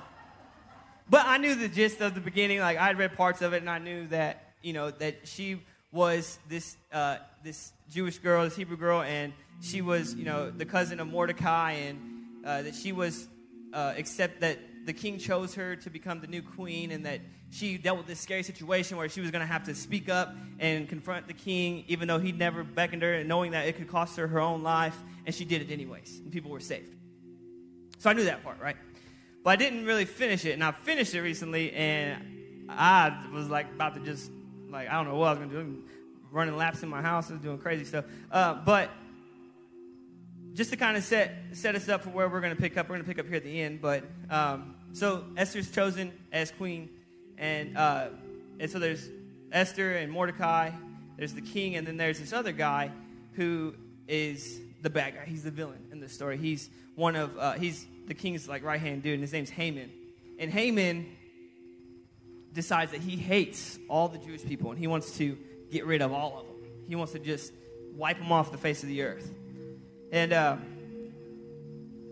but 1.09 1.25
I 1.27 1.39
knew 1.39 1.55
the 1.55 1.69
gist 1.69 2.01
of 2.01 2.15
the 2.15 2.21
beginning. 2.21 2.61
Like 2.61 2.77
I 2.77 2.87
had 2.89 2.99
read 2.99 3.17
parts 3.17 3.41
of 3.43 3.53
it, 3.53 3.59
and 3.59 3.71
I 3.71 3.79
knew 3.79 4.07
that 4.09 4.53
you 4.63 4.73
know 4.73 4.91
that 4.91 5.27
she 5.27 5.63
was 5.93 6.39
this 6.49 6.77
uh, 6.93 7.19
this 7.43 7.73
Jewish 7.91 8.19
girl, 8.19 8.45
this 8.45 8.57
Hebrew 8.57 8.77
girl, 8.77 9.01
and 9.03 9.33
she 9.63 9.83
was 9.83 10.15
you 10.15 10.25
know 10.25 10.51
the 10.51 10.67
cousin 10.67 11.01
of 11.01 11.09
Mordecai, 11.09 11.73
and 11.73 11.99
uh, 12.45 12.63
that 12.63 12.75
she 12.75 12.93
was 12.93 13.29
uh, 13.73 13.95
except 13.97 14.41
that 14.41 14.59
the 14.87 14.93
king 14.93 15.19
chose 15.19 15.55
her 15.55 15.77
to 15.77 15.91
become 15.91 16.21
the 16.21 16.27
new 16.27 16.43
queen, 16.43 16.91
and 16.91 17.07
that 17.07 17.21
she 17.51 17.79
dealt 17.79 17.99
with 17.99 18.07
this 18.07 18.21
scary 18.21 18.45
situation 18.45 18.97
where 18.97 19.09
she 19.09 19.21
was 19.21 19.31
going 19.31 19.41
to 19.41 19.53
have 19.53 19.65
to 19.65 19.75
speak 19.75 20.09
up 20.09 20.35
and 20.61 20.89
confront 20.89 21.27
the 21.27 21.35
king, 21.35 21.85
even 21.89 22.07
though 22.07 22.19
he'd 22.19 22.39
never 22.39 22.63
beckoned 22.63 23.03
her, 23.03 23.15
and 23.15 23.29
knowing 23.29 23.53
that 23.53 23.67
it 23.67 23.77
could 23.77 23.89
cost 23.89 24.17
her 24.17 24.29
her 24.29 24.41
own 24.41 24.63
life, 24.63 24.97
and 25.27 25.35
she 25.35 25.45
did 25.45 25.61
it 25.61 25.73
anyways, 25.73 26.21
and 26.23 26.33
people 26.33 26.51
were 26.51 26.61
saved. 26.61 26.95
So 27.99 28.09
I 28.09 28.13
knew 28.13 28.25
that 28.25 28.45
part, 28.45 28.61
right? 28.61 28.77
But 29.43 29.51
I 29.51 29.57
didn't 29.57 29.85
really 29.85 30.05
finish 30.05 30.45
it, 30.45 30.53
and 30.53 30.63
I 30.63 30.71
finished 30.71 31.15
it 31.15 31.21
recently, 31.23 31.73
and 31.73 32.67
I 32.69 33.27
was 33.33 33.49
like 33.49 33.67
about 33.73 33.95
to 33.95 34.01
just, 34.01 34.31
like, 34.69 34.89
I 34.89 34.93
don't 34.93 35.07
know 35.07 35.17
what 35.17 35.27
I 35.27 35.31
was 35.31 35.39
going 35.39 35.51
to 35.51 35.65
do, 35.65 35.85
running 36.31 36.57
laps 36.57 36.85
in 36.85 36.89
my 36.89 37.03
house, 37.03 37.31
I 37.31 37.35
was 37.35 37.43
doing 37.43 37.59
crazy 37.59 37.85
stuff. 37.85 38.05
Uh, 38.31 38.55
but 38.55 38.91
just 40.53 40.71
to 40.71 40.77
kind 40.77 40.97
of 40.97 41.03
set 41.03 41.33
set 41.53 41.75
us 41.75 41.89
up 41.89 42.03
for 42.03 42.11
where 42.11 42.29
we're 42.29 42.41
going 42.41 42.55
to 42.55 42.61
pick 42.61 42.77
up, 42.77 42.89
we're 42.89 42.97
going 42.97 43.05
to 43.05 43.09
pick 43.09 43.19
up 43.19 43.27
here 43.27 43.37
at 43.37 43.45
the 43.45 43.61
end. 43.61 43.81
But 43.81 44.05
um, 44.29 44.77
so 44.93 45.25
Esther's 45.37 45.71
chosen 45.71 46.13
as 46.33 46.51
queen 46.53 46.91
and 47.41 47.77
uh, 47.77 48.09
and 48.61 48.71
so 48.71 48.79
there's 48.79 49.09
Esther 49.51 49.97
and 49.97 50.13
Mordecai. 50.13 50.71
There's 51.17 51.33
the 51.33 51.41
king, 51.41 51.75
and 51.75 51.87
then 51.87 51.97
there's 51.97 52.21
this 52.21 52.33
other 52.33 52.53
guy 52.53 52.93
who 53.33 53.75
is 54.07 54.61
the 54.83 54.91
bad 54.91 55.15
guy. 55.15 55.25
He's 55.27 55.43
the 55.43 55.51
villain 55.51 55.89
in 55.91 56.01
the 56.01 56.09
story. 56.09 56.37
He's 56.37 56.71
one 56.95 57.17
of 57.17 57.37
uh, 57.37 57.53
he's 57.55 57.87
the 58.07 58.15
king's 58.15 58.49
like 58.49 58.63
right 58.63 58.81
hand 58.81 59.03
dude, 59.03 59.15
and 59.15 59.23
his 59.23 59.33
name's 59.33 59.51
Haman. 59.51 59.91
And 60.39 60.51
Haman 60.51 61.17
decides 62.53 62.93
that 62.93 63.01
he 63.01 63.17
hates 63.17 63.79
all 63.89 64.09
the 64.09 64.19
Jewish 64.19 64.45
people, 64.45 64.71
and 64.71 64.79
he 64.79 64.87
wants 64.87 65.17
to 65.17 65.37
get 65.71 65.87
rid 65.87 66.03
of 66.03 66.13
all 66.13 66.41
of 66.41 66.47
them. 66.47 66.57
He 66.89 66.95
wants 66.95 67.13
to 67.13 67.19
just 67.19 67.53
wipe 67.95 68.19
them 68.19 68.33
off 68.33 68.53
the 68.53 68.59
face 68.59 68.83
of 68.83 68.89
the 68.89 69.03
earth. 69.03 69.31
And 70.13 70.33
uh, 70.35 70.57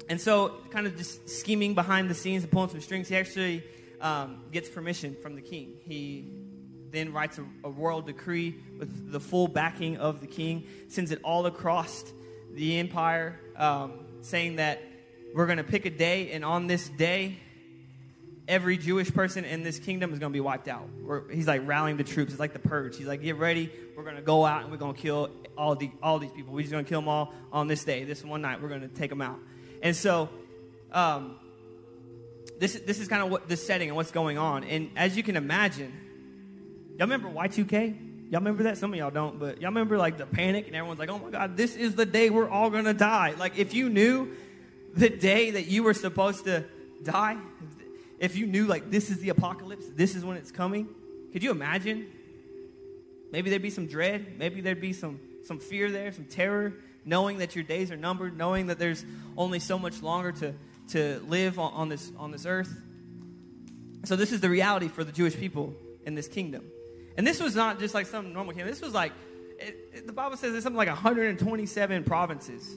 and 0.09 0.19
so, 0.19 0.55
kind 0.71 0.87
of 0.87 0.97
just 0.97 1.29
scheming 1.29 1.75
behind 1.75 2.09
the 2.09 2.15
scenes 2.15 2.45
and 2.45 2.51
pulling 2.51 2.71
some 2.71 2.81
strings, 2.81 3.09
he 3.09 3.17
actually 3.17 3.63
um, 4.01 4.45
gets 4.53 4.69
permission 4.69 5.17
from 5.23 5.35
the 5.35 5.43
king. 5.43 5.75
He 5.85 6.29
then 6.91 7.13
writes 7.13 7.39
a, 7.39 7.45
a, 7.65 7.71
royal 7.71 8.01
decree 8.01 8.57
with 8.79 9.13
the 9.13 9.21
full 9.21 9.49
backing 9.49 9.99
of 9.99 10.21
the 10.21 10.27
king, 10.27 10.67
sends 10.89 11.11
it 11.11 11.21
all 11.23 11.47
across 11.47 12.05
the 12.55 12.79
empire, 12.79 13.39
um, 13.57 14.07
saying 14.23 14.57
that 14.57 14.81
we're 15.35 15.47
going 15.47 15.59
to 15.59 15.65
pick 15.65 15.85
a 15.85 15.91
day, 15.91 16.31
and 16.33 16.45
on 16.45 16.67
this 16.67 16.89
day, 16.89 17.39
every 18.49 18.79
Jewish 18.79 19.13
person 19.13 19.45
in 19.45 19.63
this 19.63 19.79
kingdom 19.79 20.13
is 20.13 20.19
going 20.19 20.33
to 20.33 20.37
be 20.37 20.41
wiped 20.41 20.69
out. 20.69 20.89
We're, 21.03 21.31
he's 21.31 21.47
like 21.47 21.67
rallying 21.67 21.99
the 21.99 22.05
troops. 22.05 22.33
It's 22.33 22.41
like 22.41 22.55
the 22.55 22.59
purge. 22.59 22.97
He's 22.97 23.07
like, 23.07 23.23
get 23.23 23.37
ready. 23.37 23.71
We're 23.95 24.05
going 24.05 24.17
to 24.17 24.23
go 24.23 24.47
out 24.47 24.63
and 24.63 24.71
we're 24.71 24.79
going 24.79 24.95
to 24.95 25.01
kill 25.01 25.31
all, 25.57 25.77
the, 25.77 25.91
all 26.03 26.19
these 26.19 26.33
people. 26.33 26.55
We're 26.55 26.63
just 26.63 26.73
going 26.73 26.85
to 26.85 26.89
kill 26.89 27.01
them 27.01 27.09
all 27.09 27.35
on 27.53 27.67
this 27.67 27.85
day, 27.85 28.05
this 28.05 28.25
one 28.25 28.41
night. 28.41 28.63
We're 28.63 28.71
going 28.71 28.81
to 28.81 28.89
take 28.89 29.11
them 29.11 29.21
out. 29.21 29.39
And 29.83 29.95
so, 29.95 30.31
um, 30.93 31.37
this, 32.59 32.75
this 32.81 32.99
is 32.99 33.09
kind 33.09 33.23
of 33.23 33.31
what 33.31 33.49
the 33.49 33.57
setting 33.57 33.89
and 33.89 33.97
what's 33.97 34.11
going 34.11 34.39
on. 34.39 34.65
And 34.65 34.91
as 34.97 35.17
you 35.17 35.23
can 35.23 35.37
imagine, 35.37 35.93
y'all 36.97 37.07
remember 37.07 37.29
Y2K? 37.29 38.31
Y'all 38.31 38.41
remember 38.41 38.65
that? 38.65 38.79
Some 38.79 38.93
of 38.93 38.99
y'all 38.99 39.11
don't, 39.11 39.39
but 39.39 39.61
y'all 39.61 39.71
remember 39.71 39.97
like 39.97 40.19
the 40.19 40.27
panic 40.27 40.67
and 40.67 40.77
everyone's 40.77 40.99
like, 40.99 41.09
oh 41.09 41.19
my 41.19 41.31
God, 41.31 41.57
this 41.57 41.77
is 41.77 41.95
the 41.95 42.05
day 42.05 42.31
we're 42.31 42.49
all 42.49 42.69
gonna 42.69 42.95
die. 42.95 43.35
Like 43.39 43.59
if 43.59 43.73
you 43.73 43.89
knew 43.89 44.35
the 44.95 45.09
day 45.09 45.53
that 45.53 45.67
you 45.67 45.83
were 45.83 45.95
supposed 45.95 46.45
to 46.45 46.65
die, 47.03 47.39
if 48.19 48.37
you 48.37 48.47
knew 48.47 48.67
like 48.67 48.91
this 48.91 49.11
is 49.11 49.19
the 49.19 49.31
apocalypse, 49.31 49.87
this 49.95 50.15
is 50.15 50.25
when 50.25 50.37
it's 50.37 50.51
coming, 50.51 50.89
could 51.33 51.43
you 51.43 51.51
imagine? 51.51 52.07
Maybe 53.31 53.51
there'd 53.51 53.63
be 53.63 53.71
some 53.71 53.87
dread, 53.87 54.39
maybe 54.39 54.61
there'd 54.61 54.81
be 54.81 54.93
some 54.93 55.21
some 55.45 55.59
fear 55.59 55.91
there, 55.91 56.13
some 56.13 56.27
terror, 56.27 56.75
knowing 57.07 57.39
that 57.39 57.55
your 57.55 57.65
days 57.65 57.91
are 57.91 57.97
numbered, 57.97 58.37
knowing 58.37 58.67
that 58.67 58.79
there's 58.79 59.05
only 59.37 59.59
so 59.59 59.79
much 59.79 60.03
longer 60.03 60.33
to 60.33 60.55
to 60.89 61.21
live 61.29 61.59
on, 61.59 61.73
on, 61.73 61.89
this, 61.89 62.13
on 62.17 62.31
this 62.31 62.47
earth. 62.47 62.75
So, 64.05 64.17
this 64.17 64.33
is 64.33 64.41
the 64.41 64.49
reality 64.49 64.89
for 64.89 65.05
the 65.05 65.13
Jewish 65.13 65.37
people 65.37 65.75
in 66.05 66.15
this 66.15 66.29
kingdom. 66.29 66.65
And 67.17 67.27
this 67.27 67.41
was 67.41 67.55
not 67.57 67.81
just 67.81 67.95
like 67.95 68.07
some 68.07 68.33
normal 68.33 68.53
kingdom. 68.53 68.69
This 68.69 68.81
was 68.81 68.95
like, 68.95 69.13
it, 69.59 69.77
it, 69.93 70.07
the 70.07 70.13
Bible 70.13 70.37
says 70.37 70.53
there's 70.53 70.63
something 70.63 70.79
like 70.79 70.89
127 70.89 72.05
provinces. 72.05 72.77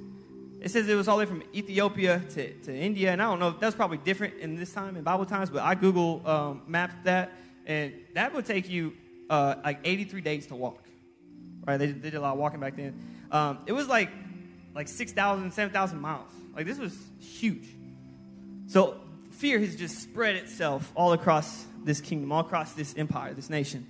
It 0.59 0.71
says 0.71 0.89
it 0.89 0.95
was 0.95 1.07
all 1.07 1.17
the 1.17 1.25
way 1.25 1.25
from 1.27 1.43
Ethiopia 1.53 2.21
to, 2.31 2.53
to 2.53 2.75
India. 2.75 3.11
And 3.11 3.21
I 3.21 3.25
don't 3.25 3.39
know, 3.39 3.49
if 3.49 3.59
that's 3.59 3.75
probably 3.75 3.97
different 3.97 4.39
in 4.39 4.55
this 4.55 4.73
time, 4.73 4.95
in 4.95 5.03
Bible 5.03 5.25
times, 5.25 5.49
but 5.49 5.61
I 5.61 5.75
Google 5.75 6.27
um, 6.27 6.63
mapped 6.67 7.05
that. 7.05 7.31
And 7.65 7.93
that 8.15 8.33
would 8.33 8.45
take 8.45 8.67
you 8.69 8.93
uh, 9.29 9.55
like 9.63 9.79
83 9.83 10.21
days 10.21 10.47
to 10.47 10.55
walk. 10.55 10.83
Right? 11.65 11.77
They, 11.77 11.87
they, 11.87 12.09
did 12.09 12.15
a 12.15 12.21
lot 12.21 12.33
of 12.33 12.39
walking 12.39 12.59
back 12.59 12.75
then. 12.75 12.99
Um, 13.31 13.59
it 13.67 13.73
was 13.73 13.87
like 13.87 14.09
like 14.73 14.87
6,000, 14.87 15.51
7,000 15.51 15.99
miles. 15.99 16.31
Like 16.55 16.65
this 16.65 16.77
was 16.77 16.97
huge. 17.19 17.67
So 18.71 18.95
fear 19.31 19.59
has 19.59 19.75
just 19.75 19.99
spread 19.99 20.37
itself 20.37 20.93
all 20.95 21.11
across 21.11 21.65
this 21.83 21.99
kingdom, 21.99 22.31
all 22.31 22.39
across 22.39 22.71
this 22.71 22.95
empire, 22.95 23.33
this 23.33 23.49
nation. 23.49 23.85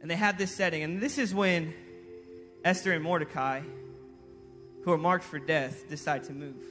And 0.00 0.10
they 0.10 0.16
have 0.16 0.38
this 0.38 0.56
setting. 0.56 0.82
And 0.82 1.02
this 1.02 1.18
is 1.18 1.34
when 1.34 1.74
Esther 2.64 2.94
and 2.94 3.04
Mordecai, 3.04 3.60
who 4.84 4.90
are 4.90 4.96
marked 4.96 5.24
for 5.24 5.38
death, 5.38 5.86
decide 5.90 6.24
to 6.24 6.32
move. 6.32 6.64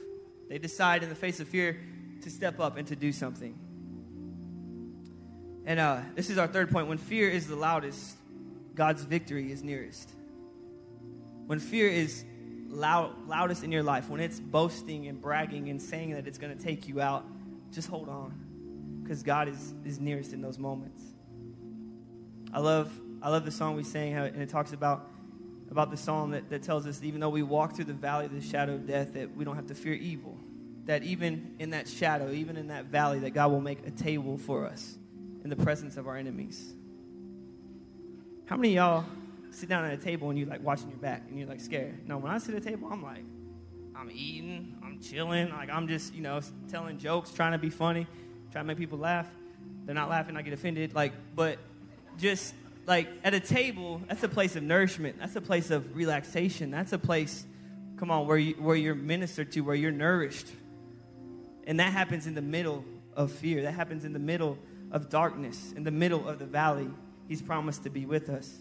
They 0.48 0.58
decide 0.58 1.04
in 1.04 1.08
the 1.08 1.14
face 1.14 1.38
of 1.38 1.46
fear 1.46 1.80
to 2.22 2.30
step 2.30 2.58
up 2.58 2.76
and 2.76 2.88
to 2.88 2.96
do 2.96 3.12
something. 3.12 3.56
And 5.66 5.78
uh, 5.78 6.00
this 6.16 6.30
is 6.30 6.38
our 6.38 6.48
third 6.48 6.68
point. 6.68 6.88
When 6.88 6.98
fear 6.98 7.30
is 7.30 7.46
the 7.46 7.54
loudest, 7.54 8.16
God's 8.74 9.04
victory 9.04 9.52
is 9.52 9.62
nearest. 9.62 10.10
When 11.46 11.60
fear 11.60 11.88
is 11.88 12.24
loud, 12.68 13.28
loudest 13.28 13.64
in 13.64 13.72
your 13.72 13.82
life, 13.82 14.08
when 14.08 14.20
it's 14.20 14.40
boasting 14.40 15.06
and 15.06 15.20
bragging 15.20 15.68
and 15.68 15.80
saying 15.80 16.12
that 16.12 16.26
it's 16.26 16.38
going 16.38 16.56
to 16.56 16.62
take 16.62 16.88
you 16.88 17.00
out, 17.00 17.24
just 17.72 17.88
hold 17.88 18.08
on 18.08 18.34
because 19.02 19.22
God 19.22 19.48
is, 19.48 19.74
is 19.84 19.98
nearest 19.98 20.32
in 20.32 20.42
those 20.42 20.58
moments. 20.58 21.02
I 22.52 22.60
love, 22.60 22.92
I 23.22 23.30
love 23.30 23.44
the 23.44 23.50
song 23.50 23.74
we 23.74 23.82
sang, 23.82 24.14
and 24.14 24.42
it 24.42 24.50
talks 24.50 24.72
about, 24.72 25.08
about 25.70 25.90
the 25.90 25.96
psalm 25.96 26.32
that, 26.32 26.50
that 26.50 26.62
tells 26.62 26.86
us 26.86 26.98
that 26.98 27.06
even 27.06 27.20
though 27.20 27.30
we 27.30 27.42
walk 27.42 27.74
through 27.74 27.86
the 27.86 27.94
valley 27.94 28.26
of 28.26 28.34
the 28.34 28.42
shadow 28.42 28.74
of 28.74 28.86
death, 28.86 29.14
that 29.14 29.34
we 29.34 29.44
don't 29.44 29.56
have 29.56 29.66
to 29.68 29.74
fear 29.74 29.94
evil. 29.94 30.36
That 30.84 31.02
even 31.04 31.54
in 31.58 31.70
that 31.70 31.88
shadow, 31.88 32.30
even 32.32 32.56
in 32.56 32.68
that 32.68 32.86
valley, 32.86 33.20
that 33.20 33.30
God 33.30 33.50
will 33.50 33.60
make 33.60 33.86
a 33.86 33.90
table 33.90 34.36
for 34.36 34.66
us 34.66 34.98
in 35.42 35.50
the 35.50 35.56
presence 35.56 35.96
of 35.96 36.06
our 36.06 36.16
enemies. 36.16 36.74
How 38.46 38.56
many 38.56 38.74
y'all 38.74 39.04
sit 39.58 39.68
down 39.68 39.84
at 39.84 39.92
a 39.92 39.96
table 39.96 40.30
and 40.30 40.38
you're 40.38 40.48
like 40.48 40.62
watching 40.62 40.88
your 40.88 40.98
back 40.98 41.24
and 41.28 41.38
you're 41.38 41.48
like 41.48 41.60
scared? 41.60 42.06
No, 42.06 42.18
when 42.18 42.32
I 42.32 42.38
sit 42.38 42.54
at 42.54 42.62
a 42.62 42.64
table, 42.64 42.88
I'm 42.90 43.02
like, 43.02 43.24
I'm 43.96 44.10
eating, 44.10 44.76
I'm 44.84 45.00
chilling, 45.00 45.50
like 45.50 45.70
I'm 45.70 45.88
just, 45.88 46.14
you 46.14 46.22
know, 46.22 46.40
telling 46.70 46.98
jokes, 46.98 47.32
trying 47.32 47.52
to 47.52 47.58
be 47.58 47.70
funny, 47.70 48.06
trying 48.52 48.64
to 48.64 48.68
make 48.68 48.78
people 48.78 48.98
laugh. 48.98 49.26
They're 49.84 49.94
not 49.94 50.08
laughing, 50.08 50.36
I 50.36 50.42
get 50.42 50.52
offended. 50.52 50.94
Like, 50.94 51.12
but 51.34 51.58
just 52.18 52.54
like 52.86 53.08
at 53.24 53.34
a 53.34 53.40
table, 53.40 54.00
that's 54.08 54.22
a 54.22 54.28
place 54.28 54.56
of 54.56 54.62
nourishment. 54.62 55.18
That's 55.18 55.36
a 55.36 55.40
place 55.40 55.70
of 55.70 55.96
relaxation. 55.96 56.70
That's 56.70 56.92
a 56.92 56.98
place, 56.98 57.44
come 57.96 58.10
on, 58.10 58.26
where 58.26 58.38
you 58.38 58.54
where 58.54 58.76
you're 58.76 58.94
ministered 58.94 59.52
to, 59.52 59.60
where 59.60 59.74
you're 59.74 59.90
nourished. 59.90 60.46
And 61.66 61.80
that 61.80 61.92
happens 61.92 62.26
in 62.26 62.34
the 62.34 62.42
middle 62.42 62.84
of 63.14 63.32
fear. 63.32 63.62
That 63.62 63.72
happens 63.72 64.04
in 64.04 64.12
the 64.12 64.18
middle 64.18 64.58
of 64.90 65.10
darkness, 65.10 65.72
in 65.76 65.84
the 65.84 65.90
middle 65.90 66.28
of 66.28 66.38
the 66.38 66.46
valley. 66.46 66.88
He's 67.28 67.42
promised 67.42 67.82
to 67.82 67.90
be 67.90 68.06
with 68.06 68.30
us. 68.30 68.56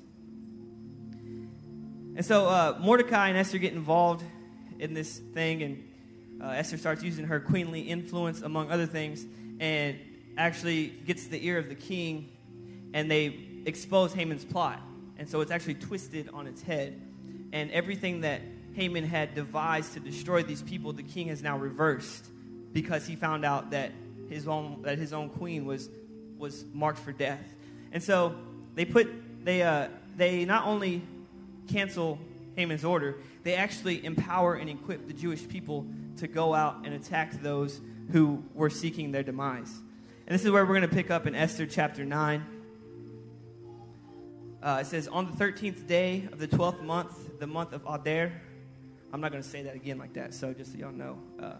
And 2.18 2.26
so 2.26 2.48
uh, 2.48 2.80
Mordecai 2.82 3.30
and 3.30 3.38
Esther 3.38 3.60
get 3.60 3.74
involved 3.74 4.24
in 4.80 4.96
this 4.96 5.20
thing, 5.20 5.62
and 5.62 5.88
uh, 6.42 6.48
Esther 6.48 6.80
starts 6.80 7.04
using 7.04 7.26
her 7.26 7.40
queenly 7.40 7.82
influence, 7.82 8.42
among 8.42 8.72
other 8.72 8.88
things, 8.88 9.24
and 9.60 10.00
actually 10.36 10.88
gets 10.88 11.28
the 11.28 11.46
ear 11.46 11.60
of 11.60 11.70
the 11.70 11.76
king, 11.76 12.32
and 12.96 13.10
they 13.12 13.40
expose 13.68 14.14
Haman's 14.14 14.44
plot. 14.44 14.82
And 15.20 15.30
so 15.30 15.42
it's 15.42 15.52
actually 15.52 15.76
twisted 15.76 16.32
on 16.34 16.48
its 16.48 16.64
head. 16.64 17.00
And 17.54 17.70
everything 17.70 18.22
that 18.22 18.42
Haman 18.74 19.04
had 19.04 19.36
devised 19.36 19.94
to 19.94 20.00
destroy 20.00 20.42
these 20.42 20.64
people, 20.64 20.94
the 20.94 21.04
king 21.04 21.28
has 21.28 21.44
now 21.44 21.60
reversed 21.60 22.26
because 22.74 23.06
he 23.06 23.16
found 23.16 23.46
out 23.46 23.70
that 23.72 23.92
his 24.28 24.48
own, 24.48 24.82
that 24.82 24.98
his 24.98 25.14
own 25.14 25.30
queen 25.30 25.66
was, 25.66 25.88
was 26.40 26.66
marked 26.74 26.98
for 26.98 27.12
death. 27.12 27.44
And 27.92 28.02
so 28.02 28.36
they 28.74 28.86
put, 28.86 29.08
they, 29.46 29.62
uh, 29.62 29.90
they 30.16 30.46
not 30.46 30.66
only 30.66 31.04
cancel 31.68 32.20
Haman's 32.56 32.84
order, 32.84 33.18
they 33.44 33.56
actually 33.56 34.04
empower 34.04 34.56
and 34.56 34.70
equip 34.70 35.08
the 35.08 35.14
Jewish 35.14 35.48
people 35.48 35.86
to 36.18 36.28
go 36.28 36.54
out 36.54 36.86
and 36.86 36.94
attack 36.94 37.42
those 37.42 37.80
who 38.12 38.44
were 38.54 38.70
seeking 38.70 39.12
their 39.12 39.24
demise. 39.24 39.72
And 40.26 40.34
this 40.34 40.44
is 40.44 40.52
where 40.52 40.66
we're 40.66 40.78
going 40.78 40.90
to 40.90 40.96
pick 40.96 41.12
up 41.12 41.28
in 41.28 41.36
Esther 41.36 41.66
chapter 41.66 42.04
9. 42.04 42.46
Uh, 44.62 44.80
it 44.82 44.88
says, 44.88 45.08
On 45.08 45.26
the 45.26 45.32
13th 45.32 45.88
day 45.88 46.28
of 46.32 46.40
the 46.40 46.48
12th 46.48 46.82
month, 46.82 47.40
the 47.40 47.48
month 47.48 47.74
of 47.74 47.84
Adar, 47.88 48.32
I'm 49.14 49.22
not 49.22 49.32
going 49.32 49.44
to 49.44 49.48
say 49.48 49.64
that 49.64 49.76
again 49.76 49.98
like 49.98 50.14
that, 50.14 50.34
so 50.34 50.54
just 50.54 50.74
so 50.74 50.80
y'all 50.80 50.92
know. 50.92 51.18
Uh, 51.42 51.54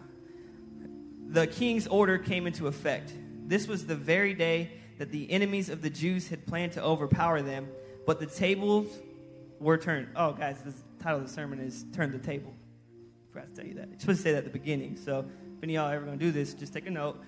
the 1.30 1.48
king's 1.48 1.88
order 1.88 2.18
came 2.18 2.48
into 2.48 2.68
effect. 2.68 3.14
This 3.46 3.68
was 3.68 3.86
the 3.86 3.96
very 3.96 4.34
day 4.34 4.72
that 4.98 5.12
the 5.12 5.30
enemies 5.32 5.70
of 5.70 5.82
the 5.82 5.90
Jews 5.90 6.28
had 6.28 6.46
planned 6.46 6.74
to 6.74 6.84
overpower 6.84 7.42
them, 7.42 7.70
but 8.06 8.20
the 8.20 8.26
tables 8.26 8.88
were 9.60 9.78
turned. 9.78 10.08
Oh, 10.16 10.34
guys, 10.34 10.58
the 10.64 10.74
title 11.04 11.20
of 11.20 11.28
the 11.28 11.34
sermon 11.34 11.60
is 11.60 11.86
Turn 11.94 12.12
the 12.12 12.20
Table. 12.20 12.54
I 13.30 13.34
forgot 13.34 13.50
to 13.50 13.62
tell 13.62 13.66
you 13.68 13.76
that. 13.76 13.90
You're 13.90 14.00
supposed 14.00 14.20
to 14.20 14.24
say 14.24 14.32
that 14.32 14.40
at 14.40 14.44
the 14.46 14.50
beginning. 14.50 14.98
So 14.98 15.20
if 15.20 15.64
any 15.64 15.76
of 15.76 15.84
y'all 15.84 15.92
ever 15.92 16.06
going 16.06 16.18
to 16.18 16.26
do 16.26 16.32
this, 16.32 16.54
just 16.54 16.74
take 16.74 16.88
a 16.88 16.92
note. 16.92 17.20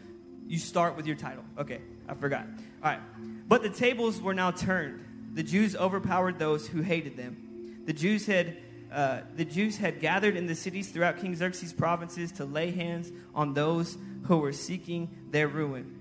You 0.48 0.58
start 0.58 0.96
with 0.96 1.06
your 1.06 1.16
title. 1.16 1.44
Okay, 1.58 1.82
I 2.08 2.14
forgot. 2.16 2.46
All 2.84 2.92
right. 2.92 3.00
But 3.48 3.62
the 3.62 3.70
tables 3.70 4.22
were 4.22 4.34
now 4.34 4.52
turned. 4.52 5.06
The 5.34 5.44
Jews 5.44 5.76
overpowered 5.76 6.40
those 6.40 6.68
who 6.68 6.82
hated 6.82 7.18
them. 7.18 7.84
The 7.86 7.94
Jews 7.94 8.26
had 8.26 8.58
uh, 8.92 9.22
the 9.36 9.46
Jews 9.46 9.78
had 9.78 10.00
gathered 10.00 10.36
in 10.36 10.48
the 10.48 10.56
cities 10.56 10.90
throughout 10.90 11.20
King 11.20 11.36
Xerxes' 11.36 11.74
provinces 11.74 12.32
to 12.34 12.46
lay 12.46 12.72
hands 12.72 13.12
on 13.36 13.54
those 13.54 13.98
who 14.24 14.38
were 14.38 14.54
seeking 14.54 15.10
their 15.30 15.48
ruin. 15.48 15.99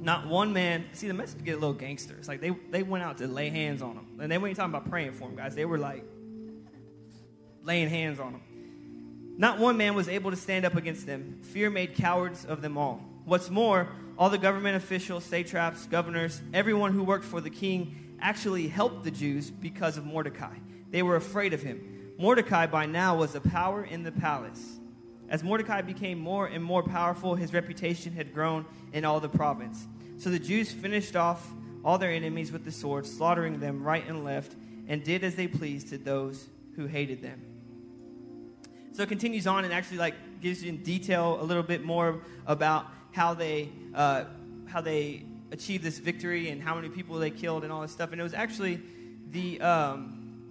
Not 0.00 0.26
one 0.26 0.52
man. 0.52 0.86
See, 0.92 1.08
the 1.08 1.14
message 1.14 1.44
get 1.44 1.52
a 1.52 1.58
little 1.58 1.74
gangster. 1.74 2.14
It's 2.18 2.28
like 2.28 2.40
they, 2.40 2.50
they 2.70 2.82
went 2.82 3.04
out 3.04 3.18
to 3.18 3.28
lay 3.28 3.50
hands 3.50 3.82
on 3.82 3.94
them. 3.94 4.06
And 4.20 4.32
they 4.32 4.38
weren't 4.38 4.56
talking 4.56 4.74
about 4.74 4.88
praying 4.88 5.12
for 5.12 5.28
them, 5.28 5.36
guys. 5.36 5.54
They 5.54 5.66
were 5.66 5.78
like 5.78 6.04
laying 7.62 7.88
hands 7.88 8.18
on 8.18 8.32
them. 8.32 8.42
Not 9.36 9.58
one 9.58 9.76
man 9.76 9.94
was 9.94 10.08
able 10.08 10.30
to 10.30 10.36
stand 10.36 10.64
up 10.64 10.74
against 10.74 11.06
them. 11.06 11.40
Fear 11.42 11.70
made 11.70 11.94
cowards 11.94 12.44
of 12.44 12.62
them 12.62 12.76
all. 12.76 13.00
What's 13.24 13.50
more, 13.50 13.88
all 14.18 14.30
the 14.30 14.38
government 14.38 14.76
officials, 14.76 15.24
satraps, 15.24 15.86
governors, 15.86 16.40
everyone 16.52 16.92
who 16.92 17.04
worked 17.04 17.24
for 17.24 17.40
the 17.40 17.50
king 17.50 18.16
actually 18.20 18.68
helped 18.68 19.04
the 19.04 19.10
Jews 19.10 19.50
because 19.50 19.96
of 19.96 20.04
Mordecai. 20.04 20.54
They 20.90 21.02
were 21.02 21.16
afraid 21.16 21.52
of 21.52 21.62
him. 21.62 22.14
Mordecai, 22.18 22.66
by 22.66 22.86
now, 22.86 23.16
was 23.16 23.34
a 23.34 23.40
power 23.40 23.82
in 23.84 24.02
the 24.02 24.12
palace. 24.12 24.78
As 25.30 25.44
Mordecai 25.44 25.80
became 25.80 26.18
more 26.18 26.46
and 26.46 26.62
more 26.62 26.82
powerful, 26.82 27.34
his 27.34 27.54
reputation 27.54 28.12
had 28.12 28.34
grown 28.34 28.66
in 28.92 29.04
all 29.04 29.20
the 29.20 29.28
province. 29.28 29.86
So 30.20 30.28
the 30.28 30.38
Jews 30.38 30.70
finished 30.70 31.16
off 31.16 31.50
all 31.82 31.96
their 31.96 32.10
enemies 32.10 32.52
with 32.52 32.62
the 32.62 32.70
sword, 32.70 33.06
slaughtering 33.06 33.58
them 33.58 33.82
right 33.82 34.06
and 34.06 34.22
left, 34.22 34.54
and 34.86 35.02
did 35.02 35.24
as 35.24 35.34
they 35.34 35.48
pleased 35.48 35.88
to 35.88 35.98
those 35.98 36.46
who 36.76 36.84
hated 36.84 37.22
them. 37.22 37.40
So 38.92 39.02
it 39.02 39.08
continues 39.08 39.46
on 39.46 39.64
and 39.64 39.72
actually 39.72 39.96
like 39.96 40.14
gives 40.42 40.62
you 40.62 40.68
in 40.68 40.82
detail 40.82 41.38
a 41.40 41.44
little 41.44 41.62
bit 41.62 41.82
more 41.82 42.20
about 42.46 42.84
how 43.12 43.32
they 43.32 43.70
uh, 43.94 44.24
how 44.66 44.82
they 44.82 45.24
achieved 45.52 45.82
this 45.82 45.98
victory 45.98 46.50
and 46.50 46.62
how 46.62 46.74
many 46.74 46.90
people 46.90 47.18
they 47.18 47.30
killed 47.30 47.64
and 47.64 47.72
all 47.72 47.80
this 47.80 47.92
stuff. 47.92 48.12
And 48.12 48.20
it 48.20 48.24
was 48.24 48.34
actually 48.34 48.82
the 49.30 49.58
um, 49.62 50.42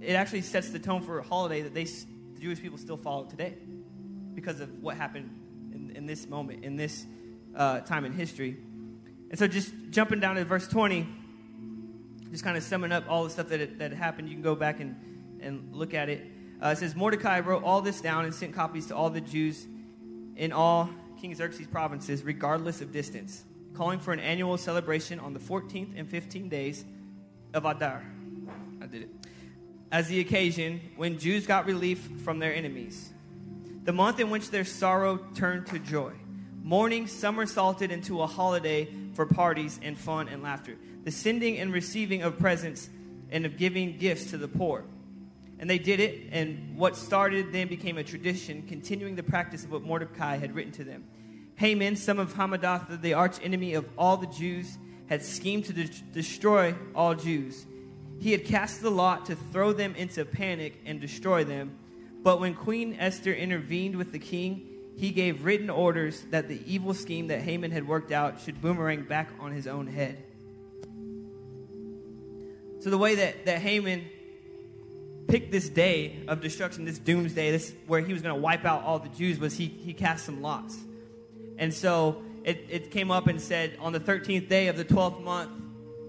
it 0.00 0.14
actually 0.14 0.42
sets 0.42 0.70
the 0.70 0.80
tone 0.80 1.02
for 1.02 1.20
a 1.20 1.22
holiday 1.22 1.62
that 1.62 1.72
they 1.72 1.84
the 1.84 2.40
Jewish 2.40 2.60
people 2.60 2.78
still 2.78 2.96
follow 2.96 3.26
today 3.26 3.54
because 4.34 4.58
of 4.58 4.82
what 4.82 4.96
happened 4.96 5.30
in, 5.72 5.92
in 5.94 6.06
this 6.06 6.26
moment, 6.26 6.64
in 6.64 6.74
this 6.74 7.06
uh, 7.54 7.78
time 7.82 8.04
in 8.04 8.12
history. 8.12 8.56
And 9.32 9.38
so, 9.38 9.48
just 9.48 9.72
jumping 9.90 10.20
down 10.20 10.36
to 10.36 10.44
verse 10.44 10.68
20, 10.68 11.08
just 12.30 12.44
kind 12.44 12.56
of 12.56 12.62
summing 12.62 12.92
up 12.92 13.04
all 13.08 13.24
the 13.24 13.30
stuff 13.30 13.48
that, 13.48 13.80
that 13.80 13.92
happened, 13.92 14.28
you 14.28 14.34
can 14.34 14.42
go 14.42 14.54
back 14.54 14.78
and, 14.78 14.94
and 15.40 15.74
look 15.74 15.94
at 15.94 16.08
it. 16.08 16.24
Uh, 16.62 16.68
it 16.68 16.78
says, 16.78 16.94
Mordecai 16.94 17.40
wrote 17.40 17.64
all 17.64 17.80
this 17.80 18.00
down 18.00 18.24
and 18.24 18.32
sent 18.32 18.54
copies 18.54 18.86
to 18.86 18.94
all 18.94 19.10
the 19.10 19.20
Jews 19.20 19.66
in 20.36 20.52
all 20.52 20.88
King 21.20 21.34
Xerxes' 21.34 21.66
provinces, 21.66 22.22
regardless 22.22 22.80
of 22.80 22.92
distance, 22.92 23.42
calling 23.74 23.98
for 23.98 24.12
an 24.12 24.20
annual 24.20 24.56
celebration 24.56 25.18
on 25.18 25.32
the 25.32 25.40
14th 25.40 25.98
and 25.98 26.08
15th 26.08 26.48
days 26.48 26.84
of 27.52 27.64
Adar. 27.64 28.04
I 28.80 28.86
did 28.86 29.02
it. 29.02 29.08
As 29.90 30.06
the 30.06 30.20
occasion 30.20 30.80
when 30.96 31.18
Jews 31.18 31.48
got 31.48 31.66
relief 31.66 31.98
from 32.22 32.38
their 32.38 32.54
enemies 32.54 33.12
the 33.84 33.92
month 33.92 34.20
in 34.20 34.30
which 34.30 34.50
their 34.50 34.64
sorrow 34.64 35.18
turned 35.34 35.66
to 35.68 35.78
joy. 35.78 36.12
Mourning 36.62 37.08
somersaulted 37.08 37.90
into 37.90 38.22
a 38.22 38.26
holiday 38.26 38.88
for 39.14 39.26
parties 39.26 39.78
and 39.82 39.96
fun 39.96 40.28
and 40.28 40.42
laughter, 40.42 40.76
the 41.04 41.10
sending 41.10 41.58
and 41.58 41.72
receiving 41.72 42.22
of 42.22 42.38
presents 42.38 42.88
and 43.30 43.46
of 43.46 43.56
giving 43.56 43.98
gifts 43.98 44.30
to 44.30 44.38
the 44.38 44.48
poor. 44.48 44.84
And 45.58 45.70
they 45.70 45.78
did 45.78 46.00
it, 46.00 46.28
and 46.32 46.76
what 46.76 46.96
started 46.96 47.52
then 47.52 47.68
became 47.68 47.98
a 47.98 48.04
tradition, 48.04 48.62
continuing 48.66 49.14
the 49.14 49.22
practice 49.22 49.64
of 49.64 49.70
what 49.70 49.82
Mordecai 49.82 50.36
had 50.36 50.54
written 50.54 50.72
to 50.72 50.84
them. 50.84 51.04
Haman, 51.56 51.96
son 51.96 52.18
of 52.18 52.34
Hammedatha, 52.34 53.00
the 53.00 53.14
arch 53.14 53.36
enemy 53.42 53.74
of 53.74 53.88
all 53.96 54.16
the 54.16 54.26
Jews, 54.26 54.78
had 55.08 55.22
schemed 55.22 55.66
to 55.66 55.72
de- 55.72 55.88
destroy 56.12 56.74
all 56.94 57.14
Jews. 57.14 57.66
He 58.18 58.32
had 58.32 58.44
cast 58.44 58.82
the 58.82 58.90
lot 58.90 59.26
to 59.26 59.36
throw 59.36 59.72
them 59.72 59.94
into 59.94 60.24
panic 60.24 60.80
and 60.84 61.00
destroy 61.00 61.44
them 61.44 61.78
but 62.22 62.40
when 62.40 62.54
Queen 62.54 62.96
Esther 62.98 63.32
intervened 63.32 63.96
with 63.96 64.12
the 64.12 64.18
king, 64.18 64.68
he 65.02 65.10
gave 65.10 65.44
written 65.44 65.68
orders 65.68 66.20
that 66.30 66.46
the 66.46 66.62
evil 66.64 66.94
scheme 66.94 67.26
that 67.26 67.40
Haman 67.40 67.72
had 67.72 67.88
worked 67.88 68.12
out 68.12 68.40
should 68.40 68.62
boomerang 68.62 69.02
back 69.02 69.30
on 69.40 69.50
his 69.50 69.66
own 69.66 69.88
head. 69.88 70.16
So 72.78 72.88
the 72.88 72.98
way 72.98 73.16
that, 73.16 73.46
that 73.46 73.60
Haman 73.60 74.04
picked 75.26 75.50
this 75.50 75.68
day 75.68 76.20
of 76.28 76.40
destruction, 76.40 76.84
this 76.84 77.00
doomsday, 77.00 77.50
this 77.50 77.74
where 77.88 78.00
he 78.00 78.12
was 78.12 78.22
going 78.22 78.32
to 78.32 78.40
wipe 78.40 78.64
out 78.64 78.84
all 78.84 79.00
the 79.00 79.08
Jews, 79.08 79.40
was 79.40 79.56
he, 79.56 79.66
he 79.66 79.92
cast 79.92 80.24
some 80.24 80.40
lots. 80.40 80.78
And 81.58 81.74
so 81.74 82.22
it, 82.44 82.64
it 82.68 82.90
came 82.92 83.10
up 83.10 83.26
and 83.26 83.40
said, 83.40 83.76
on 83.80 83.92
the 83.92 83.98
13th 83.98 84.48
day 84.48 84.68
of 84.68 84.76
the 84.76 84.84
12th 84.84 85.20
month, 85.24 85.50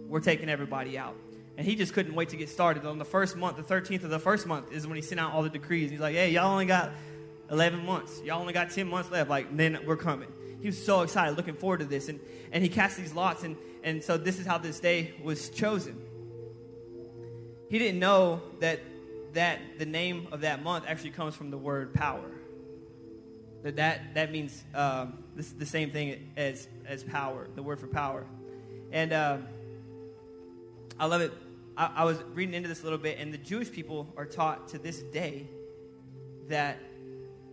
we're 0.08 0.20
taking 0.20 0.50
everybody 0.50 1.00
out. 1.00 1.16
And 1.58 1.66
he 1.66 1.76
just 1.76 1.96
couldn't 1.96 2.14
wait 2.14 2.30
to 2.30 2.38
get 2.38 2.48
started. 2.48 2.86
On 2.86 3.00
the 3.00 3.06
first 3.06 3.36
month, 3.38 3.58
the 3.58 3.64
13th 3.64 4.04
of 4.04 4.12
the 4.12 4.20
first 4.20 4.46
month, 4.46 4.72
is 4.72 4.86
when 4.86 4.98
he 4.98 5.02
sent 5.02 5.20
out 5.20 5.34
all 5.34 5.42
the 5.42 5.50
decrees. 5.50 5.90
He's 5.90 6.00
like, 6.00 6.14
hey, 6.14 6.30
y'all 6.30 6.52
only 6.52 6.68
got 6.68 6.92
11 7.54 7.86
months. 7.86 8.20
Y'all 8.26 8.42
only 8.42 8.52
got 8.52 8.72
10 8.72 8.88
months 8.88 9.12
left. 9.12 9.30
Like, 9.30 9.56
then 9.56 9.80
we're 9.86 9.96
coming. 9.96 10.28
He 10.60 10.68
was 10.68 10.84
so 10.84 11.02
excited, 11.02 11.38
looking 11.38 11.54
forward 11.54 11.80
to 11.80 11.86
this. 11.86 12.10
And, 12.10 12.20
and 12.52 12.64
he 12.64 12.70
cast 12.70 12.98
these 12.98 13.14
lots. 13.14 13.44
And, 13.44 13.56
and 13.84 14.04
so 14.04 14.18
this 14.18 14.40
is 14.40 14.46
how 14.46 14.58
this 14.58 14.80
day 14.80 15.14
was 15.24 15.50
chosen. 15.50 16.02
He 17.70 17.78
didn't 17.78 18.00
know 18.00 18.42
that, 18.60 18.80
that 19.34 19.60
the 19.78 19.86
name 19.86 20.28
of 20.32 20.42
that 20.42 20.64
month 20.64 20.86
actually 20.88 21.12
comes 21.12 21.36
from 21.36 21.52
the 21.52 21.58
word 21.58 21.94
power. 21.94 22.32
That, 23.62 23.76
that, 23.76 24.14
that 24.16 24.32
means 24.32 24.64
um, 24.74 25.24
this 25.36 25.48
is 25.48 25.54
the 25.54 25.66
same 25.66 25.92
thing 25.92 26.32
as, 26.36 26.68
as 26.88 27.04
power, 27.04 27.48
the 27.56 27.64
word 27.64 27.80
for 27.80 27.88
power. 27.88 28.26
And 28.92 29.14
um, 29.14 29.48
I 31.00 31.06
love 31.06 31.22
it. 31.22 31.34
I, 31.78 31.92
I 31.98 32.04
was 32.04 32.18
reading 32.34 32.56
into 32.56 32.68
this 32.68 32.82
a 32.82 32.84
little 32.84 33.00
bit, 33.00 33.20
and 33.20 33.34
the 33.34 33.38
Jewish 33.38 33.72
people 33.72 34.12
are 34.18 34.26
taught 34.26 34.70
to 34.70 34.80
this 34.80 35.00
day 35.00 35.48
that 36.50 36.80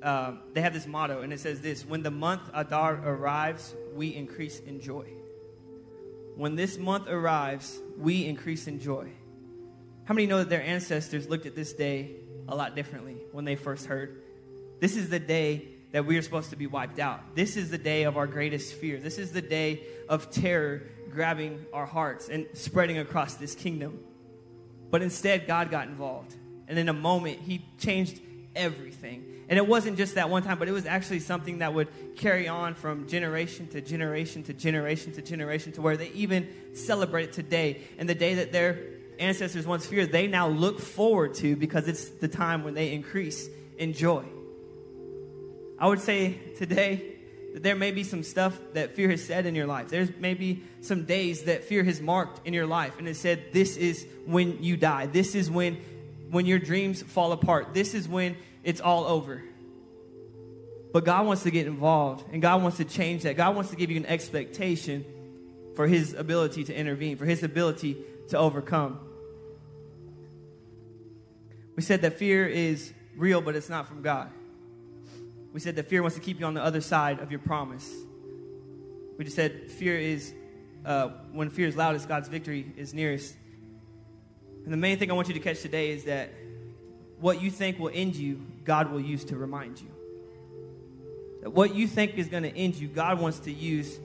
um, 0.03 0.41
they 0.55 0.61
have 0.61 0.73
this 0.73 0.87
motto, 0.87 1.23
and 1.23 1.33
it 1.33 1.41
says 1.41 1.61
this 1.61 1.85
When 1.85 2.03
the 2.03 2.11
month 2.11 2.43
Adar 2.55 2.95
arrives, 2.95 3.75
we 3.95 4.15
increase 4.15 4.61
in 4.61 4.81
joy. 4.81 5.07
When 6.37 6.57
this 6.57 6.79
month 6.79 7.09
arrives, 7.09 7.79
we 7.99 8.27
increase 8.27 8.67
in 8.67 8.81
joy. 8.81 9.11
How 10.05 10.15
many 10.15 10.27
know 10.27 10.39
that 10.39 10.49
their 10.49 10.63
ancestors 10.63 11.29
looked 11.29 11.47
at 11.47 11.55
this 11.55 11.73
day 11.73 12.17
a 12.49 12.57
lot 12.57 12.75
differently 12.75 13.19
when 13.33 13.45
they 13.45 13.57
first 13.57 13.87
heard? 13.87 14.23
This 14.81 14.97
is 14.97 15.11
the 15.11 15.19
day 15.19 15.69
that 15.93 16.07
we 16.07 16.17
are 16.17 16.23
supposed 16.23 16.51
to 16.51 16.57
be 16.57 16.67
wiped 16.67 16.99
out. 16.99 17.35
This 17.35 17.57
is 17.57 17.71
the 17.71 17.79
day 17.79 18.05
of 18.05 18.17
our 18.17 18.27
greatest 18.27 18.75
fear. 18.75 18.99
This 18.99 19.19
is 19.19 19.33
the 19.33 19.43
day 19.43 19.85
of 20.09 20.31
terror 20.31 20.83
grabbing 21.11 21.67
our 21.73 21.87
hearts 21.87 22.29
and 22.29 22.47
spreading 22.55 22.99
across 22.99 23.35
this 23.35 23.55
kingdom. 23.55 23.99
But 24.91 25.03
instead, 25.03 25.47
God 25.47 25.71
got 25.71 25.89
involved. 25.89 26.35
And 26.69 26.79
in 26.79 26.89
a 26.89 26.95
moment, 26.95 27.41
He 27.41 27.65
changed 27.79 28.21
everything. 28.55 29.25
And 29.49 29.59
it 29.59 29.67
wasn't 29.67 29.97
just 29.97 30.15
that 30.15 30.31
one 30.31 30.43
time, 30.43 30.59
but 30.59 30.69
it 30.69 30.73
was 30.73 30.87
actually 30.87 31.21
something 31.21 31.59
that 31.59 31.75
would 31.75 31.89
carry 32.17 32.47
on 32.47 32.75
from 32.75 33.09
generation 33.09 33.67
to 33.69 33.81
generation 33.81 34.43
to 34.45 34.53
generation 34.53 35.13
to 35.13 35.23
generation 35.23 35.73
to 35.73 35.83
where 35.83 35.97
they 35.97 36.09
even 36.11 36.49
celebrate 36.73 37.25
it 37.25 37.33
today. 37.33 37.83
And 37.99 38.09
the 38.09 38.15
day 38.15 38.35
that 38.35 38.53
their 38.53 38.79
ancestors 39.19 39.67
once 39.67 39.87
feared, 39.87 40.13
they 40.13 40.27
now 40.27 40.49
look 40.49 40.81
forward 40.81 41.35
to 41.35 41.57
because 41.57 41.89
it's 41.89 42.09
the 42.09 42.29
time 42.29 42.65
when 42.65 42.75
they 42.75 42.93
increase 42.93 43.49
in 43.77 43.93
joy. 43.93 44.25
I 45.79 45.89
would 45.89 46.01
say 46.01 46.35
today 46.59 47.17
that 47.55 47.63
there 47.63 47.75
may 47.75 47.91
be 47.91 48.05
some 48.05 48.23
stuff 48.23 48.59
that 48.75 48.95
fear 48.95 49.11
has 49.11 49.25
said 49.25 49.47
in 49.47 49.55
your 49.55 49.67
life. 49.67 49.89
There's 49.89 50.11
maybe 50.19 50.63
some 50.81 51.05
days 51.05 51.45
that 51.45 51.65
fear 51.65 51.83
has 51.85 52.01
marked 52.01 52.47
in 52.47 52.55
your 52.55 52.67
life 52.67 52.99
and 52.99 53.09
it 53.09 53.17
said 53.17 53.53
this 53.53 53.77
is 53.77 54.07
when 54.27 54.63
you 54.63 54.77
die. 54.77 55.07
This 55.07 55.35
is 55.35 55.51
when 55.51 55.79
when 56.31 56.47
your 56.47 56.59
dreams 56.59 57.03
fall 57.03 57.33
apart. 57.33 57.75
This 57.75 57.95
is 57.95 58.09
when 58.09 58.37
it's 58.63 58.81
all 58.81 59.05
over. 59.05 59.43
But 60.93 61.05
God 61.05 61.27
wants 61.27 61.45
to 61.45 61.51
get 61.51 61.67
involved 61.67 62.25
and 62.33 62.43
God 62.43 62.63
wants 62.63 62.79
to 62.79 62.85
change 62.85 63.23
that. 63.23 63.37
God 63.37 63.55
wants 63.55 63.71
to 63.71 63.77
give 63.77 63.91
you 63.91 63.97
an 63.97 64.07
expectation 64.07 65.05
for 65.77 65.87
his 65.87 66.15
ability 66.15 66.65
to 66.65 66.75
intervene, 66.75 67.17
for 67.17 67.27
his 67.27 67.43
ability 67.43 67.97
to 68.29 68.39
overcome. 68.39 68.99
We 71.77 71.83
said 71.83 72.03
that 72.03 72.19
fear 72.19 72.47
is 72.47 72.93
real, 73.17 73.41
but 73.41 73.57
it's 73.57 73.69
not 73.69 73.87
from 73.87 74.03
God. 74.03 74.31
We 75.53 75.61
said 75.61 75.77
that 75.77 75.89
fear 75.89 76.03
wants 76.03 76.17
to 76.17 76.23
keep 76.23 76.39
you 76.39 76.47
on 76.47 76.55
the 76.55 76.63
other 76.63 76.81
side 76.81 77.21
of 77.21 77.31
your 77.31 77.41
promise. 77.41 77.91
We 79.17 79.25
just 79.25 79.37
said 79.37 79.71
fear 79.71 79.99
is, 79.99 80.33
uh, 80.85 81.09
when 81.33 81.51
fear 81.51 81.69
is 81.69 81.77
loudest, 81.77 82.09
God's 82.09 82.29
victory 82.29 82.73
is 82.77 82.95
nearest. 82.95 83.35
And 84.71 84.79
the 84.79 84.81
main 84.81 84.99
thing 84.99 85.11
I 85.11 85.15
want 85.15 85.27
you 85.27 85.35
to 85.35 85.41
catch 85.41 85.63
today 85.63 85.91
is 85.91 86.05
that 86.05 86.31
what 87.19 87.43
you 87.43 87.51
think 87.51 87.81
will 87.81 87.91
end 87.93 88.15
you, 88.15 88.41
God 88.65 88.93
will 88.93 89.01
use 89.01 89.25
to 89.25 89.37
remind 89.37 89.81
you. 89.81 89.89
That 91.43 91.51
what 91.51 91.75
you 91.75 91.89
think 91.89 92.15
is 92.15 92.29
going 92.29 92.45
to 92.45 92.57
end 92.57 92.77
you, 92.77 92.87
God 92.87 93.19
wants 93.19 93.41
to 93.41 93.53
use 93.53 93.99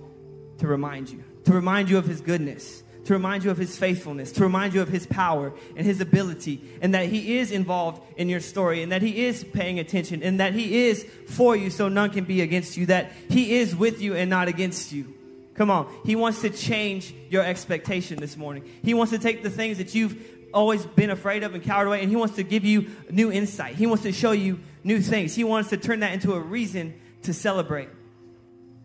to 0.58 0.66
remind 0.66 1.12
you, 1.12 1.24
to 1.44 1.54
remind 1.54 1.92
you 1.92 2.00
of 2.00 2.08
His 2.08 2.20
goodness, 2.20 2.82
to 3.04 3.14
remind 3.14 3.44
you 3.44 3.52
of 3.52 3.58
his 3.58 3.78
faithfulness, 3.78 4.32
to 4.32 4.42
remind 4.42 4.74
you 4.74 4.82
of 4.82 4.88
his 4.88 5.06
power 5.06 5.54
and 5.76 5.86
his 5.86 6.02
ability, 6.02 6.60
and 6.82 6.96
that 6.96 7.10
he 7.10 7.38
is 7.38 7.52
involved 7.52 8.02
in 8.18 8.28
your 8.28 8.40
story, 8.40 8.82
and 8.82 8.92
that 8.92 9.04
he 9.04 9.24
is 9.24 9.44
paying 9.44 9.78
attention, 9.78 10.24
and 10.24 10.40
that 10.40 10.56
he 10.56 10.88
is 10.88 11.06
for 11.28 11.56
you 11.56 11.70
so 11.70 11.88
none 11.88 12.10
can 12.10 12.24
be 12.24 12.42
against 12.42 12.76
you, 12.76 12.88
that 12.88 13.12
he 13.30 13.58
is 13.58 13.76
with 13.76 14.02
you 14.02 14.16
and 14.16 14.32
not 14.32 14.48
against 14.48 14.92
you. 14.92 15.14
Come 15.56 15.72
on. 15.72 15.88
He 16.04 16.18
wants 16.18 16.42
to 16.42 16.50
change 16.50 17.14
your 17.30 17.44
expectation 17.44 18.20
this 18.20 18.36
morning. 18.36 18.70
He 18.84 18.94
wants 18.94 19.12
to 19.14 19.20
take 19.20 19.42
the 19.42 19.50
things 19.50 19.78
that 19.78 19.96
you've 19.96 20.35
always 20.56 20.86
been 20.86 21.12
afraid 21.12 21.44
of 21.44 21.54
and 21.54 21.64
cowered 21.64 21.88
away, 21.88 22.02
and 22.02 22.10
he 22.10 22.16
wants 22.16 22.38
to 22.38 22.44
give 22.44 22.66
you 22.66 22.90
new 23.12 23.32
insight. 23.32 23.76
He 23.76 23.86
wants 23.86 24.04
to 24.04 24.12
show 24.12 24.32
you 24.32 24.60
new 24.84 25.02
things. 25.02 25.36
He 25.36 25.44
wants 25.44 25.70
to 25.70 25.78
turn 25.78 26.00
that 26.00 26.14
into 26.14 26.34
a 26.34 26.40
reason 26.40 26.96
to 27.24 27.34
celebrate. 27.34 27.90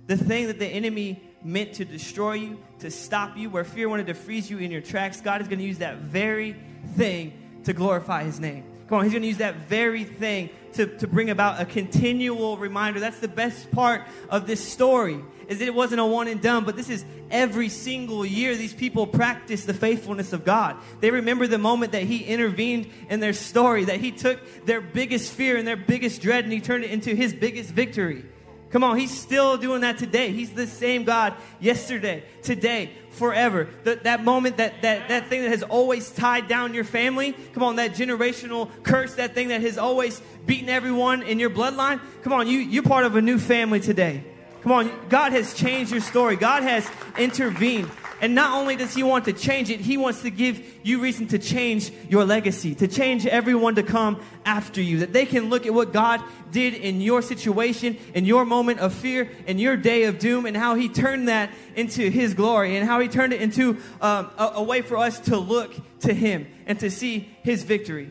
The 0.06 0.16
thing 0.16 0.48
that 0.48 0.58
the 0.58 0.66
enemy 0.66 1.22
meant 1.42 1.74
to 1.74 1.84
destroy 1.84 2.34
you, 2.34 2.58
to 2.80 2.90
stop 2.90 3.36
you, 3.36 3.48
where 3.48 3.64
fear 3.64 3.88
wanted 3.88 4.08
to 4.08 4.14
freeze 4.14 4.50
you 4.50 4.58
in 4.58 4.70
your 4.70 4.82
tracks, 4.82 5.20
God 5.20 5.40
is 5.40 5.48
going 5.48 5.60
to 5.60 5.64
use 5.64 5.78
that 5.78 5.98
very 5.98 6.56
thing 6.96 7.32
to 7.64 7.72
glorify 7.72 8.24
His 8.24 8.40
name. 8.40 8.64
Come 8.90 8.98
on, 8.98 9.04
He's 9.04 9.12
going 9.12 9.22
to 9.22 9.28
use 9.28 9.38
that 9.38 9.68
very 9.68 10.02
thing 10.02 10.50
to, 10.72 10.86
to 10.98 11.06
bring 11.06 11.30
about 11.30 11.60
a 11.60 11.64
continual 11.64 12.56
reminder. 12.56 12.98
That's 12.98 13.20
the 13.20 13.28
best 13.28 13.70
part 13.70 14.02
of 14.28 14.48
this 14.48 14.60
story, 14.60 15.20
is 15.46 15.60
that 15.60 15.68
it 15.68 15.74
wasn't 15.74 16.00
a 16.00 16.04
one 16.04 16.26
and 16.26 16.42
done, 16.42 16.64
but 16.64 16.74
this 16.74 16.90
is 16.90 17.04
every 17.30 17.68
single 17.68 18.26
year 18.26 18.56
these 18.56 18.74
people 18.74 19.06
practice 19.06 19.64
the 19.64 19.74
faithfulness 19.74 20.32
of 20.32 20.44
God. 20.44 20.76
They 20.98 21.12
remember 21.12 21.46
the 21.46 21.56
moment 21.56 21.92
that 21.92 22.02
He 22.02 22.24
intervened 22.24 22.90
in 23.08 23.20
their 23.20 23.32
story, 23.32 23.84
that 23.84 24.00
He 24.00 24.10
took 24.10 24.40
their 24.66 24.80
biggest 24.80 25.32
fear 25.34 25.56
and 25.56 25.68
their 25.68 25.76
biggest 25.76 26.20
dread 26.20 26.42
and 26.42 26.52
He 26.52 26.60
turned 26.60 26.82
it 26.82 26.90
into 26.90 27.14
His 27.14 27.32
biggest 27.32 27.70
victory. 27.70 28.24
Come 28.70 28.84
on, 28.84 28.96
he's 28.96 29.16
still 29.16 29.56
doing 29.56 29.80
that 29.80 29.98
today. 29.98 30.30
He's 30.30 30.52
the 30.52 30.66
same 30.66 31.02
God 31.02 31.34
yesterday, 31.58 32.22
today, 32.42 32.90
forever. 33.10 33.68
The, 33.84 33.96
that 34.04 34.24
moment, 34.24 34.56
that, 34.56 34.82
that, 34.82 35.08
that 35.08 35.26
thing 35.26 35.42
that 35.42 35.50
has 35.50 35.62
always 35.62 36.10
tied 36.10 36.48
down 36.48 36.74
your 36.74 36.84
family, 36.84 37.32
come 37.52 37.62
on, 37.62 37.76
that 37.76 37.92
generational 37.92 38.70
curse, 38.82 39.14
that 39.14 39.34
thing 39.34 39.48
that 39.48 39.60
has 39.60 39.78
always 39.78 40.20
beaten 40.46 40.68
everyone 40.68 41.22
in 41.22 41.38
your 41.38 41.50
bloodline, 41.50 42.00
come 42.22 42.32
on, 42.32 42.46
you, 42.46 42.58
you're 42.58 42.82
part 42.82 43.04
of 43.04 43.16
a 43.16 43.22
new 43.22 43.38
family 43.38 43.80
today. 43.80 44.24
Come 44.62 44.72
on, 44.72 45.08
God 45.08 45.32
has 45.32 45.54
changed 45.54 45.90
your 45.90 46.02
story. 46.02 46.36
God 46.36 46.62
has 46.62 46.88
intervened. 47.18 47.90
And 48.20 48.34
not 48.34 48.54
only 48.54 48.76
does 48.76 48.94
He 48.94 49.02
want 49.02 49.24
to 49.24 49.32
change 49.32 49.70
it, 49.70 49.80
He 49.80 49.96
wants 49.96 50.22
to 50.22 50.30
give 50.30 50.62
you 50.82 51.00
reason 51.00 51.26
to 51.28 51.38
change 51.38 51.90
your 52.08 52.24
legacy, 52.24 52.74
to 52.76 52.86
change 52.86 53.26
everyone 53.26 53.76
to 53.76 53.82
come 53.82 54.22
after 54.44 54.82
you. 54.82 54.98
That 54.98 55.12
they 55.12 55.24
can 55.24 55.48
look 55.48 55.66
at 55.66 55.72
what 55.72 55.92
God 55.92 56.22
did 56.50 56.74
in 56.74 57.00
your 57.00 57.22
situation, 57.22 57.96
in 58.14 58.26
your 58.26 58.44
moment 58.44 58.80
of 58.80 58.92
fear, 58.92 59.30
in 59.46 59.58
your 59.58 59.76
day 59.76 60.04
of 60.04 60.18
doom, 60.18 60.44
and 60.44 60.56
how 60.56 60.74
He 60.74 60.88
turned 60.88 61.28
that 61.28 61.50
into 61.74 62.10
His 62.10 62.34
glory, 62.34 62.76
and 62.76 62.86
how 62.86 63.00
He 63.00 63.08
turned 63.08 63.32
it 63.32 63.40
into 63.40 63.78
um, 64.00 64.30
a, 64.36 64.52
a, 64.56 64.62
way 64.62 64.82
for 64.82 64.98
us 64.98 65.18
to 65.20 65.38
look 65.38 65.74
to 66.00 66.12
Him 66.12 66.46
and 66.66 66.78
to 66.80 66.90
see 66.90 67.30
His 67.42 67.62
victory. 67.62 68.10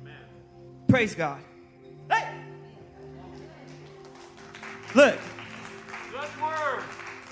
Amen. 0.00 0.14
Praise 0.88 1.14
God. 1.16 1.40
Hey! 2.08 2.28
Look. 4.94 5.18
Good 6.12 6.42
word. 6.42 6.84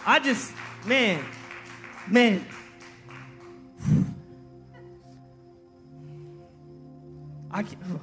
I 0.05 0.19
just, 0.19 0.53
man. 0.85 1.25
Man. 2.09 2.45
I 7.51 7.63
can't, 7.63 7.79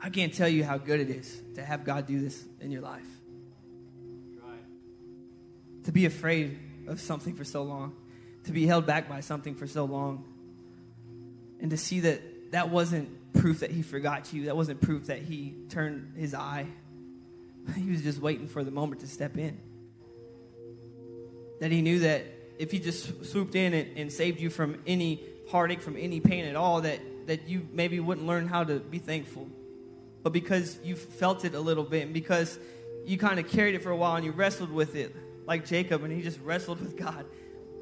I 0.00 0.08
can't 0.08 0.32
tell 0.32 0.48
you 0.48 0.64
how 0.64 0.78
good 0.78 1.00
it 1.00 1.10
is 1.10 1.42
to 1.56 1.62
have 1.62 1.84
God 1.84 2.06
do 2.06 2.20
this 2.20 2.42
in 2.60 2.70
your 2.70 2.82
life. 2.82 3.06
To 5.84 5.92
be 5.92 6.06
afraid 6.06 6.58
of 6.86 7.00
something 7.00 7.34
for 7.34 7.44
so 7.44 7.62
long, 7.62 7.96
to 8.44 8.52
be 8.52 8.66
held 8.66 8.84
back 8.86 9.08
by 9.08 9.20
something 9.20 9.54
for 9.54 9.66
so 9.66 9.84
long, 9.86 10.24
and 11.60 11.70
to 11.70 11.76
see 11.78 12.00
that 12.00 12.52
that 12.52 12.68
wasn't 12.68 13.08
proof 13.34 13.60
that 13.60 13.70
He 13.70 13.82
forgot 13.82 14.32
you, 14.32 14.46
that 14.46 14.56
wasn't 14.56 14.80
proof 14.80 15.06
that 15.06 15.22
He 15.22 15.54
turned 15.70 16.14
His 16.16 16.34
eye. 16.34 16.66
He 17.74 17.90
was 17.90 18.02
just 18.02 18.20
waiting 18.20 18.48
for 18.48 18.64
the 18.64 18.70
moment 18.70 19.00
to 19.02 19.08
step 19.08 19.36
in 19.36 19.58
that 21.60 21.72
he 21.72 21.82
knew 21.82 22.00
that 22.00 22.24
if 22.58 22.70
he 22.70 22.78
just 22.78 23.24
swooped 23.24 23.54
in 23.54 23.74
and, 23.74 23.96
and 23.96 24.12
saved 24.12 24.40
you 24.40 24.50
from 24.50 24.80
any 24.86 25.22
heartache, 25.48 25.80
from 25.80 25.96
any 25.96 26.20
pain 26.20 26.44
at 26.44 26.56
all, 26.56 26.80
that, 26.82 27.00
that 27.26 27.48
you 27.48 27.66
maybe 27.72 28.00
wouldn't 28.00 28.26
learn 28.26 28.48
how 28.48 28.64
to 28.64 28.78
be 28.78 28.98
thankful. 28.98 29.48
But 30.22 30.32
because 30.32 30.78
you 30.82 30.96
felt 30.96 31.44
it 31.44 31.54
a 31.54 31.60
little 31.60 31.84
bit, 31.84 32.04
and 32.04 32.12
because 32.12 32.58
you 33.06 33.16
kind 33.16 33.38
of 33.38 33.48
carried 33.48 33.74
it 33.74 33.82
for 33.82 33.90
a 33.90 33.96
while 33.96 34.16
and 34.16 34.24
you 34.24 34.32
wrestled 34.32 34.70
with 34.70 34.94
it, 34.96 35.14
like 35.46 35.64
Jacob, 35.64 36.04
and 36.04 36.12
he 36.12 36.20
just 36.20 36.40
wrestled 36.40 36.80
with 36.80 36.96
God. 36.96 37.24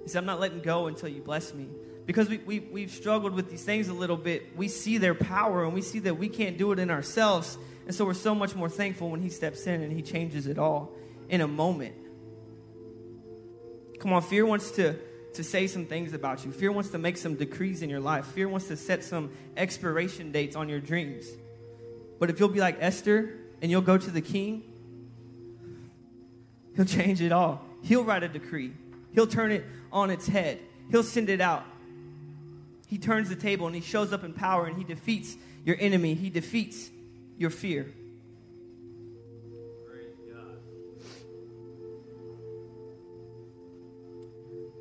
He 0.04 0.08
said, 0.08 0.18
I'm 0.18 0.26
not 0.26 0.38
letting 0.38 0.60
go 0.60 0.86
until 0.86 1.08
you 1.08 1.20
bless 1.20 1.52
me. 1.52 1.68
because 2.06 2.28
we, 2.28 2.38
we, 2.38 2.60
we've 2.60 2.92
struggled 2.92 3.34
with 3.34 3.50
these 3.50 3.64
things 3.64 3.88
a 3.88 3.92
little 3.92 4.16
bit, 4.16 4.56
we 4.56 4.68
see 4.68 4.98
their 4.98 5.14
power 5.14 5.64
and 5.64 5.74
we 5.74 5.82
see 5.82 5.98
that 6.00 6.14
we 6.14 6.28
can't 6.28 6.56
do 6.56 6.70
it 6.70 6.78
in 6.78 6.90
ourselves. 6.90 7.58
And 7.86 7.94
so 7.94 8.04
we're 8.04 8.14
so 8.14 8.34
much 8.34 8.54
more 8.54 8.68
thankful 8.68 9.10
when 9.10 9.20
He 9.20 9.28
steps 9.28 9.66
in 9.66 9.82
and 9.82 9.92
He 9.92 10.02
changes 10.02 10.46
it 10.46 10.58
all 10.58 10.92
in 11.28 11.40
a 11.40 11.48
moment. 11.48 11.94
Come 13.98 14.12
on, 14.12 14.22
fear 14.22 14.44
wants 14.44 14.70
to, 14.72 14.96
to 15.34 15.44
say 15.44 15.66
some 15.66 15.86
things 15.86 16.12
about 16.12 16.44
you. 16.44 16.52
Fear 16.52 16.72
wants 16.72 16.90
to 16.90 16.98
make 16.98 17.16
some 17.16 17.34
decrees 17.34 17.82
in 17.82 17.90
your 17.90 18.00
life. 18.00 18.26
Fear 18.26 18.48
wants 18.48 18.68
to 18.68 18.76
set 18.76 19.04
some 19.04 19.30
expiration 19.56 20.32
dates 20.32 20.56
on 20.56 20.68
your 20.68 20.80
dreams. 20.80 21.26
But 22.18 22.30
if 22.30 22.40
you'll 22.40 22.48
be 22.48 22.60
like 22.60 22.76
Esther 22.80 23.34
and 23.60 23.70
you'll 23.70 23.82
go 23.82 23.98
to 23.98 24.10
the 24.10 24.20
king, 24.20 24.62
he'll 26.74 26.84
change 26.84 27.20
it 27.20 27.32
all. 27.32 27.64
He'll 27.82 28.04
write 28.04 28.22
a 28.22 28.28
decree, 28.28 28.72
he'll 29.14 29.26
turn 29.26 29.52
it 29.52 29.64
on 29.92 30.10
its 30.10 30.26
head, 30.26 30.58
he'll 30.90 31.02
send 31.02 31.28
it 31.28 31.40
out. 31.40 31.64
He 32.88 32.98
turns 32.98 33.28
the 33.28 33.36
table 33.36 33.66
and 33.66 33.74
he 33.74 33.82
shows 33.82 34.12
up 34.12 34.24
in 34.24 34.32
power 34.32 34.66
and 34.66 34.76
he 34.76 34.84
defeats 34.84 35.36
your 35.64 35.76
enemy, 35.78 36.14
he 36.14 36.30
defeats 36.30 36.90
your 37.36 37.50
fear. 37.50 37.92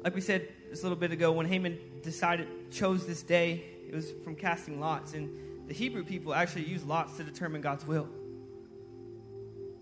Like 0.06 0.14
we 0.14 0.22
said 0.22 0.47
just 0.70 0.84
a 0.84 0.86
little 0.86 0.99
bit 0.99 1.12
ago, 1.12 1.32
when 1.32 1.47
Haman 1.47 1.80
decided, 2.03 2.47
chose 2.70 3.08
this 3.08 3.24
day, 3.24 3.66
it 3.89 3.95
was 3.95 4.12
from 4.24 4.36
casting 4.36 4.80
lots. 4.80 5.16
And 5.16 5.68
the 5.68 5.74
Hebrew 5.74 6.03
people 6.03 6.32
actually 6.32 6.66
used 6.66 6.88
lots 6.88 7.18
to 7.18 7.24
determine 7.24 7.62
God's 7.62 7.88
will. 7.88 8.08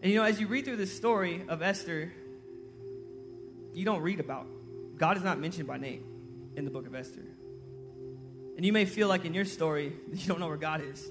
And 0.02 0.10
you 0.10 0.18
know, 0.18 0.24
as 0.24 0.40
you 0.40 0.48
read 0.48 0.64
through 0.64 0.78
this 0.78 0.96
story 0.96 1.44
of 1.50 1.62
Esther, 1.62 2.14
you 3.74 3.84
don't 3.84 4.02
read 4.02 4.22
about 4.22 4.48
God 4.96 5.18
is 5.18 5.24
not 5.24 5.40
mentioned 5.40 5.68
by 5.68 5.76
name 5.76 6.06
in 6.56 6.64
the 6.64 6.72
book 6.72 6.88
of 6.88 6.96
Esther. 6.96 7.26
And 8.56 8.66
you 8.66 8.72
may 8.72 8.86
feel 8.86 9.10
like 9.10 9.26
in 9.26 9.34
your 9.34 9.44
story, 9.44 9.92
you 10.14 10.26
don't 10.26 10.40
know 10.40 10.48
where 10.48 10.56
God 10.56 10.82
is. 10.90 11.06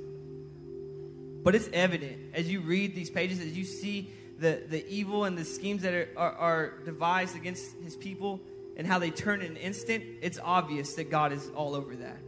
But 1.42 1.54
it's 1.54 1.68
evident 1.74 2.16
as 2.32 2.50
you 2.50 2.62
read 2.62 2.94
these 2.94 3.10
pages, 3.10 3.40
as 3.40 3.54
you 3.58 3.64
see 3.64 4.10
the, 4.38 4.62
the 4.66 4.88
evil 4.88 5.24
and 5.24 5.36
the 5.36 5.44
schemes 5.44 5.82
that 5.82 5.92
are, 5.92 6.08
are, 6.16 6.32
are 6.32 6.78
devised 6.86 7.36
against 7.36 7.76
his 7.82 7.94
people 7.94 8.40
and 8.76 8.86
how 8.86 8.98
they 8.98 9.10
turn 9.10 9.42
in 9.42 9.52
an 9.52 9.56
instant, 9.56 10.04
it's 10.22 10.38
obvious 10.42 10.94
that 10.94 11.10
God 11.10 11.32
is 11.32 11.48
all 11.54 11.74
over 11.74 11.94
that. 11.96 12.18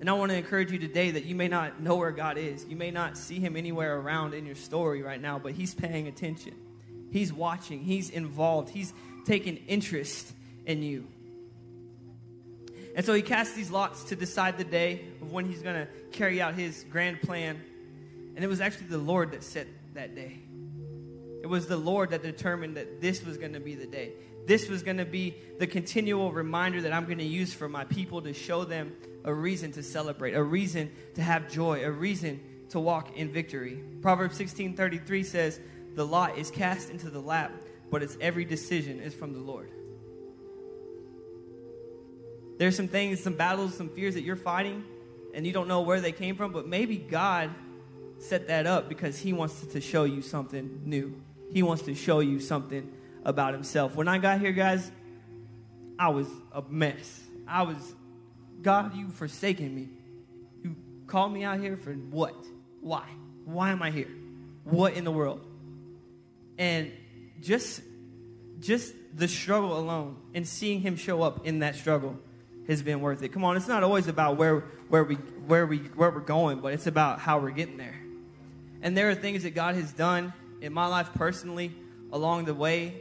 And 0.00 0.10
I 0.10 0.12
want 0.12 0.30
to 0.32 0.36
encourage 0.36 0.70
you 0.70 0.78
today 0.78 1.12
that 1.12 1.24
you 1.24 1.34
may 1.34 1.48
not 1.48 1.80
know 1.80 1.96
where 1.96 2.10
God 2.10 2.36
is. 2.36 2.66
You 2.68 2.76
may 2.76 2.90
not 2.90 3.16
see 3.16 3.40
him 3.40 3.56
anywhere 3.56 3.98
around 3.98 4.34
in 4.34 4.44
your 4.44 4.54
story 4.54 5.02
right 5.02 5.20
now, 5.20 5.38
but 5.38 5.52
he's 5.52 5.74
paying 5.74 6.08
attention. 6.08 6.54
He's 7.10 7.32
watching. 7.32 7.80
He's 7.80 8.10
involved. 8.10 8.68
He's 8.70 8.92
taking 9.24 9.56
interest 9.68 10.32
in 10.66 10.82
you. 10.82 11.06
And 12.96 13.04
so 13.04 13.14
he 13.14 13.22
casts 13.22 13.54
these 13.54 13.70
lots 13.70 14.04
to 14.04 14.16
decide 14.16 14.58
the 14.58 14.64
day 14.64 15.06
of 15.20 15.32
when 15.32 15.46
he's 15.46 15.62
going 15.62 15.86
to 15.86 15.88
carry 16.12 16.40
out 16.40 16.54
his 16.54 16.84
grand 16.90 17.20
plan. 17.22 17.60
And 18.36 18.44
it 18.44 18.48
was 18.48 18.60
actually 18.60 18.88
the 18.88 18.98
Lord 18.98 19.32
that 19.32 19.42
set 19.42 19.66
that 19.94 20.14
day. 20.14 20.38
It 21.42 21.46
was 21.46 21.66
the 21.66 21.76
Lord 21.76 22.10
that 22.10 22.22
determined 22.22 22.76
that 22.76 23.00
this 23.00 23.24
was 23.24 23.36
going 23.36 23.52
to 23.54 23.60
be 23.60 23.74
the 23.74 23.86
day. 23.86 24.12
This 24.46 24.68
was 24.68 24.82
going 24.82 24.98
to 24.98 25.04
be 25.04 25.34
the 25.58 25.66
continual 25.66 26.32
reminder 26.32 26.82
that 26.82 26.92
I'm 26.92 27.04
going 27.06 27.18
to 27.18 27.24
use 27.24 27.54
for 27.54 27.68
my 27.68 27.84
people 27.84 28.22
to 28.22 28.32
show 28.32 28.64
them 28.64 28.92
a 29.24 29.32
reason 29.32 29.72
to 29.72 29.82
celebrate, 29.82 30.34
a 30.34 30.42
reason 30.42 30.90
to 31.14 31.22
have 31.22 31.50
joy, 31.50 31.84
a 31.84 31.90
reason 31.90 32.40
to 32.70 32.80
walk 32.80 33.16
in 33.16 33.32
victory. 33.32 33.82
Proverbs 34.02 34.36
16:33 34.36 35.22
says, 35.22 35.60
"The 35.94 36.06
lot 36.06 36.36
is 36.36 36.50
cast 36.50 36.90
into 36.90 37.08
the 37.08 37.20
lap, 37.20 37.52
but 37.90 38.02
its 38.02 38.18
every 38.20 38.44
decision 38.44 39.00
is 39.00 39.14
from 39.14 39.32
the 39.32 39.40
Lord." 39.40 39.70
There's 42.58 42.76
some 42.76 42.88
things, 42.88 43.20
some 43.20 43.34
battles, 43.34 43.74
some 43.74 43.88
fears 43.88 44.14
that 44.14 44.22
you're 44.22 44.36
fighting 44.36 44.84
and 45.34 45.46
you 45.46 45.52
don't 45.52 45.68
know 45.68 45.82
where 45.82 46.00
they 46.00 46.12
came 46.12 46.36
from, 46.36 46.52
but 46.52 46.68
maybe 46.68 46.96
God 46.96 47.50
set 48.18 48.46
that 48.48 48.66
up 48.66 48.88
because 48.88 49.18
he 49.18 49.32
wants 49.32 49.60
to 49.66 49.80
show 49.80 50.04
you 50.04 50.22
something 50.22 50.80
new. 50.84 51.20
He 51.52 51.62
wants 51.62 51.82
to 51.82 51.94
show 51.94 52.20
you 52.20 52.40
something 52.40 52.90
about 53.24 53.54
himself. 53.54 53.94
When 53.94 54.08
I 54.08 54.18
got 54.18 54.40
here, 54.40 54.52
guys, 54.52 54.90
I 55.98 56.08
was 56.08 56.28
a 56.52 56.62
mess. 56.68 57.22
I 57.46 57.62
was, 57.62 57.94
God, 58.62 58.94
you 58.94 59.08
forsaken 59.08 59.74
me. 59.74 59.88
You 60.62 60.76
called 61.06 61.32
me 61.32 61.44
out 61.44 61.60
here 61.60 61.76
for 61.76 61.92
what? 61.92 62.34
Why? 62.80 63.04
Why 63.44 63.70
am 63.70 63.82
I 63.82 63.90
here? 63.90 64.10
What 64.64 64.94
in 64.94 65.04
the 65.04 65.10
world? 65.10 65.46
And 66.58 66.92
just, 67.40 67.82
just 68.60 68.94
the 69.14 69.28
struggle 69.28 69.78
alone 69.78 70.16
and 70.34 70.46
seeing 70.46 70.80
him 70.80 70.96
show 70.96 71.22
up 71.22 71.46
in 71.46 71.60
that 71.60 71.76
struggle 71.76 72.18
has 72.66 72.82
been 72.82 73.00
worth 73.00 73.22
it. 73.22 73.28
Come 73.28 73.44
on, 73.44 73.56
it's 73.56 73.68
not 73.68 73.82
always 73.82 74.08
about 74.08 74.36
where, 74.36 74.60
where, 74.88 75.04
we, 75.04 75.16
where, 75.46 75.66
we, 75.66 75.78
where 75.78 76.10
we're 76.10 76.20
going, 76.20 76.60
but 76.60 76.72
it's 76.72 76.86
about 76.86 77.18
how 77.18 77.38
we're 77.38 77.50
getting 77.50 77.76
there. 77.76 78.00
And 78.80 78.96
there 78.96 79.10
are 79.10 79.14
things 79.14 79.42
that 79.42 79.54
God 79.54 79.74
has 79.74 79.92
done 79.92 80.32
in 80.60 80.72
my 80.72 80.86
life 80.86 81.10
personally 81.14 81.74
along 82.12 82.46
the 82.46 82.54
way 82.54 82.94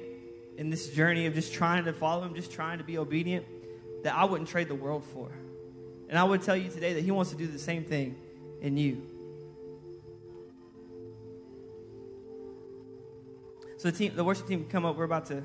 in 0.57 0.69
this 0.69 0.89
journey 0.89 1.25
of 1.25 1.33
just 1.33 1.53
trying 1.53 1.85
to 1.85 1.93
follow 1.93 2.23
Him, 2.23 2.35
just 2.35 2.51
trying 2.51 2.77
to 2.77 2.83
be 2.83 2.97
obedient, 2.97 3.45
that 4.03 4.13
I 4.13 4.25
wouldn't 4.25 4.49
trade 4.49 4.67
the 4.67 4.75
world 4.75 5.03
for. 5.03 5.31
And 6.09 6.17
I 6.17 6.23
would 6.23 6.41
tell 6.41 6.55
you 6.55 6.69
today 6.69 6.93
that 6.93 7.03
He 7.03 7.11
wants 7.11 7.31
to 7.31 7.37
do 7.37 7.47
the 7.47 7.59
same 7.59 7.83
thing 7.83 8.15
in 8.61 8.77
you. 8.77 9.01
So 13.77 13.91
the 13.91 13.97
team, 13.97 14.15
the 14.15 14.23
worship 14.23 14.47
team, 14.47 14.65
come 14.69 14.85
up. 14.85 14.95
We're 14.95 15.03
about 15.03 15.25
to 15.25 15.43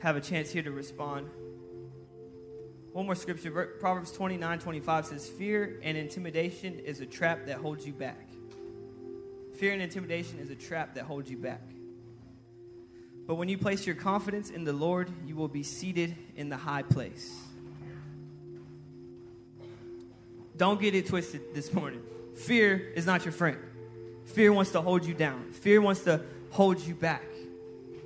have 0.00 0.16
a 0.16 0.20
chance 0.20 0.50
here 0.50 0.62
to 0.62 0.72
respond. 0.72 1.28
One 2.92 3.06
more 3.06 3.14
scripture, 3.14 3.50
Proverbs 3.78 4.10
29 4.10 4.58
25 4.58 5.06
says, 5.06 5.28
Fear 5.28 5.78
and 5.84 5.96
intimidation 5.96 6.80
is 6.80 7.00
a 7.00 7.06
trap 7.06 7.46
that 7.46 7.58
holds 7.58 7.86
you 7.86 7.92
back. 7.92 8.30
Fear 9.54 9.74
and 9.74 9.82
intimidation 9.82 10.40
is 10.40 10.50
a 10.50 10.56
trap 10.56 10.94
that 10.94 11.04
holds 11.04 11.30
you 11.30 11.36
back. 11.36 11.62
But 13.30 13.36
when 13.36 13.48
you 13.48 13.58
place 13.58 13.86
your 13.86 13.94
confidence 13.94 14.50
in 14.50 14.64
the 14.64 14.72
Lord, 14.72 15.08
you 15.24 15.36
will 15.36 15.46
be 15.46 15.62
seated 15.62 16.16
in 16.34 16.48
the 16.48 16.56
high 16.56 16.82
place. 16.82 17.32
Don't 20.56 20.80
get 20.80 20.96
it 20.96 21.06
twisted 21.06 21.54
this 21.54 21.72
morning. 21.72 22.02
Fear 22.34 22.90
is 22.96 23.06
not 23.06 23.24
your 23.24 23.30
friend. 23.30 23.56
Fear 24.24 24.52
wants 24.52 24.72
to 24.72 24.80
hold 24.80 25.04
you 25.04 25.14
down, 25.14 25.52
fear 25.52 25.80
wants 25.80 26.02
to 26.06 26.22
hold 26.50 26.80
you 26.80 26.92
back. 26.92 27.22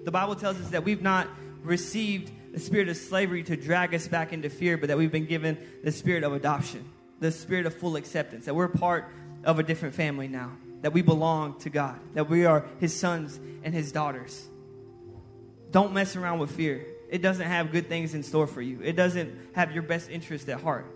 The 0.05 0.11
Bible 0.11 0.37
tells 0.37 0.61
us 0.61 0.69
that 0.69 0.85
we've 0.85 1.01
not 1.01 1.27
received 1.63 2.31
the 2.53 2.61
spirit 2.61 2.91
of 2.91 2.99
slavery 2.99 3.43
to 3.45 3.57
drag 3.57 3.95
us 3.95 4.07
back 4.07 4.35
into 4.35 4.51
fear, 4.51 4.77
but 4.77 4.89
that 4.89 4.99
we've 4.99 5.11
been 5.11 5.25
given 5.25 5.57
the 5.83 5.91
spirit 5.91 6.23
of 6.23 6.35
adoption, 6.35 6.85
the 7.21 7.33
spirit 7.33 7.65
of 7.65 7.75
full 7.75 7.97
acceptance, 7.97 8.45
that 8.45 8.55
we're 8.55 8.69
part 8.69 9.09
of 9.43 9.59
a 9.59 9.63
different 9.63 9.95
family 9.95 10.29
now, 10.29 10.53
that 10.83 10.93
we 10.93 11.01
belong 11.01 11.59
to 11.61 11.71
God, 11.71 11.99
that 12.13 12.29
we 12.29 12.45
are 12.45 12.67
His 12.79 12.95
sons 12.95 13.41
and 13.63 13.73
His 13.73 13.91
daughters. 13.91 14.49
Don't 15.75 15.93
mess 15.93 16.15
around 16.15 16.39
with 16.39 16.53
fear. 16.53 16.87
It 17.11 17.21
doesn't 17.21 17.49
have 17.49 17.73
good 17.73 17.89
things 17.89 18.15
in 18.15 18.23
store 18.23 18.47
for 18.47 18.63
you, 18.63 18.79
it 18.81 18.95
doesn't 18.95 19.37
have 19.55 19.73
your 19.73 19.83
best 19.83 20.09
interest 20.09 20.49
at 20.49 20.61
heart. 20.61 20.87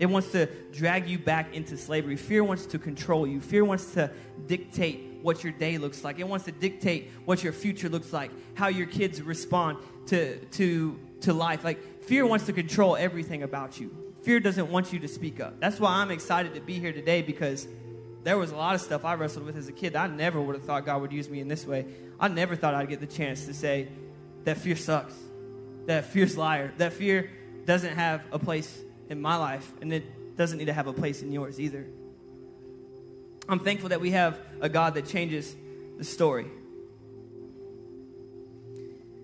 It 0.00 0.06
wants 0.06 0.32
to 0.32 0.46
drag 0.72 1.08
you 1.08 1.20
back 1.20 1.54
into 1.54 1.76
slavery. 1.76 2.16
Fear 2.16 2.42
wants 2.42 2.66
to 2.66 2.80
control 2.80 3.28
you. 3.28 3.40
Fear 3.40 3.64
wants 3.64 3.94
to 3.94 4.10
dictate 4.46 5.20
what 5.22 5.44
your 5.44 5.52
day 5.52 5.78
looks 5.78 6.02
like. 6.02 6.18
It 6.18 6.26
wants 6.26 6.46
to 6.46 6.52
dictate 6.52 7.12
what 7.26 7.44
your 7.44 7.52
future 7.52 7.88
looks 7.88 8.12
like, 8.12 8.32
how 8.54 8.66
your 8.68 8.86
kids 8.88 9.22
respond 9.22 9.78
to, 10.06 10.38
to, 10.38 10.98
to 11.20 11.32
life. 11.32 11.62
Like, 11.62 12.02
fear 12.02 12.26
wants 12.26 12.46
to 12.46 12.52
control 12.52 12.96
everything 12.96 13.44
about 13.44 13.80
you. 13.80 13.90
Fear 14.22 14.40
doesn't 14.40 14.68
want 14.68 14.92
you 14.92 14.98
to 15.00 15.08
speak 15.08 15.38
up. 15.40 15.60
That's 15.60 15.78
why 15.78 15.94
I'm 15.94 16.10
excited 16.10 16.54
to 16.54 16.60
be 16.60 16.78
here 16.80 16.92
today 16.92 17.22
because 17.22 17.68
there 18.22 18.36
was 18.38 18.50
a 18.50 18.56
lot 18.56 18.74
of 18.74 18.80
stuff 18.80 19.04
I 19.04 19.14
wrestled 19.14 19.46
with 19.46 19.56
as 19.56 19.68
a 19.68 19.72
kid. 19.72 19.96
I 19.96 20.06
never 20.06 20.40
would 20.40 20.54
have 20.54 20.64
thought 20.64 20.84
God 20.86 21.02
would 21.02 21.12
use 21.12 21.28
me 21.28 21.40
in 21.40 21.48
this 21.48 21.66
way. 21.66 21.86
I 22.20 22.28
never 22.28 22.56
thought 22.56 22.74
I'd 22.74 22.88
get 22.88 23.00
the 23.00 23.06
chance 23.06 23.46
to 23.46 23.54
say 23.54 23.88
that 24.44 24.58
fear 24.58 24.76
sucks, 24.76 25.14
that 25.86 26.06
fear's 26.06 26.36
liar, 26.36 26.72
that 26.78 26.92
fear 26.92 27.30
doesn't 27.64 27.94
have 27.94 28.22
a 28.32 28.38
place 28.38 28.82
in 29.08 29.20
my 29.20 29.36
life, 29.36 29.72
and 29.80 29.92
it 29.92 30.36
doesn't 30.36 30.58
need 30.58 30.66
to 30.66 30.72
have 30.72 30.86
a 30.86 30.92
place 30.92 31.22
in 31.22 31.32
yours 31.32 31.60
either. 31.60 31.86
I'm 33.48 33.60
thankful 33.60 33.88
that 33.90 34.00
we 34.00 34.10
have 34.10 34.38
a 34.60 34.68
God 34.68 34.94
that 34.94 35.06
changes 35.06 35.56
the 35.96 36.04
story. 36.04 36.46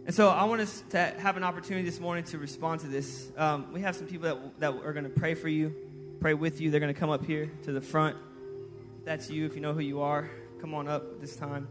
And 0.06 0.14
so 0.14 0.28
I 0.28 0.44
want 0.44 0.60
us 0.60 0.82
to 0.90 0.98
have 0.98 1.38
an 1.38 1.44
opportunity 1.44 1.84
this 1.84 1.98
morning 1.98 2.24
to 2.24 2.38
respond 2.38 2.80
to 2.80 2.88
this. 2.88 3.30
Um, 3.38 3.72
we 3.72 3.80
have 3.80 3.96
some 3.96 4.06
people 4.06 4.28
that, 4.28 4.60
that 4.60 4.84
are 4.84 4.92
going 4.92 5.04
to 5.04 5.10
pray 5.10 5.34
for 5.34 5.48
you, 5.48 5.74
pray 6.20 6.34
with 6.34 6.60
you. 6.60 6.70
They're 6.70 6.80
going 6.80 6.92
to 6.92 6.98
come 6.98 7.10
up 7.10 7.24
here 7.24 7.50
to 7.62 7.72
the 7.72 7.80
front. 7.80 8.16
If 8.98 9.04
that's 9.06 9.30
you, 9.30 9.46
if 9.46 9.54
you 9.54 9.62
know 9.62 9.72
who 9.72 9.80
you 9.80 10.02
are, 10.02 10.30
come 10.60 10.74
on 10.74 10.88
up 10.88 11.20
this 11.20 11.36
time. 11.36 11.68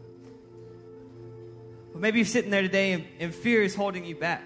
Maybe 1.96 2.20
you're 2.20 2.26
sitting 2.26 2.52
there 2.52 2.62
today 2.62 2.94
and, 2.94 3.06
and 3.20 3.34
fear 3.34 3.62
is 3.62 3.76
holding 3.76 4.06
you 4.06 4.16
back. 4.16 4.44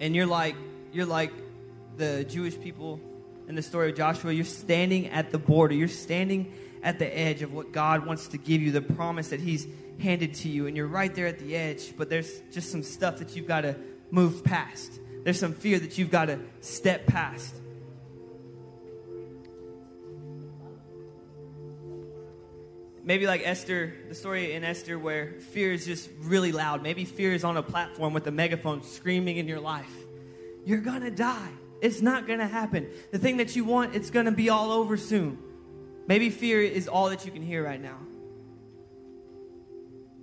And 0.00 0.14
you're 0.14 0.26
like, 0.26 0.56
you're 0.92 1.06
like 1.06 1.32
the 1.96 2.24
Jewish 2.24 2.58
people 2.58 3.00
in 3.48 3.54
the 3.54 3.62
story 3.62 3.90
of 3.90 3.96
Joshua. 3.96 4.32
You're 4.32 4.44
standing 4.44 5.08
at 5.08 5.30
the 5.30 5.38
border. 5.38 5.74
You're 5.74 5.88
standing 5.88 6.52
at 6.82 6.98
the 6.98 7.18
edge 7.18 7.42
of 7.42 7.52
what 7.52 7.72
God 7.72 8.06
wants 8.06 8.28
to 8.28 8.38
give 8.38 8.60
you, 8.60 8.72
the 8.72 8.82
promise 8.82 9.28
that 9.28 9.40
He's 9.40 9.66
handed 9.98 10.34
to 10.34 10.48
you, 10.48 10.66
and 10.66 10.76
you're 10.76 10.86
right 10.86 11.14
there 11.14 11.26
at 11.26 11.38
the 11.38 11.56
edge, 11.56 11.96
but 11.96 12.10
there's 12.10 12.40
just 12.50 12.70
some 12.70 12.82
stuff 12.82 13.18
that 13.18 13.36
you've 13.36 13.46
got 13.46 13.62
to 13.62 13.76
move 14.10 14.42
past. 14.42 14.98
There's 15.22 15.38
some 15.38 15.54
fear 15.54 15.78
that 15.78 15.96
you've 15.96 16.10
got 16.10 16.26
to 16.26 16.40
step 16.60 17.06
past. 17.06 17.54
Maybe 23.04 23.26
like 23.26 23.42
Esther, 23.44 23.94
the 24.08 24.14
story 24.14 24.52
in 24.52 24.62
Esther 24.62 24.98
where 24.98 25.32
fear 25.52 25.72
is 25.72 25.84
just 25.84 26.08
really 26.20 26.52
loud. 26.52 26.82
Maybe 26.82 27.04
fear 27.04 27.32
is 27.32 27.42
on 27.42 27.56
a 27.56 27.62
platform 27.62 28.12
with 28.14 28.26
a 28.28 28.30
megaphone 28.30 28.82
screaming 28.82 29.38
in 29.38 29.48
your 29.48 29.60
life. 29.60 29.92
You're 30.64 30.80
gonna 30.80 31.10
die. 31.10 31.50
It's 31.80 32.00
not 32.00 32.28
gonna 32.28 32.46
happen. 32.46 32.88
The 33.10 33.18
thing 33.18 33.38
that 33.38 33.56
you 33.56 33.64
want, 33.64 33.96
it's 33.96 34.10
gonna 34.10 34.30
be 34.30 34.50
all 34.50 34.70
over 34.70 34.96
soon. 34.96 35.38
Maybe 36.06 36.30
fear 36.30 36.60
is 36.60 36.86
all 36.86 37.08
that 37.10 37.26
you 37.26 37.32
can 37.32 37.42
hear 37.42 37.64
right 37.64 37.80
now. 37.80 37.98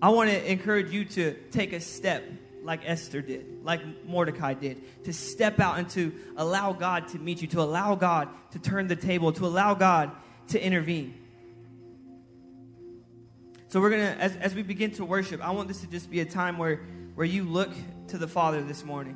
I 0.01 0.09
want 0.09 0.29
to 0.29 0.51
encourage 0.51 0.91
you 0.91 1.03
to 1.03 1.33
take 1.51 1.73
a 1.73 1.81
step 1.81 2.23
like 2.63 2.81
Esther 2.85 3.21
did, 3.21 3.63
like 3.63 3.81
Mordecai 4.05 4.53
did, 4.53 5.03
to 5.03 5.13
step 5.13 5.59
out 5.59 5.77
and 5.77 5.89
to 5.89 6.13
allow 6.37 6.71
God 6.71 7.09
to 7.09 7.19
meet 7.19 7.41
you, 7.41 7.47
to 7.49 7.61
allow 7.61 7.95
God 7.95 8.29
to 8.51 8.59
turn 8.59 8.87
the 8.87 8.95
table, 8.95 9.33
to 9.33 9.45
allow 9.45 9.73
God 9.73 10.11
to 10.49 10.63
intervene. 10.63 11.13
So 13.69 13.79
we're 13.79 13.91
gonna, 13.91 14.17
as, 14.19 14.35
as 14.37 14.55
we 14.55 14.63
begin 14.63 14.89
to 14.93 15.05
worship, 15.05 15.45
I 15.45 15.51
want 15.51 15.67
this 15.67 15.81
to 15.81 15.87
just 15.87 16.09
be 16.09 16.21
a 16.21 16.25
time 16.25 16.57
where, 16.57 16.81
where 17.13 17.27
you 17.27 17.43
look 17.43 17.69
to 18.07 18.17
the 18.17 18.27
Father 18.27 18.63
this 18.63 18.83
morning. 18.83 19.15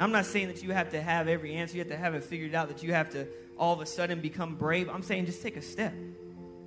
I'm 0.00 0.12
not 0.12 0.24
saying 0.24 0.48
that 0.48 0.62
you 0.62 0.72
have 0.72 0.92
to 0.92 1.02
have 1.02 1.28
every 1.28 1.54
answer, 1.54 1.76
you 1.76 1.80
have 1.80 1.90
to 1.90 1.96
have 1.98 2.14
it 2.14 2.24
figured 2.24 2.54
out, 2.54 2.68
that 2.68 2.82
you 2.82 2.94
have 2.94 3.10
to 3.10 3.26
all 3.58 3.74
of 3.74 3.82
a 3.82 3.86
sudden 3.86 4.22
become 4.22 4.54
brave. 4.54 4.88
I'm 4.88 5.02
saying 5.02 5.26
just 5.26 5.42
take 5.42 5.58
a 5.58 5.62
step. 5.62 5.92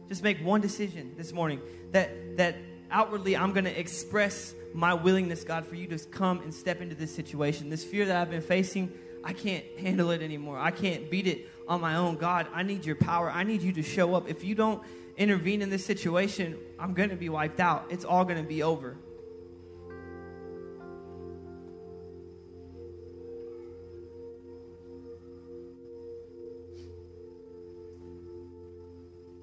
Just 0.07 0.21
make 0.21 0.37
one 0.37 0.61
decision 0.61 1.15
this 1.17 1.33
morning 1.33 1.61
that 1.93 2.37
that 2.37 2.57
outwardly 2.91 3.35
I'm 3.35 3.51
going 3.51 3.65
to 3.65 3.79
express 3.79 4.53
my 4.71 4.93
willingness, 4.93 5.43
God, 5.43 5.65
for 5.65 5.73
you 5.73 5.87
to 5.87 5.97
come 5.97 6.41
and 6.41 6.53
step 6.53 6.79
into 6.79 6.93
this 6.93 7.13
situation. 7.13 7.71
This 7.71 7.83
fear 7.83 8.05
that 8.05 8.17
I've 8.17 8.29
been 8.29 8.41
facing, 8.41 8.91
I 9.23 9.33
can't 9.33 9.65
handle 9.79 10.11
it 10.11 10.21
anymore. 10.21 10.59
I 10.59 10.69
can't 10.69 11.09
beat 11.09 11.25
it 11.25 11.49
on 11.67 11.81
my 11.81 11.95
own. 11.95 12.17
God, 12.17 12.45
I 12.53 12.61
need 12.61 12.85
your 12.85 12.97
power. 12.97 13.31
I 13.31 13.43
need 13.43 13.63
you 13.63 13.71
to 13.73 13.81
show 13.81 14.13
up. 14.13 14.29
If 14.29 14.43
you 14.43 14.53
don't 14.53 14.83
intervene 15.17 15.61
in 15.61 15.69
this 15.69 15.85
situation, 15.85 16.57
I'm 16.79 16.93
going 16.93 17.09
to 17.09 17.15
be 17.15 17.29
wiped 17.29 17.59
out. 17.59 17.85
It's 17.89 18.05
all 18.05 18.25
going 18.25 18.41
to 18.41 18.47
be 18.47 18.63
over. 18.63 18.97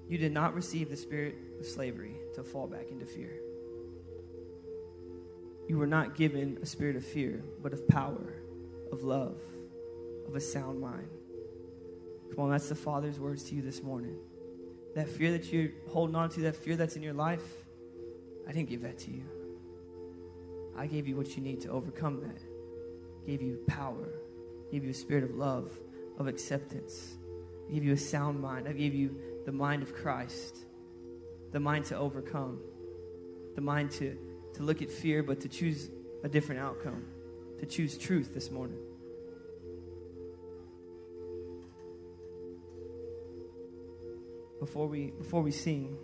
You 0.09 0.19
did 0.19 0.33
not 0.33 0.55
receive 0.55 0.91
the 0.91 0.97
spirit 0.97 1.37
of 1.59 1.65
slavery 1.65 2.17
to 2.35 2.43
fall 2.43 2.67
back 2.67 2.91
into 2.91 3.07
fear. 3.07 3.33
You 5.69 5.79
were 5.79 5.87
not 5.87 6.17
given 6.17 6.59
a 6.61 6.67
spirit 6.67 6.97
of 6.97 7.05
fear, 7.05 7.43
but 7.63 7.73
of 7.73 7.89
power, 7.89 8.35
of 8.93 9.05
love, 9.05 9.39
of 10.29 10.37
a 10.37 10.41
sound 10.41 10.83
mind. 10.83 11.09
Come 12.35 12.45
on, 12.45 12.51
that's 12.51 12.69
the 12.69 12.75
Father's 12.75 13.19
words 13.19 13.45
to 13.45 13.55
you 13.55 13.63
this 13.63 13.83
morning. 13.83 14.19
That 14.95 15.09
fear 15.09 15.33
that 15.33 15.53
you're 15.53 15.71
holding 15.89 16.17
on 16.17 16.29
to, 16.31 16.41
that 16.43 16.57
fear 16.57 16.77
that's 16.77 16.97
in 16.97 17.03
your 17.03 17.15
life, 17.15 17.43
I 18.47 18.53
didn't 18.53 18.69
give 18.69 18.83
that 18.83 18.99
to 19.01 19.11
you. 19.11 19.25
I 20.77 20.87
gave 20.87 21.07
you 21.07 21.17
what 21.17 21.37
you 21.37 21.43
need 21.43 21.61
to 21.63 21.71
overcome 21.71 22.21
that. 22.21 22.39
Gave 23.27 23.43
you 23.43 23.59
power, 23.67 24.09
gave 24.71 24.85
you 24.85 24.91
a 24.91 24.95
spirit 24.95 25.25
of 25.25 25.35
love, 25.35 25.71
of 26.19 26.27
acceptance. 26.27 27.15
I 27.69 27.73
gave 27.73 27.85
you 27.85 27.93
a 27.93 27.99
sound 27.99 28.41
mind. 28.41 28.69
I 28.69 28.73
gave 28.73 28.95
you 28.95 29.17
the 29.47 29.53
mind 29.53 29.83
of 29.83 29.95
Christ, 29.95 30.59
the 31.53 31.61
mind 31.61 31.87
to 31.87 31.97
overcome, 31.97 32.61
the 33.55 33.61
mind 33.61 33.91
to, 33.93 34.17
to 34.55 34.63
look 34.63 34.83
at 34.83 34.91
fear, 34.91 35.23
but 35.23 35.41
to 35.41 35.49
choose 35.49 35.91
a 36.25 36.29
different 36.29 36.61
outcome, 36.61 37.05
to 37.61 37.67
choose 37.67 37.97
truth 37.97 38.35
this 38.35 38.51
morning. 38.51 38.79
Before 44.63 44.87
we, 44.87 45.07
before 45.07 45.43
we 45.43 45.51
sing, 45.51 45.97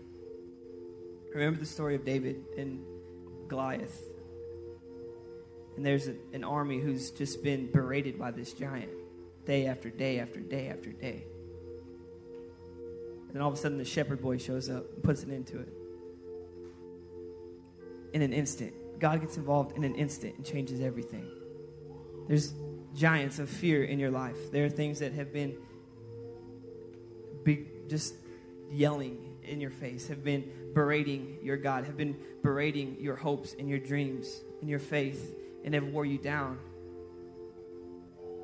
remember 1.33 1.61
the 1.61 1.65
story 1.65 1.95
of 1.95 2.05
David 2.05 2.45
and 2.57 2.85
Goliath. 3.47 4.03
And 5.77 5.87
there's 5.87 6.09
a, 6.09 6.17
an 6.33 6.43
army 6.43 6.81
who's 6.81 7.13
just 7.13 7.45
been 7.45 7.71
berated 7.71 8.19
by 8.19 8.33
this 8.33 8.53
giant 8.53 8.91
day 9.47 9.69
after 9.69 9.91
day 9.91 10.19
after 10.19 10.41
day 10.41 10.71
after 10.71 10.91
day. 10.91 11.23
And 13.33 13.41
all 13.41 13.49
of 13.49 13.55
a 13.55 13.57
sudden, 13.57 13.79
the 13.79 13.85
shepherd 13.85 14.21
boy 14.21 14.39
shows 14.39 14.69
up 14.69 14.93
and 14.93 15.05
puts 15.05 15.23
an 15.23 15.33
end 15.33 15.47
to 15.47 15.61
it. 15.61 15.73
In 18.13 18.23
an 18.23 18.33
instant, 18.33 18.73
God 18.99 19.21
gets 19.21 19.37
involved 19.37 19.77
in 19.77 19.85
an 19.85 19.95
instant 19.95 20.35
and 20.35 20.45
changes 20.45 20.81
everything. 20.81 21.31
There's 22.27 22.55
giants 22.97 23.39
of 23.39 23.49
fear 23.49 23.85
in 23.85 24.01
your 24.01 24.11
life. 24.11 24.51
There 24.51 24.65
are 24.65 24.69
things 24.69 24.99
that 24.99 25.13
have 25.13 25.33
been 25.33 25.57
be 27.45 27.69
just 27.87 28.15
yelling 28.71 29.19
in 29.43 29.61
your 29.61 29.71
face, 29.71 30.09
have 30.09 30.23
been 30.23 30.51
berating 30.75 31.39
your 31.43 31.57
God, 31.57 31.85
have 31.85 31.97
been 31.97 32.17
berating 32.43 32.97
your 33.01 33.17
hopes 33.17 33.55
and 33.59 33.69
your 33.69 33.79
dreams 33.79 34.43
and 34.61 34.69
your 34.69 34.79
faith, 34.79 35.35
and 35.65 35.75
have 35.75 35.85
wore 35.85 36.05
you 36.05 36.19
down. 36.19 36.59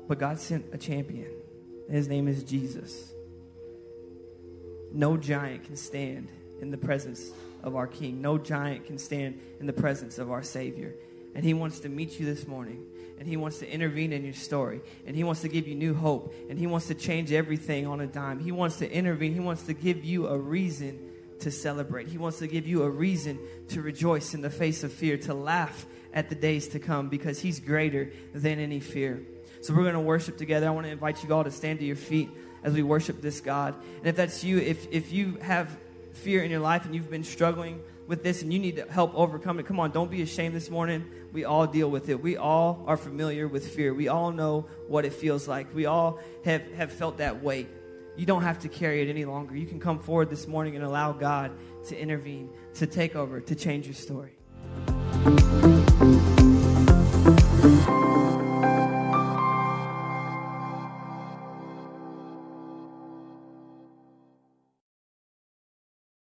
But 0.07 0.19
God 0.19 0.39
sent 0.39 0.65
a 0.73 0.77
champion. 0.77 1.31
His 1.89 2.07
name 2.07 2.27
is 2.27 2.43
Jesus. 2.43 3.13
No 4.91 5.17
giant 5.17 5.65
can 5.65 5.75
stand 5.75 6.29
in 6.61 6.71
the 6.71 6.77
presence 6.77 7.31
of 7.63 7.75
our 7.75 7.87
King. 7.87 8.21
No 8.21 8.37
giant 8.37 8.85
can 8.85 8.97
stand 8.97 9.39
in 9.59 9.65
the 9.65 9.73
presence 9.73 10.17
of 10.17 10.31
our 10.31 10.43
Savior. 10.43 10.93
And 11.33 11.43
He 11.43 11.53
wants 11.53 11.79
to 11.81 11.89
meet 11.89 12.19
you 12.19 12.25
this 12.25 12.47
morning. 12.47 12.85
And 13.17 13.27
He 13.27 13.37
wants 13.37 13.59
to 13.59 13.69
intervene 13.71 14.13
in 14.13 14.23
your 14.23 14.33
story. 14.33 14.81
And 15.05 15.15
He 15.15 15.23
wants 15.23 15.41
to 15.41 15.47
give 15.47 15.67
you 15.67 15.75
new 15.75 15.93
hope. 15.93 16.33
And 16.49 16.59
He 16.59 16.67
wants 16.67 16.87
to 16.87 16.95
change 16.95 17.31
everything 17.31 17.87
on 17.87 18.01
a 18.01 18.07
dime. 18.07 18.39
He 18.39 18.51
wants 18.51 18.77
to 18.77 18.91
intervene. 18.91 19.33
He 19.33 19.39
wants 19.39 19.63
to 19.63 19.73
give 19.73 20.03
you 20.03 20.27
a 20.27 20.37
reason 20.37 21.11
to 21.39 21.51
celebrate. 21.51 22.07
He 22.07 22.17
wants 22.17 22.39
to 22.39 22.47
give 22.47 22.67
you 22.67 22.83
a 22.83 22.89
reason 22.89 23.39
to 23.69 23.81
rejoice 23.81 24.33
in 24.33 24.41
the 24.41 24.49
face 24.49 24.83
of 24.83 24.91
fear, 24.91 25.17
to 25.19 25.33
laugh 25.33 25.85
at 26.13 26.29
the 26.29 26.35
days 26.35 26.69
to 26.69 26.79
come 26.79 27.09
because 27.09 27.39
He's 27.39 27.59
greater 27.59 28.11
than 28.33 28.59
any 28.59 28.79
fear. 28.79 29.21
So 29.61 29.73
we're 29.73 29.83
going 29.83 29.95
to 29.95 29.99
worship 29.99 30.37
together. 30.37 30.67
I 30.67 30.71
want 30.71 30.85
to 30.85 30.91
invite 30.91 31.23
you 31.23 31.33
all 31.33 31.43
to 31.43 31.51
stand 31.51 31.79
to 31.79 31.85
your 31.85 31.95
feet 31.95 32.29
as 32.63 32.73
we 32.73 32.83
worship 32.83 33.21
this 33.21 33.41
God. 33.41 33.75
And 33.97 34.07
if 34.07 34.15
that's 34.15 34.43
you, 34.43 34.59
if, 34.59 34.91
if 34.91 35.11
you 35.11 35.37
have 35.41 35.75
fear 36.13 36.43
in 36.43 36.51
your 36.51 36.59
life 36.59 36.85
and 36.85 36.95
you've 36.95 37.09
been 37.09 37.23
struggling 37.23 37.81
with 38.07 38.23
this 38.23 38.41
and 38.41 38.53
you 38.53 38.59
need 38.59 38.75
to 38.77 38.91
help 38.91 39.13
overcome 39.15 39.59
it, 39.59 39.65
come 39.65 39.79
on, 39.79 39.91
don't 39.91 40.11
be 40.11 40.21
ashamed 40.21 40.55
this 40.55 40.69
morning. 40.69 41.05
We 41.35 41.43
all 41.43 41.67
deal 41.67 41.91
with 41.91 42.07
it. 42.07 42.23
We 42.23 42.37
all 42.37 42.85
are 42.87 42.95
familiar 42.95 43.45
with 43.45 43.67
fear. 43.67 43.93
We 43.93 44.07
all 44.07 44.31
know 44.31 44.67
what 44.87 45.03
it 45.03 45.11
feels 45.11 45.49
like. 45.49 45.75
We 45.75 45.85
all 45.85 46.19
have, 46.45 46.65
have 46.75 46.93
felt 46.93 47.17
that 47.17 47.43
weight. 47.43 47.67
You 48.15 48.25
don't 48.25 48.43
have 48.43 48.59
to 48.59 48.69
carry 48.69 49.01
it 49.01 49.09
any 49.09 49.25
longer. 49.25 49.53
You 49.53 49.67
can 49.67 49.81
come 49.81 49.99
forward 49.99 50.29
this 50.29 50.47
morning 50.47 50.77
and 50.77 50.85
allow 50.85 51.11
God 51.11 51.51
to 51.89 51.99
intervene, 51.99 52.51
to 52.75 52.87
take 52.87 53.17
over, 53.17 53.41
to 53.41 53.53
change 53.53 53.85
your 53.85 53.95
story. 53.95 54.37